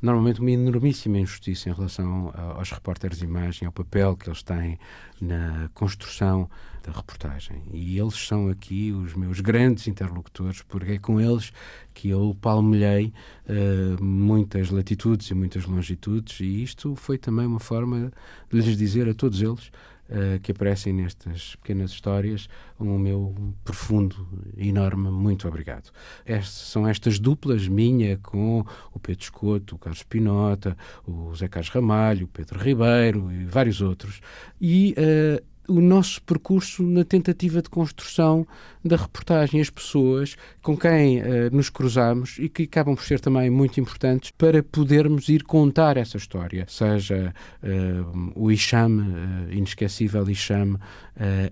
normalmente 0.00 0.40
uma 0.40 0.50
enormíssima 0.50 1.18
injustiça 1.18 1.68
em 1.68 1.72
relação 1.72 2.32
aos 2.56 2.70
repórteres 2.70 3.18
de 3.18 3.24
imagem, 3.24 3.66
ao 3.66 3.72
papel 3.72 4.16
que 4.16 4.28
eles 4.28 4.42
têm 4.42 4.78
na 5.20 5.68
construção 5.74 6.48
da 6.82 6.92
reportagem. 6.92 7.62
E 7.72 7.98
eles 7.98 8.14
são 8.14 8.48
aqui 8.48 8.92
os 8.92 9.14
meus 9.14 9.40
grandes 9.40 9.86
interlocutores, 9.86 10.62
porque 10.62 10.92
é 10.92 10.98
com 10.98 11.20
eles 11.20 11.52
que 11.92 12.08
eu 12.08 12.36
palmilhei 12.40 13.12
uh, 13.46 14.02
muitas 14.02 14.70
latitudes 14.70 15.30
e 15.30 15.34
muitas 15.34 15.66
longitudes, 15.66 16.40
e 16.40 16.62
isto 16.62 16.96
foi 16.96 17.18
também 17.18 17.46
uma 17.46 17.60
forma 17.60 18.10
de 18.50 18.60
lhes 18.60 18.76
dizer 18.76 19.08
a 19.08 19.14
todos 19.14 19.42
eles 19.42 19.70
uh, 20.10 20.40
que 20.40 20.52
aparecem 20.52 20.92
nestas 20.92 21.56
pequenas 21.56 21.90
histórias 21.90 22.48
um 22.78 22.98
meu 22.98 23.34
profundo, 23.64 24.26
enorme 24.56 25.10
muito 25.10 25.46
obrigado. 25.46 25.90
Estas, 26.24 26.52
são 26.52 26.86
estas 26.86 27.18
duplas 27.18 27.68
minha 27.68 28.16
com 28.18 28.64
o 28.92 28.98
Pedro 28.98 29.22
Escoto, 29.22 29.76
o 29.76 29.78
Carlos 29.78 30.02
Pinota, 30.02 30.76
o 31.06 31.34
Zé 31.34 31.48
Carlos 31.48 31.70
Ramalho, 31.70 32.24
o 32.24 32.28
Pedro 32.28 32.58
Ribeiro 32.58 33.30
e 33.30 33.44
vários 33.44 33.80
outros. 33.80 34.20
E 34.60 34.94
uh, 34.98 35.49
o 35.70 35.80
nosso 35.80 36.20
percurso 36.22 36.82
na 36.82 37.04
tentativa 37.04 37.62
de 37.62 37.70
construção 37.70 38.44
da 38.84 38.96
reportagem, 38.96 39.60
as 39.60 39.70
pessoas 39.70 40.36
com 40.62 40.76
quem 40.76 41.20
uh, 41.20 41.24
nos 41.52 41.70
cruzamos 41.70 42.36
e 42.38 42.48
que 42.48 42.64
acabam 42.64 42.96
por 42.96 43.04
ser 43.04 43.20
também 43.20 43.48
muito 43.50 43.78
importantes 43.78 44.32
para 44.36 44.62
podermos 44.62 45.28
ir 45.28 45.44
contar 45.44 45.96
essa 45.96 46.16
história, 46.16 46.66
seja 46.68 47.32
uh, 47.62 48.32
o 48.34 48.50
Isham, 48.50 48.98
uh, 48.98 49.52
inesquecível 49.52 50.28
Isham, 50.28 50.78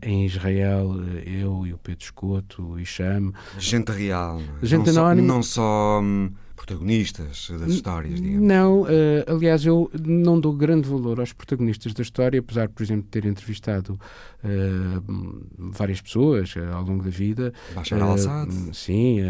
em 0.00 0.24
Israel, 0.24 0.94
eu 1.26 1.66
e 1.66 1.74
o 1.74 1.78
Pedro 1.78 2.02
Escoto, 2.02 2.62
o 2.62 2.80
Isham. 2.80 3.34
Gente 3.58 3.92
real, 3.92 4.40
gente 4.62 4.90
não 4.92 5.04
anónima. 5.04 5.28
Só, 5.28 5.34
não 5.34 5.42
só 5.42 6.00
hum, 6.02 6.30
protagonistas 6.58 7.50
das 7.58 7.70
histórias, 7.70 8.20
digamos. 8.20 8.46
Não, 8.46 8.82
uh, 8.82 8.86
aliás, 9.28 9.64
eu 9.64 9.90
não 10.04 10.40
dou 10.40 10.52
grande 10.52 10.88
valor 10.88 11.20
aos 11.20 11.32
protagonistas 11.32 11.94
da 11.94 12.02
história, 12.02 12.40
apesar, 12.40 12.68
por 12.68 12.82
exemplo, 12.82 13.04
de 13.04 13.08
ter 13.08 13.24
entrevistado 13.24 13.98
uh, 14.44 15.42
várias 15.56 16.00
pessoas 16.00 16.54
uh, 16.56 16.74
ao 16.74 16.82
longo 16.82 17.04
da 17.04 17.10
vida. 17.10 17.52
Bashar 17.74 18.02
al-Assad. 18.02 18.50
Sim, 18.72 19.20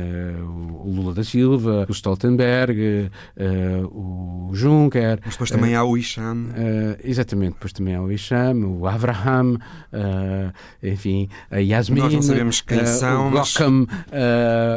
o 0.82 0.90
Lula 0.90 1.14
da 1.14 1.22
Silva, 1.22 1.86
o 1.88 1.92
Stoltenberg, 1.92 3.10
o 3.90 4.50
Juncker. 4.54 5.20
Mas 5.24 5.34
depois 5.34 5.50
também 5.50 5.74
há 5.74 5.84
o 5.84 5.96
Isham. 5.96 6.46
exatamente, 7.04 7.54
depois 7.54 7.72
também 7.72 7.94
há 7.94 8.02
o 8.02 8.10
Isham, 8.10 8.80
o 8.80 8.86
Avraham, 8.86 9.58
enfim, 10.82 11.28
a 11.50 11.58
Yasmin. 11.58 12.00
Nós 12.00 12.14
não 12.14 12.22
sabemos 12.22 12.60
quem 12.62 12.86
são, 12.86 13.30
mas, 13.30 13.54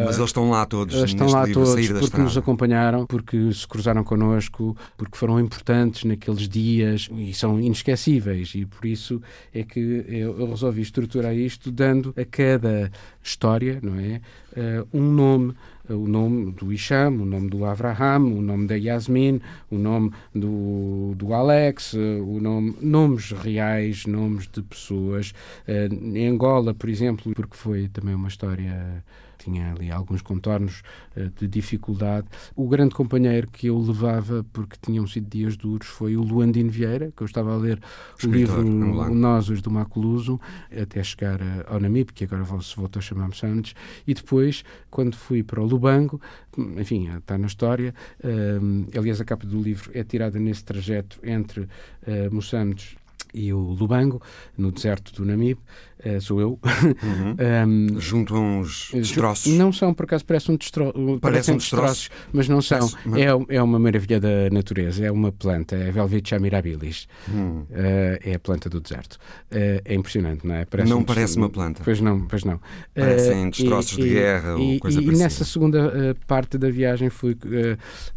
mas, 0.05 0.17
eles 0.17 0.29
estão 0.29 0.49
lá 0.49 0.65
todos. 0.65 0.95
Estão 1.03 1.27
lá 1.27 1.45
livro, 1.45 1.63
todos, 1.63 2.09
porque 2.09 2.21
nos 2.21 2.37
acompanharam, 2.41 3.05
porque 3.05 3.51
se 3.53 3.67
cruzaram 3.67 4.03
connosco, 4.03 4.75
porque 4.97 5.17
foram 5.17 5.39
importantes 5.39 6.03
naqueles 6.03 6.47
dias 6.47 7.09
e 7.13 7.33
são 7.33 7.59
inesquecíveis. 7.59 8.53
E 8.55 8.65
por 8.65 8.85
isso 8.85 9.21
é 9.53 9.63
que 9.63 9.79
eu 10.07 10.49
resolvi 10.49 10.81
estruturar 10.81 11.33
isto 11.33 11.71
dando 11.71 12.13
a 12.17 12.25
cada 12.25 12.91
história, 13.23 13.79
não 13.81 13.99
é? 13.99 14.21
Uh, 14.51 14.87
um 14.93 15.11
nome 15.11 15.55
o 15.89 16.07
nome 16.07 16.51
do 16.51 16.71
Isham, 16.71 17.21
o 17.21 17.25
nome 17.25 17.49
do 17.49 17.65
Avraham, 17.65 18.37
o 18.37 18.41
nome 18.41 18.67
da 18.67 18.75
Yasmin, 18.75 19.41
o 19.69 19.77
nome 19.77 20.11
do, 20.33 21.13
do 21.15 21.33
Alex, 21.33 21.93
o 21.93 22.39
nome, 22.39 22.75
nomes 22.81 23.31
reais, 23.31 24.05
nomes 24.05 24.47
de 24.47 24.61
pessoas. 24.61 25.33
Uh, 25.67 25.93
em 26.15 26.27
Angola, 26.27 26.73
por 26.73 26.89
exemplo, 26.89 27.33
porque 27.33 27.55
foi 27.55 27.87
também 27.87 28.15
uma 28.15 28.27
história 28.27 29.03
tinha 29.43 29.71
ali 29.71 29.91
alguns 29.91 30.21
contornos 30.21 30.81
uh, 31.15 31.29
de 31.39 31.47
dificuldade. 31.47 32.27
O 32.55 32.67
grande 32.67 32.93
companheiro 32.93 33.49
que 33.49 33.67
eu 33.67 33.79
levava, 33.79 34.45
porque 34.53 34.77
tinham 34.81 35.05
sido 35.07 35.29
dias 35.29 35.57
duros, 35.57 35.87
foi 35.87 36.15
o 36.15 36.21
Luandino 36.21 36.69
Vieira, 36.69 37.11
que 37.15 37.23
eu 37.23 37.25
estava 37.25 37.53
a 37.53 37.57
ler 37.57 37.79
o, 38.23 38.27
o 38.27 38.31
livro 38.31 38.61
O 38.61 39.13
Nozes 39.13 39.61
do 39.61 39.71
Maculuso, 39.71 40.39
até 40.71 41.03
chegar 41.03 41.39
ao 41.67 41.79
Namib, 41.79 42.11
que 42.13 42.23
agora 42.23 42.43
se 42.61 42.75
voltou 42.75 42.99
a 42.99 43.03
chamar 43.03 43.27
Moçambique, 43.27 43.73
e 44.05 44.13
depois, 44.13 44.63
quando 44.89 45.15
fui 45.15 45.43
para 45.43 45.61
o 45.61 45.65
Lubango, 45.65 46.21
enfim, 46.77 47.09
está 47.15 47.37
na 47.37 47.47
história, 47.47 47.93
uh, 48.23 48.97
aliás, 48.97 49.19
a 49.21 49.25
capa 49.25 49.45
do 49.45 49.61
livro 49.61 49.91
é 49.93 50.03
tirada 50.03 50.39
nesse 50.39 50.63
trajeto 50.63 51.19
entre 51.23 51.61
uh, 51.61 51.67
Moçambique 52.31 53.01
e 53.33 53.53
o 53.53 53.59
Lubango, 53.59 54.21
no 54.57 54.71
deserto 54.71 55.13
do 55.13 55.25
Namib, 55.25 55.59
uh, 56.05 56.21
sou 56.21 56.41
eu. 56.41 56.59
Uhum. 57.03 57.35
um, 57.95 57.99
Junto 57.99 58.35
a 58.35 58.39
uns 58.39 58.91
destroços. 58.93 59.53
Não 59.53 59.71
são, 59.71 59.93
por 59.93 60.03
acaso, 60.03 60.25
parecem, 60.25 60.55
destro 60.55 60.93
parecem 61.19 61.57
destroços, 61.57 62.09
mas 62.31 62.47
não 62.47 62.61
são. 62.61 62.89
Parece, 62.89 63.21
é, 63.21 63.55
é 63.55 63.63
uma 63.63 63.79
maravilha 63.79 64.19
da 64.19 64.49
natureza, 64.51 65.05
é 65.05 65.11
uma 65.11 65.31
planta, 65.31 65.75
é 65.75 65.91
Velvetia 65.91 66.39
mirabilis. 66.39 67.07
Uh, 67.29 68.17
é 68.21 68.35
a 68.35 68.39
planta 68.39 68.69
do 68.69 68.79
deserto. 68.79 69.15
Uh, 69.51 69.81
é 69.85 69.93
impressionante, 69.93 70.45
não 70.45 70.55
é? 70.55 70.65
Parece 70.65 70.89
não 70.89 70.99
um 70.99 71.03
parece 71.03 71.37
uma 71.37 71.49
planta. 71.49 71.81
Pois 71.83 71.99
não, 72.01 72.27
pois 72.27 72.43
não. 72.43 72.59
Parecem 72.93 73.49
destroços 73.49 73.97
e, 73.97 74.01
de 74.01 74.09
guerra 74.09 74.49
e, 74.59 74.73
ou 74.73 74.79
coisa 74.79 75.01
E, 75.01 75.05
e 75.05 75.11
nessa 75.17 75.43
segunda 75.43 76.15
parte 76.27 76.57
da 76.57 76.69
viagem 76.69 77.09
fui, 77.09 77.37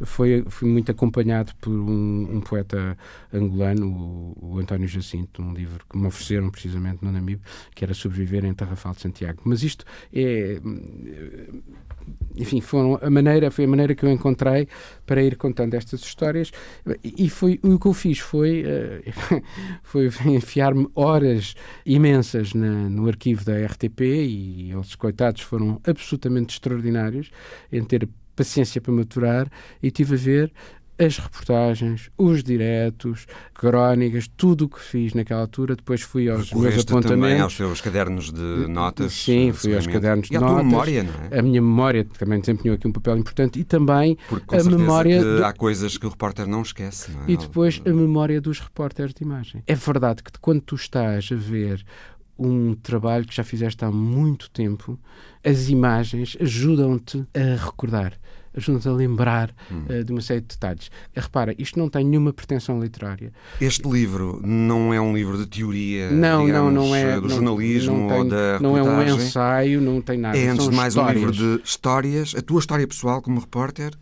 foi, 0.03 0.45
fui 0.49 0.69
muito 0.69 0.91
acompanhado 0.91 1.53
por 1.61 1.71
um, 1.71 2.37
um 2.37 2.41
poeta 2.41 2.97
angolano, 3.33 3.87
o, 3.87 4.55
o 4.55 4.59
António 4.59 4.87
Jacinto, 4.87 5.43
um 5.43 5.53
livro 5.53 5.85
que 5.91 5.99
me 5.99 6.07
ofereceram 6.07 6.51
precisamente 6.51 7.05
no 7.05 7.11
Namib, 7.11 7.41
que 7.75 7.85
era 7.85 7.93
Sobreviver 7.95 8.45
em 8.45 8.55
Tarrafal 8.55 8.95
de 8.95 9.01
Santiago. 9.01 9.41
Mas 9.45 9.63
isto 9.63 9.85
é. 10.13 10.61
Enfim, 12.37 12.63
a 13.01 13.11
maneira, 13.11 13.51
foi 13.51 13.65
a 13.65 13.69
maneira 13.69 13.95
que 13.95 14.05
eu 14.05 14.11
encontrei 14.11 14.69
para 15.07 15.23
ir 15.23 15.37
contando 15.37 15.75
estas 15.75 16.01
histórias 16.01 16.51
e 17.03 17.31
foi 17.31 17.59
o 17.63 17.79
que 17.79 17.87
eu 17.87 17.95
fiz 17.95 18.19
foi, 18.19 18.63
eh, 18.67 19.13
foi 19.83 20.11
enfiar-me 20.27 20.87
horas 20.95 21.55
imensas 21.87 22.53
na, 22.53 22.91
no 22.91 23.07
arquivo 23.07 23.45
da 23.45 23.55
RTP 23.65 24.01
e 24.01 24.73
eles, 24.73 24.95
coitados, 24.97 25.43
foram 25.43 25.81
absolutamente 25.87 26.55
extraordinários 26.55 27.31
em 27.73 27.83
ter 27.85 28.09
paciência 28.35 28.81
para 28.81 28.93
maturar 28.93 29.51
e 29.83 29.91
tive 29.91 30.15
a 30.15 30.19
ver 30.19 30.53
as 30.99 31.19
reportagens, 31.19 32.11
os 32.17 32.43
diretos, 32.43 33.27
crónicas, 33.53 34.29
tudo 34.29 34.67
o 34.67 34.69
que 34.69 34.81
fiz 34.81 35.15
naquela 35.15 35.41
altura. 35.41 35.77
Depois 35.77 36.03
fui 36.03 36.29
aos 36.29 36.53
meus 36.53 36.75
apontamentos. 36.75 37.09
também 37.09 37.41
aos 37.41 37.55
seus 37.55 37.81
cadernos 37.81 38.33
de 38.33 38.67
notas? 38.69 39.13
Sim, 39.13 39.53
fui 39.53 39.75
aos 39.75 39.87
cadernos 39.87 40.29
de 40.29 40.35
e 40.35 40.39
notas. 40.39 40.53
a 40.53 40.55
tua 40.55 40.65
memória, 40.65 41.03
não 41.03 41.13
é? 41.31 41.39
A 41.39 41.43
minha 41.43 41.61
memória 41.61 42.07
também 42.19 42.41
desempenhou 42.41 42.77
aqui 42.77 42.87
um 42.87 42.93
papel 42.93 43.19
importante 43.19 43.59
e 43.59 43.65
também 43.65 44.17
Porque, 44.29 44.57
a 44.57 44.65
memória. 44.65 45.23
De... 45.23 45.45
Há 45.45 45.53
coisas 45.53 45.99
que 45.99 46.07
o 46.07 46.09
repórter 46.09 46.47
não 46.47 46.63
esquece, 46.63 47.11
não 47.11 47.25
é? 47.25 47.31
E 47.31 47.37
depois 47.37 47.83
a 47.85 47.93
memória 47.93 48.41
dos 48.41 48.61
repórteres 48.61 49.13
de 49.15 49.23
imagem. 49.25 49.63
É 49.67 49.75
verdade 49.75 50.23
que 50.23 50.31
quando 50.41 50.61
tu 50.61 50.75
estás 50.75 51.29
a 51.33 51.37
ver 51.37 51.85
um 52.39 52.75
trabalho 52.75 53.27
que 53.27 53.35
já 53.35 53.45
fizeste 53.45 53.85
há 53.85 53.91
muito 53.91 54.51
tempo, 54.51 54.99
as 55.45 55.69
imagens 55.69 56.37
ajudam-te 56.41 57.25
a 57.35 57.65
recordar 57.65 58.19
ajuda-nos 58.57 58.87
a 58.87 58.93
lembrar 58.93 59.51
hum. 59.71 59.85
uh, 59.89 60.05
de 60.05 60.13
uma 60.13 60.21
série 60.21 60.41
de 60.41 60.49
detalhes. 60.49 60.89
Uh, 60.89 61.21
repara, 61.21 61.55
isto 61.59 61.79
não 61.79 61.89
tem 61.89 62.05
nenhuma 62.05 62.33
pretensão 62.33 62.81
literária. 62.81 63.33
Este 63.61 63.89
livro 63.89 64.41
não 64.45 64.93
é 64.93 65.01
um 65.01 65.15
livro 65.15 65.37
de 65.39 65.47
teoria, 65.47 66.11
não, 66.11 66.47
digamos, 66.47 66.73
não, 66.73 66.87
não 66.87 66.95
é, 66.95 67.21
do 67.21 67.29
jornalismo 67.29 68.09
não 68.09 68.19
ou 68.19 68.25
da 68.25 68.59
Não 68.61 68.77
é 68.77 68.83
um 68.83 69.03
ensaio, 69.17 69.81
não 69.81 70.01
tem 70.01 70.19
nada. 70.19 70.39
É, 70.39 70.49
antes 70.49 70.69
de 70.69 70.75
mais, 70.75 70.95
histórias. 70.95 71.17
um 71.17 71.27
livro 71.27 71.33
de 71.33 71.63
histórias, 71.65 72.35
a 72.37 72.43
tua 72.43 72.61
história 72.61 72.87
pessoal 72.87 73.21
como 73.21 73.41
repórter, 73.41 73.93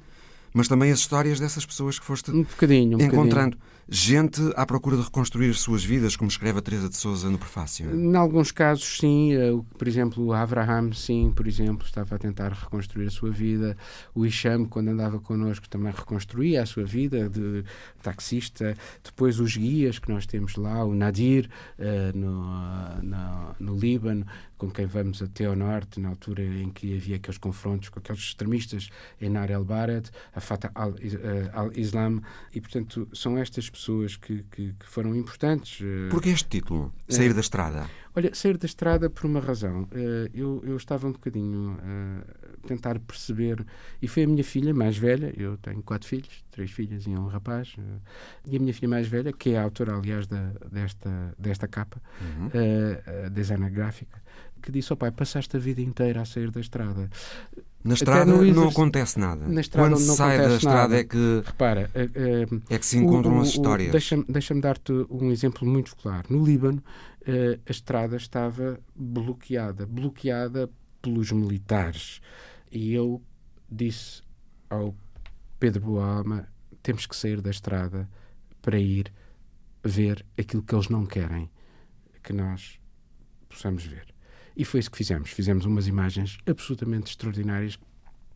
mas 0.52 0.68
também 0.68 0.90
as 0.90 0.98
histórias 0.98 1.40
dessas 1.40 1.64
pessoas 1.64 1.98
que 1.98 2.04
foste 2.04 2.30
um 2.30 2.42
bocadinho, 2.42 2.98
um 2.98 3.00
encontrando. 3.00 3.56
Bocadinho 3.56 3.72
gente 3.94 4.40
à 4.56 4.64
procura 4.64 4.96
de 4.96 5.02
reconstruir 5.02 5.50
as 5.50 5.60
suas 5.60 5.84
vidas, 5.84 6.16
como 6.16 6.30
escreve 6.30 6.58
a 6.58 6.62
Teresa 6.62 6.88
de 6.88 6.96
Souza 6.96 7.28
no 7.28 7.36
prefácio? 7.36 7.94
Em 7.94 8.16
alguns 8.16 8.50
casos, 8.50 8.96
sim. 8.98 9.34
Eh, 9.34 9.52
por 9.76 9.86
exemplo, 9.86 10.24
o 10.24 10.32
Abraham, 10.32 10.94
sim, 10.94 11.30
por 11.36 11.46
exemplo, 11.46 11.86
estava 11.86 12.14
a 12.14 12.18
tentar 12.18 12.52
reconstruir 12.52 13.06
a 13.06 13.10
sua 13.10 13.30
vida. 13.30 13.76
O 14.14 14.24
Isham, 14.24 14.64
quando 14.64 14.88
andava 14.88 15.20
connosco, 15.20 15.68
também 15.68 15.92
reconstruía 15.92 16.62
a 16.62 16.66
sua 16.66 16.84
vida 16.84 17.28
de 17.28 17.64
taxista. 18.02 18.74
Depois, 19.04 19.38
os 19.38 19.54
guias 19.54 19.98
que 19.98 20.10
nós 20.10 20.24
temos 20.24 20.56
lá, 20.56 20.82
o 20.82 20.94
Nadir, 20.94 21.50
uh, 21.78 22.16
no, 22.16 23.02
no, 23.02 23.56
no 23.60 23.78
Líbano, 23.78 24.24
com 24.56 24.70
quem 24.70 24.86
vamos 24.86 25.20
até 25.20 25.44
ao 25.44 25.56
norte, 25.56 26.00
na 26.00 26.08
altura 26.08 26.42
em 26.42 26.70
que 26.70 26.96
havia 26.96 27.16
aqueles 27.16 27.36
confrontos 27.36 27.88
com 27.88 27.98
aqueles 27.98 28.22
extremistas 28.22 28.88
em 29.20 29.28
Nar 29.28 29.50
el 29.50 29.64
Bared, 29.64 30.08
a 30.32 30.40
Fatah 30.40 30.70
al-Islam, 31.52 32.22
e 32.54 32.60
portanto 32.60 33.08
são 33.12 33.36
estas 33.36 33.68
pessoas 33.68 33.81
pessoas 33.82 34.16
que, 34.16 34.44
que, 34.44 34.72
que 34.78 34.86
foram 34.86 35.14
importantes. 35.16 35.84
Por 36.08 36.22
que 36.22 36.28
este 36.30 36.48
título? 36.48 36.92
Sair 37.08 37.34
da 37.34 37.40
estrada? 37.40 37.90
Olha, 38.14 38.32
sair 38.34 38.56
da 38.56 38.66
estrada 38.66 39.10
por 39.10 39.26
uma 39.26 39.40
razão. 39.40 39.88
Eu, 40.32 40.62
eu 40.64 40.76
estava 40.76 41.08
um 41.08 41.12
bocadinho 41.12 41.76
a 41.82 42.66
tentar 42.68 42.98
perceber, 43.00 43.64
e 44.00 44.06
foi 44.06 44.22
a 44.22 44.26
minha 44.26 44.44
filha 44.44 44.72
mais 44.72 44.96
velha, 44.96 45.32
eu 45.36 45.56
tenho 45.56 45.82
quatro 45.82 46.06
filhos, 46.06 46.44
três 46.50 46.70
filhas 46.70 47.06
e 47.06 47.10
um 47.10 47.26
rapaz, 47.26 47.74
e 48.46 48.56
a 48.56 48.60
minha 48.60 48.72
filha 48.72 48.88
mais 48.88 49.08
velha, 49.08 49.32
que 49.32 49.50
é 49.50 49.58
a 49.58 49.62
autora, 49.62 49.96
aliás, 49.96 50.26
da, 50.26 50.52
desta, 50.70 51.34
desta 51.38 51.66
capa, 51.66 52.00
uhum. 52.20 52.50
designer 53.32 53.70
gráfica, 53.70 54.21
que 54.62 54.72
disse 54.72 54.92
ao 54.92 54.96
pai: 54.96 55.10
passaste 55.10 55.56
a 55.56 55.60
vida 55.60 55.80
inteira 55.80 56.22
a 56.22 56.24
sair 56.24 56.50
da 56.50 56.60
estrada. 56.60 57.10
Na 57.84 57.94
estrada 57.94 58.32
não 58.32 58.68
acontece 58.68 59.18
nada. 59.18 59.46
Na 59.46 59.60
estrada 59.60 59.90
Quando 59.90 60.06
não 60.06 60.14
sai 60.14 60.38
da 60.38 60.54
estrada 60.54 60.78
nada. 60.80 61.00
é 61.00 61.04
que 61.04 61.42
repara 61.44 61.90
uh, 61.94 62.62
é 62.70 62.78
que 62.78 62.86
se 62.86 62.96
encontram 62.96 63.38
o, 63.38 63.40
as 63.40 63.48
histórias. 63.48 63.90
Deixa-me 63.90 64.24
deixa 64.28 64.54
dar-te 64.54 64.92
um 65.10 65.32
exemplo 65.32 65.66
muito 65.66 65.96
claro. 65.96 66.26
No 66.30 66.44
Líbano, 66.44 66.82
uh, 67.22 67.60
a 67.66 67.70
estrada 67.70 68.16
estava 68.16 68.78
bloqueada, 68.94 69.84
bloqueada 69.84 70.70
pelos 71.00 71.32
militares. 71.32 72.20
E 72.70 72.94
eu 72.94 73.20
disse 73.68 74.22
ao 74.70 74.94
Pedro 75.58 75.80
Boalma: 75.80 76.48
temos 76.82 77.04
que 77.06 77.16
sair 77.16 77.40
da 77.40 77.50
estrada 77.50 78.08
para 78.60 78.78
ir 78.78 79.12
ver 79.84 80.24
aquilo 80.38 80.62
que 80.62 80.72
eles 80.72 80.88
não 80.88 81.04
querem 81.04 81.50
que 82.22 82.32
nós 82.32 82.78
possamos 83.48 83.84
ver. 83.84 84.11
E 84.56 84.64
foi 84.64 84.80
isso 84.80 84.90
que 84.90 84.98
fizemos. 84.98 85.30
Fizemos 85.30 85.64
umas 85.64 85.86
imagens 85.86 86.38
absolutamente 86.46 87.10
extraordinárias 87.10 87.78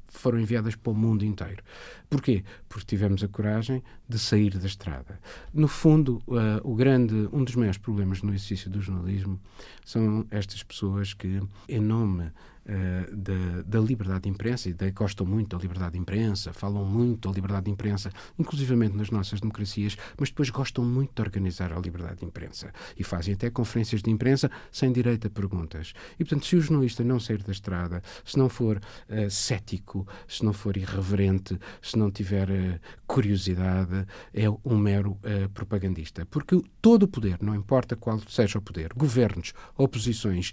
foram 0.08 0.40
enviadas 0.40 0.74
para 0.74 0.92
o 0.92 0.94
mundo 0.94 1.24
inteiro. 1.24 1.62
Porquê? 2.08 2.44
Porque 2.68 2.86
tivemos 2.86 3.22
a 3.22 3.28
coragem 3.28 3.82
de 4.08 4.18
sair 4.18 4.56
da 4.56 4.66
estrada. 4.66 5.20
No 5.52 5.68
fundo, 5.68 6.22
uh, 6.26 6.60
o 6.64 6.74
grande, 6.74 7.28
um 7.32 7.44
dos 7.44 7.54
maiores 7.54 7.78
problemas 7.78 8.22
no 8.22 8.30
exercício 8.30 8.70
do 8.70 8.80
jornalismo 8.80 9.40
são 9.84 10.26
estas 10.30 10.62
pessoas 10.62 11.12
que, 11.12 11.40
em 11.68 11.80
nome 11.80 12.32
uh, 12.66 13.16
da, 13.16 13.62
da, 13.64 13.80
liberdade 13.80 14.24
de 14.24 14.28
imprensa, 14.28 14.68
e 14.68 14.72
de, 14.72 14.90
gostam 14.90 15.26
muito 15.26 15.56
da 15.56 15.62
liberdade 15.62 15.92
de 15.92 15.98
imprensa, 15.98 16.52
falam 16.52 16.84
muito 16.84 17.28
da 17.28 17.34
liberdade 17.34 17.66
de 17.66 17.70
imprensa, 17.70 18.10
inclusivamente 18.38 18.96
nas 18.96 19.10
nossas 19.10 19.40
democracias, 19.40 19.96
mas 20.18 20.28
depois 20.28 20.50
gostam 20.50 20.84
muito 20.84 21.14
de 21.14 21.22
organizar 21.22 21.72
a 21.72 21.78
liberdade 21.78 22.20
de 22.20 22.24
imprensa 22.24 22.72
e 22.96 23.04
fazem 23.04 23.34
até 23.34 23.50
conferências 23.50 24.02
de 24.02 24.10
imprensa 24.10 24.50
sem 24.70 24.92
direito 24.92 25.26
a 25.26 25.30
perguntas. 25.30 25.92
E, 26.18 26.24
portanto, 26.24 26.46
se 26.46 26.56
o 26.56 26.60
jornalista 26.60 27.04
não 27.04 27.20
sair 27.20 27.42
da 27.42 27.52
estrada, 27.52 28.02
se 28.24 28.38
não 28.38 28.48
for 28.48 28.76
uh, 28.76 29.30
cético, 29.30 30.06
se 30.26 30.44
não 30.44 30.52
for 30.52 30.76
irreverente, 30.76 31.58
se 31.80 31.96
não 31.96 32.10
tiver 32.10 32.50
uh, 32.50 32.80
curiosidade, 33.06 34.06
é 34.34 34.48
um 34.64 34.76
mero 34.76 35.18
propagandista. 35.54 36.26
Porque 36.26 36.60
todo 36.80 37.04
o 37.04 37.08
poder, 37.08 37.38
não 37.40 37.54
importa 37.54 37.96
qual 37.96 38.18
seja 38.28 38.58
o 38.58 38.62
poder, 38.62 38.92
governos, 38.94 39.52
oposições, 39.76 40.52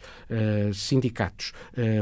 sindicatos, 0.73 1.51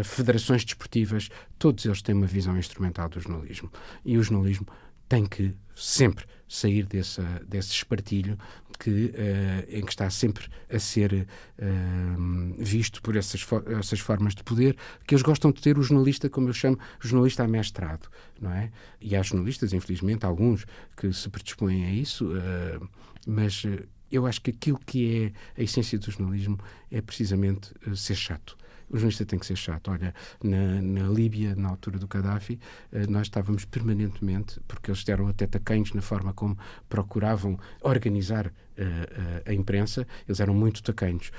federações 0.04 0.64
desportivas, 0.64 1.30
todos 1.58 1.86
eles 1.86 2.02
têm 2.02 2.16
uma 2.16 2.28
visão 2.28 2.58
instrumental 2.58 3.10
do 3.10 3.20
jornalismo. 3.20 3.72
E 4.04 4.18
o 4.18 4.24
jornalismo 4.24 4.68
tem 5.08 5.26
que 5.26 5.54
sempre 5.76 6.26
sair 6.48 6.86
desse, 6.86 7.22
desse 7.48 7.72
espartilho 7.72 8.38
que, 8.80 8.90
uh, 8.90 9.78
em 9.78 9.86
que 9.86 9.92
está 9.92 10.10
sempre 10.10 10.48
a 10.70 10.80
ser 10.80 11.28
uh, 11.60 12.56
visto 12.58 13.02
por 13.02 13.16
essas, 13.16 13.46
essas 13.78 14.00
formas 14.00 14.34
de 14.34 14.44
poder, 14.44 14.76
que 15.06 15.14
eles 15.14 15.22
gostam 15.22 15.52
de 15.52 15.62
ter 15.62 15.78
o 15.78 15.84
jornalista, 15.84 16.30
como 16.30 16.50
eu 16.50 16.54
chamo, 16.54 16.80
jornalista 17.00 17.44
amestrado, 17.44 18.08
não 18.40 18.52
é? 18.52 18.72
E 19.00 19.16
há 19.16 19.22
jornalistas, 19.22 19.74
infelizmente, 19.74 20.26
alguns 20.26 20.66
que 20.98 21.12
se 21.14 21.30
predispõem 21.30 21.86
a 21.86 21.92
isso, 21.92 22.26
uh, 22.26 22.90
mas 23.28 23.64
eu 24.12 24.26
acho 24.26 24.42
que 24.42 24.50
aquilo 24.50 24.80
que 24.86 25.34
é 25.58 25.62
a 25.62 25.64
essência 25.64 26.00
do 26.00 26.10
jornalismo 26.10 26.58
é 26.90 27.02
precisamente 27.02 27.72
ser 27.96 28.16
chato 28.16 28.58
o 28.92 28.98
jornalista 28.98 29.26
tem 29.26 29.40
que 29.40 29.46
ser 29.46 29.56
chato. 29.56 29.90
Olha, 29.90 30.14
na, 30.44 30.82
na 30.82 31.08
Líbia, 31.08 31.56
na 31.56 31.70
altura 31.70 31.98
do 31.98 32.08
Gaddafi, 32.08 32.60
eh, 32.92 33.08
nós 33.08 33.24
estávamos 33.24 33.66
permanentemente, 33.66 34.60
porque 34.68 34.92
eles 34.92 35.08
eram 35.08 35.28
até 35.28 35.48
tacanhos 35.48 35.94
na 35.94 36.02
forma 36.02 36.34
como 36.34 36.58
procuravam 36.90 37.58
organizar 37.82 38.48
uh, 38.48 38.52
uh, 38.52 39.50
a 39.50 39.54
imprensa, 39.54 40.06
eles 40.28 40.40
eram 40.40 40.54
muito 40.54 40.84
tacanhos. 40.84 41.32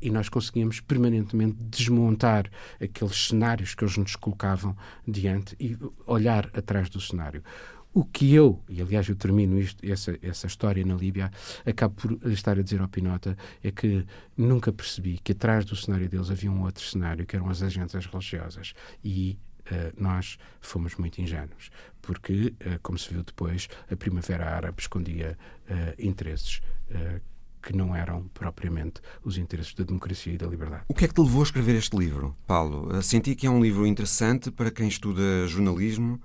E 0.00 0.10
nós 0.10 0.28
conseguíamos 0.28 0.80
permanentemente 0.80 1.56
desmontar 1.64 2.50
aqueles 2.80 3.28
cenários 3.28 3.74
que 3.74 3.84
eles 3.84 3.96
nos 3.96 4.16
colocavam 4.16 4.76
diante 5.06 5.56
e 5.58 5.76
olhar 6.06 6.50
atrás 6.54 6.88
do 6.88 7.00
cenário. 7.00 7.42
O 7.94 8.04
que 8.04 8.34
eu, 8.34 8.60
e 8.68 8.82
aliás 8.82 9.08
eu 9.08 9.14
termino 9.14 9.56
isto, 9.56 9.80
essa, 9.88 10.18
essa 10.20 10.48
história 10.48 10.84
na 10.84 10.96
Líbia, 10.96 11.30
acabo 11.64 11.94
por 11.94 12.28
estar 12.32 12.58
a 12.58 12.62
dizer 12.62 12.80
ao 12.80 12.88
Pinota, 12.88 13.36
é 13.62 13.70
que 13.70 14.04
nunca 14.36 14.72
percebi 14.72 15.20
que 15.22 15.30
atrás 15.30 15.64
do 15.64 15.76
cenário 15.76 16.08
deles 16.08 16.28
havia 16.28 16.50
um 16.50 16.64
outro 16.64 16.82
cenário, 16.82 17.24
que 17.24 17.36
eram 17.36 17.48
as 17.48 17.62
agências 17.62 18.04
religiosas. 18.06 18.74
E 19.04 19.38
uh, 19.70 19.94
nós 19.96 20.38
fomos 20.60 20.96
muito 20.96 21.20
ingênuos, 21.20 21.70
porque, 22.02 22.52
uh, 22.66 22.80
como 22.82 22.98
se 22.98 23.14
viu 23.14 23.22
depois, 23.22 23.68
a 23.88 23.94
Primavera 23.94 24.44
Árabe 24.44 24.80
escondia 24.80 25.38
uh, 25.70 25.94
interesses 25.96 26.60
que 27.62 27.74
não 27.74 27.96
eram 27.96 28.28
propriamente 28.34 29.00
os 29.24 29.38
interesses 29.38 29.72
da 29.72 29.84
democracia 29.84 30.34
e 30.34 30.36
da 30.36 30.46
liberdade. 30.46 30.84
O 30.86 30.94
que 30.94 31.06
é 31.06 31.08
que 31.08 31.14
te 31.14 31.20
levou 31.20 31.40
a 31.40 31.44
escrever 31.44 31.74
este 31.76 31.96
livro, 31.96 32.36
Paulo? 32.46 33.02
Senti 33.02 33.34
que 33.34 33.46
é 33.46 33.50
um 33.50 33.62
livro 33.62 33.86
interessante 33.86 34.50
para 34.50 34.70
quem 34.70 34.86
estuda 34.86 35.46
jornalismo 35.48 36.20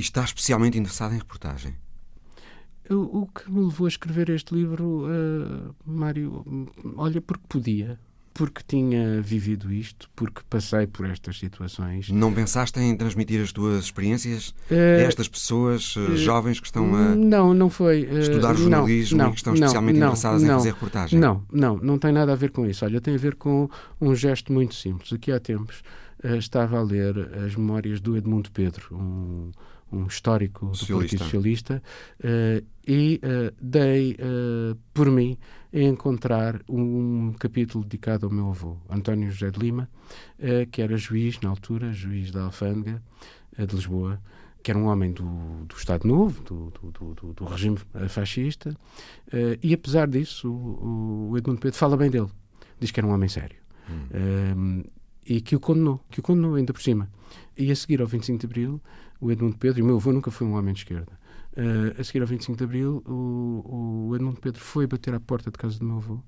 e 0.00 0.02
está 0.02 0.24
especialmente 0.24 0.78
interessado 0.78 1.14
em 1.14 1.18
reportagem. 1.18 1.76
O, 2.88 3.22
o 3.22 3.26
que 3.26 3.50
me 3.52 3.60
levou 3.60 3.84
a 3.84 3.88
escrever 3.88 4.30
este 4.30 4.54
livro, 4.54 5.04
uh, 5.04 5.74
Mário, 5.84 6.42
olha, 6.96 7.20
porque 7.20 7.44
podia, 7.46 8.00
porque 8.32 8.62
tinha 8.66 9.20
vivido 9.20 9.70
isto, 9.70 10.08
porque 10.16 10.40
passei 10.48 10.86
por 10.86 11.04
estas 11.04 11.38
situações. 11.38 12.08
Não 12.08 12.32
pensaste 12.32 12.80
em 12.80 12.96
transmitir 12.96 13.42
as 13.42 13.52
tuas 13.52 13.84
experiências 13.84 14.48
uh, 14.48 14.74
a 14.74 15.02
estas 15.02 15.28
pessoas 15.28 15.94
uh, 15.94 16.16
jovens 16.16 16.58
que 16.58 16.66
estão 16.66 16.94
a 16.94 17.14
não, 17.14 17.52
não 17.52 17.68
foi, 17.68 18.04
uh, 18.04 18.18
estudar 18.18 18.54
jornalismo 18.54 19.18
não, 19.18 19.26
não, 19.26 19.30
e 19.30 19.34
que 19.34 19.38
estão 19.38 19.52
especialmente 19.52 19.98
não, 19.98 20.06
interessadas 20.06 20.42
em 20.42 20.46
fazer 20.46 20.72
reportagem? 20.72 21.20
Não, 21.20 21.44
não, 21.52 21.76
não 21.76 21.98
tem 21.98 22.10
nada 22.10 22.32
a 22.32 22.36
ver 22.36 22.50
com 22.50 22.66
isso. 22.66 22.84
Olha, 22.86 23.00
tem 23.00 23.14
a 23.14 23.18
ver 23.18 23.34
com 23.34 23.68
um 24.00 24.14
gesto 24.14 24.50
muito 24.50 24.74
simples. 24.74 25.12
Aqui 25.12 25.30
há 25.30 25.38
tempos 25.38 25.82
estava 26.38 26.78
a 26.78 26.82
ler 26.82 27.16
as 27.46 27.54
memórias 27.54 28.00
do 28.00 28.16
Edmundo 28.16 28.50
Pedro, 28.50 28.96
um 28.96 29.50
um 29.92 30.06
histórico 30.06 30.66
do 30.66 30.76
socialista. 30.76 31.18
Partido 31.18 31.24
Socialista, 31.24 31.82
uh, 32.20 32.66
e 32.86 33.20
uh, 33.22 33.54
dei 33.60 34.12
uh, 34.12 34.76
por 34.92 35.10
mim 35.10 35.36
a 35.72 35.78
encontrar 35.78 36.60
um 36.68 37.32
capítulo 37.38 37.84
dedicado 37.84 38.26
ao 38.26 38.32
meu 38.32 38.48
avô, 38.48 38.76
António 38.88 39.30
José 39.30 39.50
de 39.52 39.60
Lima, 39.60 39.88
que 40.72 40.82
era 40.82 40.96
juiz 40.96 41.38
na 41.40 41.48
altura, 41.48 41.92
juiz 41.92 42.32
da 42.32 42.42
Alfândega 42.42 43.00
de 43.56 43.76
Lisboa, 43.76 44.20
que 44.64 44.72
era 44.72 44.80
um 44.80 44.86
homem 44.86 45.12
do, 45.12 45.22
do 45.66 45.76
Estado 45.76 46.08
Novo, 46.08 46.42
do, 46.42 46.72
do, 46.72 47.14
do, 47.14 47.32
do 47.34 47.44
regime 47.44 47.78
fascista, 48.08 48.76
e 49.62 49.72
apesar 49.72 50.08
disso, 50.08 50.50
o, 50.50 51.30
o, 51.30 51.38
Edmundo 51.38 51.60
Pedro 51.60 51.78
fala 51.78 51.96
bem 51.96 52.10
dele, 52.10 52.30
diz 52.80 52.90
que 52.90 52.98
era 52.98 53.06
um 53.06 53.12
homem 53.12 53.28
sério. 53.28 53.60
Hum. 53.88 54.82
e 55.24 55.40
que 55.40 55.54
o 55.54 55.60
condenou, 55.60 56.00
que 56.10 56.18
o 56.18 56.22
condenou 56.22 56.56
ainda 56.56 56.72
por 56.72 56.82
cima. 56.82 57.08
E 57.56 57.70
a 57.70 57.76
seguir 57.76 58.00
ao 58.00 58.08
25 58.08 58.40
de 58.40 58.46
Abril, 58.46 58.80
o 59.20 59.30
Edmundo 59.30 59.56
Pedro, 59.56 59.80
e 59.80 59.82
o 59.82 59.86
meu 59.86 59.96
avô 59.96 60.12
nunca 60.12 60.30
foi 60.30 60.46
um 60.46 60.54
homem 60.54 60.72
de 60.72 60.80
esquerda. 60.80 61.12
Uh, 61.52 62.00
a 62.00 62.04
seguir 62.04 62.20
ao 62.20 62.26
25 62.26 62.56
de 62.56 62.64
Abril, 62.64 63.02
o, 63.06 64.08
o 64.08 64.16
Edmundo 64.16 64.40
Pedro 64.40 64.60
foi 64.60 64.86
bater 64.86 65.14
à 65.14 65.20
porta 65.20 65.50
de 65.50 65.58
casa 65.58 65.78
do 65.78 65.84
meu 65.84 65.96
avô 65.96 66.20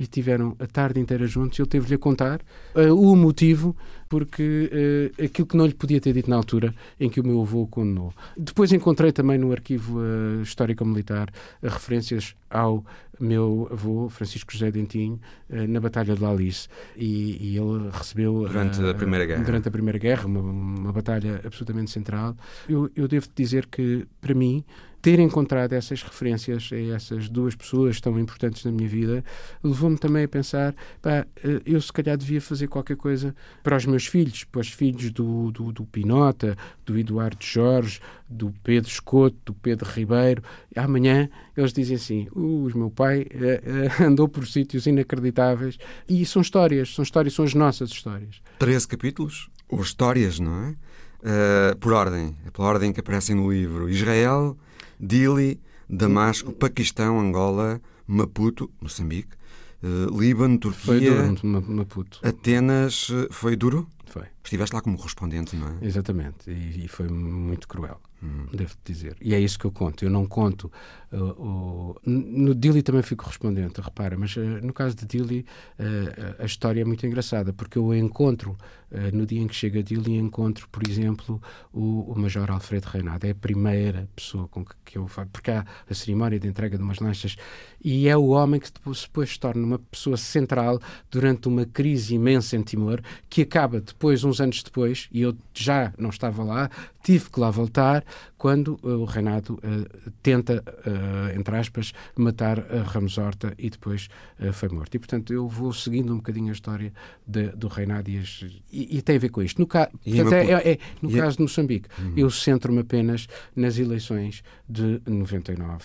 e 0.00 0.06
tiveram 0.06 0.56
a 0.58 0.66
tarde 0.66 0.98
inteira 0.98 1.26
juntos. 1.26 1.58
Ele 1.58 1.68
teve-lhe 1.68 1.94
a 1.94 1.98
contar 1.98 2.40
uh, 2.74 2.94
o 2.94 3.14
motivo 3.14 3.76
porque 4.08 5.12
uh, 5.18 5.24
aquilo 5.24 5.46
que 5.46 5.56
não 5.56 5.66
lhe 5.66 5.74
podia 5.74 6.00
ter 6.00 6.14
dito 6.14 6.30
na 6.30 6.36
altura 6.36 6.74
em 6.98 7.10
que 7.10 7.20
o 7.20 7.24
meu 7.24 7.42
avô 7.42 7.62
o 7.62 7.66
condenou. 7.66 8.12
Depois 8.34 8.72
encontrei 8.72 9.12
também 9.12 9.36
no 9.36 9.52
arquivo 9.52 9.98
uh, 9.98 10.40
histórico-militar 10.42 11.28
referências 11.62 12.34
ao 12.48 12.82
meu 13.20 13.68
avô, 13.70 14.08
Francisco 14.08 14.50
José 14.50 14.70
Dentinho, 14.70 15.20
na 15.68 15.78
Batalha 15.78 16.16
de 16.16 16.24
Alice. 16.24 16.68
E, 16.96 17.52
e 17.52 17.58
ele 17.58 17.90
recebeu. 17.92 18.46
Durante 18.48 18.82
a 18.82 18.94
Primeira 18.94 19.26
Guerra. 19.26 19.44
Durante 19.44 19.68
a 19.68 19.70
Primeira 19.70 19.98
Guerra, 19.98 20.26
uma, 20.26 20.40
uma 20.40 20.90
batalha 20.90 21.42
absolutamente 21.44 21.90
central. 21.90 22.34
Eu, 22.66 22.90
eu 22.96 23.06
devo 23.06 23.28
dizer 23.36 23.66
que, 23.66 24.06
para 24.22 24.34
mim, 24.34 24.64
ter 25.00 25.18
encontrado 25.18 25.72
essas 25.72 26.02
referências 26.02 26.70
a 26.72 26.94
essas 26.94 27.28
duas 27.28 27.54
pessoas 27.54 28.00
tão 28.00 28.18
importantes 28.18 28.64
na 28.64 28.70
minha 28.70 28.88
vida 28.88 29.24
levou-me 29.62 29.98
também 29.98 30.24
a 30.24 30.28
pensar: 30.28 30.74
pá, 31.00 31.26
eh, 31.44 31.60
eu 31.64 31.80
se 31.80 31.92
calhar 31.92 32.16
devia 32.16 32.40
fazer 32.40 32.68
qualquer 32.68 32.96
coisa 32.96 33.34
para 33.62 33.76
os 33.76 33.86
meus 33.86 34.06
filhos, 34.06 34.44
para 34.44 34.60
os 34.60 34.68
filhos 34.68 35.10
do, 35.10 35.50
do, 35.50 35.72
do 35.72 35.84
Pinota, 35.84 36.56
do 36.84 36.98
Eduardo 36.98 37.44
Jorge, 37.44 38.00
do 38.28 38.52
Pedro 38.62 38.90
Escoto, 38.90 39.36
do 39.46 39.54
Pedro 39.54 39.88
Ribeiro. 39.90 40.42
Amanhã 40.76 41.28
eles 41.56 41.72
dizem 41.72 41.96
assim: 41.96 42.28
o 42.32 42.70
meu 42.74 42.90
pai 42.90 43.22
uh, 43.22 44.02
uh, 44.02 44.06
andou 44.06 44.28
por 44.28 44.46
sítios 44.46 44.86
inacreditáveis. 44.86 45.78
E 46.08 46.24
são 46.26 46.42
histórias, 46.42 46.94
são 46.94 47.02
histórias, 47.02 47.34
são 47.34 47.44
as 47.44 47.54
nossas 47.54 47.90
histórias. 47.90 48.40
13 48.58 48.88
capítulos, 48.88 49.50
ou 49.68 49.80
histórias, 49.80 50.38
não 50.38 50.64
é? 50.64 50.76
Uh, 51.20 51.76
por 51.78 51.92
ordem, 51.92 52.34
pela 52.52 52.68
ordem 52.68 52.92
que 52.92 53.00
aparecem 53.00 53.36
no 53.36 53.52
livro. 53.52 53.90
Israel, 53.90 54.56
Dili, 55.00 55.60
Damasco, 55.88 56.52
Paquistão, 56.52 57.18
Angola, 57.18 57.80
Maputo, 58.06 58.70
Moçambique, 58.80 59.34
uh, 59.82 60.20
Líbano, 60.20 60.58
Turquia. 60.58 60.84
Foi 60.84 61.00
duro, 61.00 61.38
Maputo. 61.72 62.20
Atenas, 62.22 63.08
foi 63.30 63.56
duro? 63.56 63.88
Foi. 64.06 64.24
Estiveste 64.42 64.74
lá 64.74 64.80
como 64.80 64.96
correspondente, 64.96 65.54
não 65.54 65.68
é? 65.68 65.78
Exatamente, 65.82 66.50
e, 66.50 66.84
e 66.84 66.88
foi 66.88 67.08
muito 67.08 67.68
cruel, 67.68 68.00
hum. 68.22 68.46
devo 68.52 68.74
dizer. 68.84 69.16
E 69.20 69.34
é 69.34 69.38
isso 69.38 69.58
que 69.58 69.66
eu 69.66 69.70
conto. 69.70 70.04
Eu 70.04 70.10
não 70.10 70.26
conto. 70.26 70.72
Uh, 71.12 71.94
uh, 71.94 72.00
no 72.04 72.54
Dili 72.54 72.82
também 72.82 73.02
fui 73.02 73.16
correspondente, 73.16 73.80
repara, 73.80 74.16
mas 74.16 74.36
uh, 74.36 74.40
no 74.62 74.72
caso 74.72 74.96
de 74.96 75.04
Dili 75.06 75.44
uh, 75.78 76.42
a 76.42 76.44
história 76.44 76.80
é 76.80 76.84
muito 76.84 77.04
engraçada, 77.04 77.52
porque 77.52 77.76
eu 77.76 77.92
encontro, 77.94 78.56
uh, 78.92 79.16
no 79.16 79.26
dia 79.26 79.40
em 79.40 79.46
que 79.46 79.54
chega 79.54 79.80
a 79.80 79.82
Dili, 79.82 80.16
encontro, 80.16 80.68
por 80.68 80.88
exemplo, 80.88 81.42
o, 81.72 82.12
o 82.12 82.18
Major 82.18 82.50
Alfredo 82.50 82.86
Reinado. 82.86 83.26
É 83.26 83.30
a 83.30 83.34
primeira 83.34 84.08
pessoa 84.16 84.48
com 84.48 84.64
que, 84.64 84.74
que 84.84 84.98
eu 84.98 85.06
falo, 85.08 85.28
porque 85.32 85.50
há 85.50 85.66
a 85.88 85.94
cerimónia 85.94 86.38
de 86.38 86.48
entrega 86.48 86.76
de 86.78 86.82
umas 86.82 86.98
lanchas, 86.98 87.36
e 87.84 88.08
é 88.08 88.16
o 88.16 88.28
homem 88.28 88.60
que 88.60 88.72
depois, 88.72 89.02
depois 89.02 89.30
se 89.30 89.40
torna 89.40 89.64
uma 89.64 89.78
pessoa 89.78 90.16
central 90.16 90.80
durante 91.10 91.48
uma 91.48 91.66
crise 91.66 92.14
imensa 92.14 92.56
em 92.56 92.62
Timor, 92.62 93.00
que 93.28 93.42
acaba 93.42 93.80
depois, 93.80 94.22
uns 94.22 94.39
anos 94.40 94.62
depois, 94.62 95.08
e 95.12 95.22
eu 95.22 95.36
já 95.54 95.92
não 95.98 96.10
estava 96.10 96.42
lá, 96.42 96.70
tive 97.02 97.30
que 97.30 97.40
lá 97.40 97.50
voltar 97.50 98.04
quando 98.36 98.78
uh, 98.82 99.00
o 99.00 99.04
Reinado 99.04 99.54
uh, 99.54 100.10
tenta, 100.22 100.64
uh, 100.66 101.38
entre 101.38 101.56
aspas, 101.56 101.92
matar 102.16 102.58
a 102.58 102.82
Ramos 102.82 103.18
Horta 103.18 103.54
e 103.58 103.68
depois 103.68 104.08
foi 104.52 104.68
morto. 104.70 104.94
E, 104.94 104.98
portanto, 104.98 105.32
eu 105.32 105.46
vou 105.46 105.72
seguindo 105.72 106.12
um 106.12 106.16
bocadinho 106.16 106.48
a 106.48 106.52
história 106.52 106.92
de, 107.26 107.48
do 107.48 107.68
Reinado 107.68 108.10
e, 108.10 108.18
as, 108.18 108.44
e, 108.72 108.96
e, 108.96 109.02
tem 109.02 109.16
a 109.16 109.18
ver 109.18 109.28
com 109.28 109.42
isto. 109.42 109.58
No, 109.58 109.66
ca, 109.66 109.90
portanto, 110.04 110.32
é, 110.32 110.52
é, 110.52 110.72
é, 110.72 110.78
no 111.02 111.10
caso 111.12 111.36
de 111.36 111.42
Moçambique, 111.42 111.88
uhum. 111.98 112.14
eu 112.16 112.30
centro-me 112.30 112.80
apenas 112.80 113.26
nas 113.54 113.78
eleições 113.78 114.42
de 114.68 115.02
99, 115.06 115.84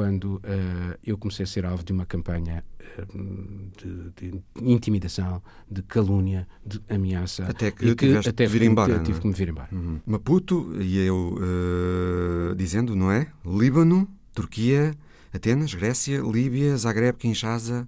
quando 0.00 0.36
uh, 0.36 0.98
eu 1.04 1.18
comecei 1.18 1.44
a 1.44 1.46
ser 1.46 1.66
alvo 1.66 1.84
de 1.84 1.92
uma 1.92 2.06
campanha 2.06 2.64
uh, 2.80 3.70
de, 3.76 4.30
de, 4.30 4.42
intimidação, 4.62 5.42
de 5.70 5.82
calúnia, 5.82 6.48
de 6.64 6.80
ameaça. 6.88 7.44
Até 7.44 7.70
que, 7.70 7.94
que 7.94 8.16
até 8.16 8.46
vir 8.46 8.62
embora. 8.62 8.98
Tive 9.00 9.18
é? 9.18 9.20
que 9.20 9.26
me 9.26 9.34
vir 9.34 9.50
embora. 9.50 9.68
Uhum. 9.70 10.00
Maputo, 10.06 10.74
e 10.80 11.06
eu 11.06 11.34
uh, 11.36 12.54
dizendo, 12.56 12.96
não 12.96 13.12
é? 13.12 13.26
Líbano, 13.44 14.08
Turquia, 14.32 14.94
Atenas, 15.34 15.74
Grécia, 15.74 16.22
Líbia, 16.22 16.74
Zagreb, 16.78 17.18
Kinshasa, 17.18 17.86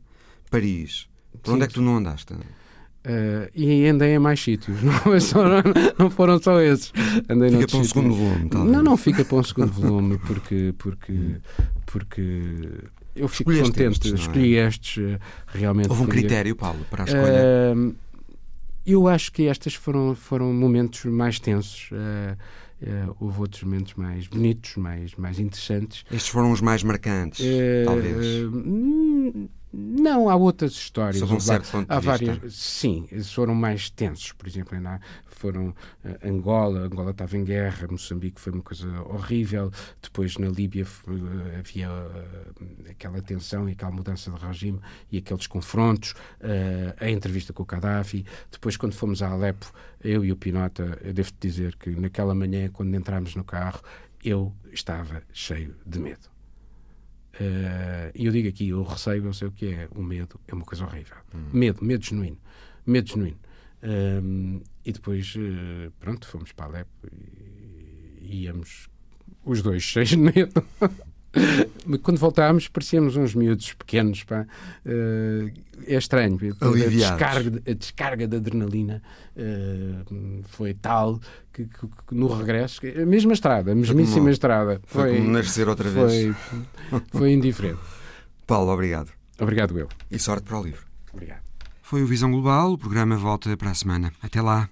Paris. 0.51 1.09
Por 1.43 1.55
onde 1.55 1.65
é 1.65 1.67
que 1.67 1.73
tu 1.73 1.81
não 1.81 1.97
andaste? 1.97 2.35
Uh, 3.05 3.51
e 3.53 3.85
andei 3.89 4.15
em 4.15 4.19
mais 4.21 4.41
sítios, 4.41 4.79
não, 4.83 5.21
só, 5.21 5.43
não, 5.43 5.63
não, 5.99 6.09
foram 6.09 6.41
só 6.41 6.61
esses. 6.61 6.93
Andei 7.29 7.51
fica 7.51 7.67
para 7.67 7.79
um 7.79 7.85
sítios. 7.85 7.89
segundo 7.89 8.15
volume, 8.15 8.49
talvez. 8.49 8.73
Não, 8.73 8.83
não 8.83 8.97
fica 8.97 9.25
para 9.25 9.37
um 9.39 9.43
segundo 9.43 9.73
volume, 9.73 10.19
porque, 10.19 10.73
porque, 10.79 11.37
porque 11.85 12.23
eu 13.17 13.27
fico 13.27 13.51
Escolheste 13.51 13.73
contente. 13.73 14.07
Estes, 14.07 14.13
é? 14.13 14.15
escolhi 14.15 14.57
é? 14.57 14.69
estes 14.69 14.97
uh, 14.99 15.19
realmente. 15.49 15.89
Houve 15.91 16.03
um 16.03 16.07
critério, 16.07 16.55
Paulo, 16.55 16.87
para 16.89 17.03
a 17.03 17.07
escolha? 17.07 17.77
Uh, 17.77 17.95
eu 18.87 19.09
acho 19.09 19.33
que 19.33 19.43
estes 19.43 19.75
foram, 19.75 20.15
foram 20.15 20.53
momentos 20.53 21.05
mais 21.05 21.41
tensos. 21.41 21.91
houve 23.19 23.41
outros 23.41 23.65
momentos 23.65 23.95
mais 23.95 24.29
bonitos, 24.29 24.77
mais, 24.77 25.15
mais 25.17 25.41
interessantes. 25.41 26.05
Estes 26.09 26.29
foram 26.29 26.53
os 26.53 26.61
mais 26.61 26.85
marcantes, 26.85 27.45
talvez. 27.85 28.45
Hum, 28.45 29.49
não, 29.73 30.29
há 30.29 30.37
outras 30.37 30.73
histórias. 30.73 31.19
Sob 31.19 31.33
um 31.33 31.41
certo 31.41 31.71
ponto 31.71 31.91
há 31.91 31.99
várias, 31.99 32.55
Sim, 32.55 33.09
foram 33.25 33.55
mais 33.55 33.89
tensos. 33.89 34.33
Por 34.33 34.47
exemplo, 34.47 34.77
foram 35.25 35.69
uh, 35.69 35.75
Angola, 36.23 36.81
Angola 36.81 37.11
estava 37.13 37.37
em 37.39 37.45
guerra, 37.45 37.89
Moçambique 37.91 38.41
foi 38.41 38.53
uma 38.53 38.63
coisa 38.63 38.87
horrível. 39.03 39.71
Depois 40.03 40.37
na 40.37 40.49
Líbia 40.49 40.85
uh, 40.85 41.59
havia 41.59 41.91
uh, 41.91 42.91
aquela 42.91 43.23
tensão 43.23 43.67
e 43.67 43.73
aquela 43.73 43.91
mudança 43.91 44.31
de 44.31 44.45
regime 44.45 44.79
e 45.11 45.19
aqueles 45.19 45.47
confrontos. 45.47 46.15
a 47.01 47.09
entrevista 47.09 47.53
com 47.53 47.63
o 47.63 47.67
Gaddafi. 47.67 48.27
Depois, 48.51 48.77
quando 48.77 48.93
fomos 48.93 49.23
a 49.23 49.31
Alepo, 49.31 49.73
eu 50.03 50.25
e 50.25 50.31
o 50.31 50.37
Pinota, 50.37 50.99
eu 51.03 51.15
devo-te 51.15 51.39
dizer 51.41 51.77
que 51.77 51.91
naquela 51.91 52.35
manhã, 52.35 52.69
quando 52.71 52.95
entramos 52.95 53.35
no 53.35 53.45
carro, 53.45 53.81
eu 54.23 54.55
estava 54.73 55.23
cheio 55.33 55.75
de 55.87 55.99
medo 55.99 56.32
e 58.15 58.27
eu 58.27 58.33
digo 58.33 58.49
aqui, 58.49 58.73
o 58.73 58.83
receio, 58.83 59.25
eu 59.25 59.33
sei 59.33 59.49
o 59.49 59.53
que 59.53 59.67
é, 59.67 59.89
o 59.95 60.03
medo 60.03 60.41
é 60.47 60.55
uma 60.55 60.65
coisa 60.65 60.85
horrível. 60.85 61.17
Hum. 61.35 61.49
Medo, 61.53 61.85
medo 61.85 62.05
genuíno. 62.05 62.39
Medo 62.87 63.09
genuíno. 63.09 63.39
Um, 63.83 64.61
e 64.85 64.93
depois, 64.93 65.35
uh, 65.37 65.91
pronto, 65.99 66.27
fomos 66.27 66.53
para 66.53 66.67
Alepo 66.67 66.91
e 68.21 68.45
íamos 68.45 68.89
os 69.45 69.63
dois 69.63 69.83
cheios 69.85 70.11
de 70.11 70.19
medo. 70.19 70.65
Quando 72.03 72.19
voltámos, 72.19 72.69
parecíamos 72.69 73.17
uns 73.17 73.35
miúdos 73.35 73.73
pequenos. 73.73 74.23
Pá. 74.25 74.47
Uh, 74.85 75.51
é 75.87 75.97
estranho. 75.97 76.39
A 76.61 76.89
descarga, 76.89 77.63
a 77.67 77.73
descarga 77.73 78.29
de 78.29 78.37
adrenalina 78.37 79.03
uh, 79.37 80.43
foi 80.49 80.75
tal 80.75 81.19
que, 81.53 81.65
que, 81.65 81.87
que, 81.87 82.15
no 82.15 82.29
regresso, 82.29 82.81
a 82.87 83.07
mesma 83.07 83.33
estrada, 83.33 83.73
a 83.73 83.75
mesmíssima 83.75 84.19
como, 84.19 84.31
estrada. 84.31 84.81
Foi, 84.85 85.11
foi 85.11 85.19
como 85.19 85.31
nascer 85.33 85.69
outra 85.69 85.89
vez. 85.89 86.37
Foi, 86.91 87.03
foi 87.11 87.33
indiferente. 87.33 87.81
Paulo, 88.47 88.73
obrigado. 88.73 89.11
Obrigado, 89.41 89.79
eu. 89.79 89.89
E 90.11 90.19
sorte 90.19 90.45
para 90.45 90.61
o 90.61 90.63
livro. 90.63 90.85
Obrigado. 91.13 91.43
Foi 91.83 92.03
o 92.03 92.07
Visão 92.07 92.31
Global. 92.31 92.73
O 92.73 92.79
programa 92.79 93.17
volta 93.17 93.57
para 93.57 93.71
a 93.71 93.75
semana. 93.75 94.13
Até 94.23 94.41
lá. 94.41 94.69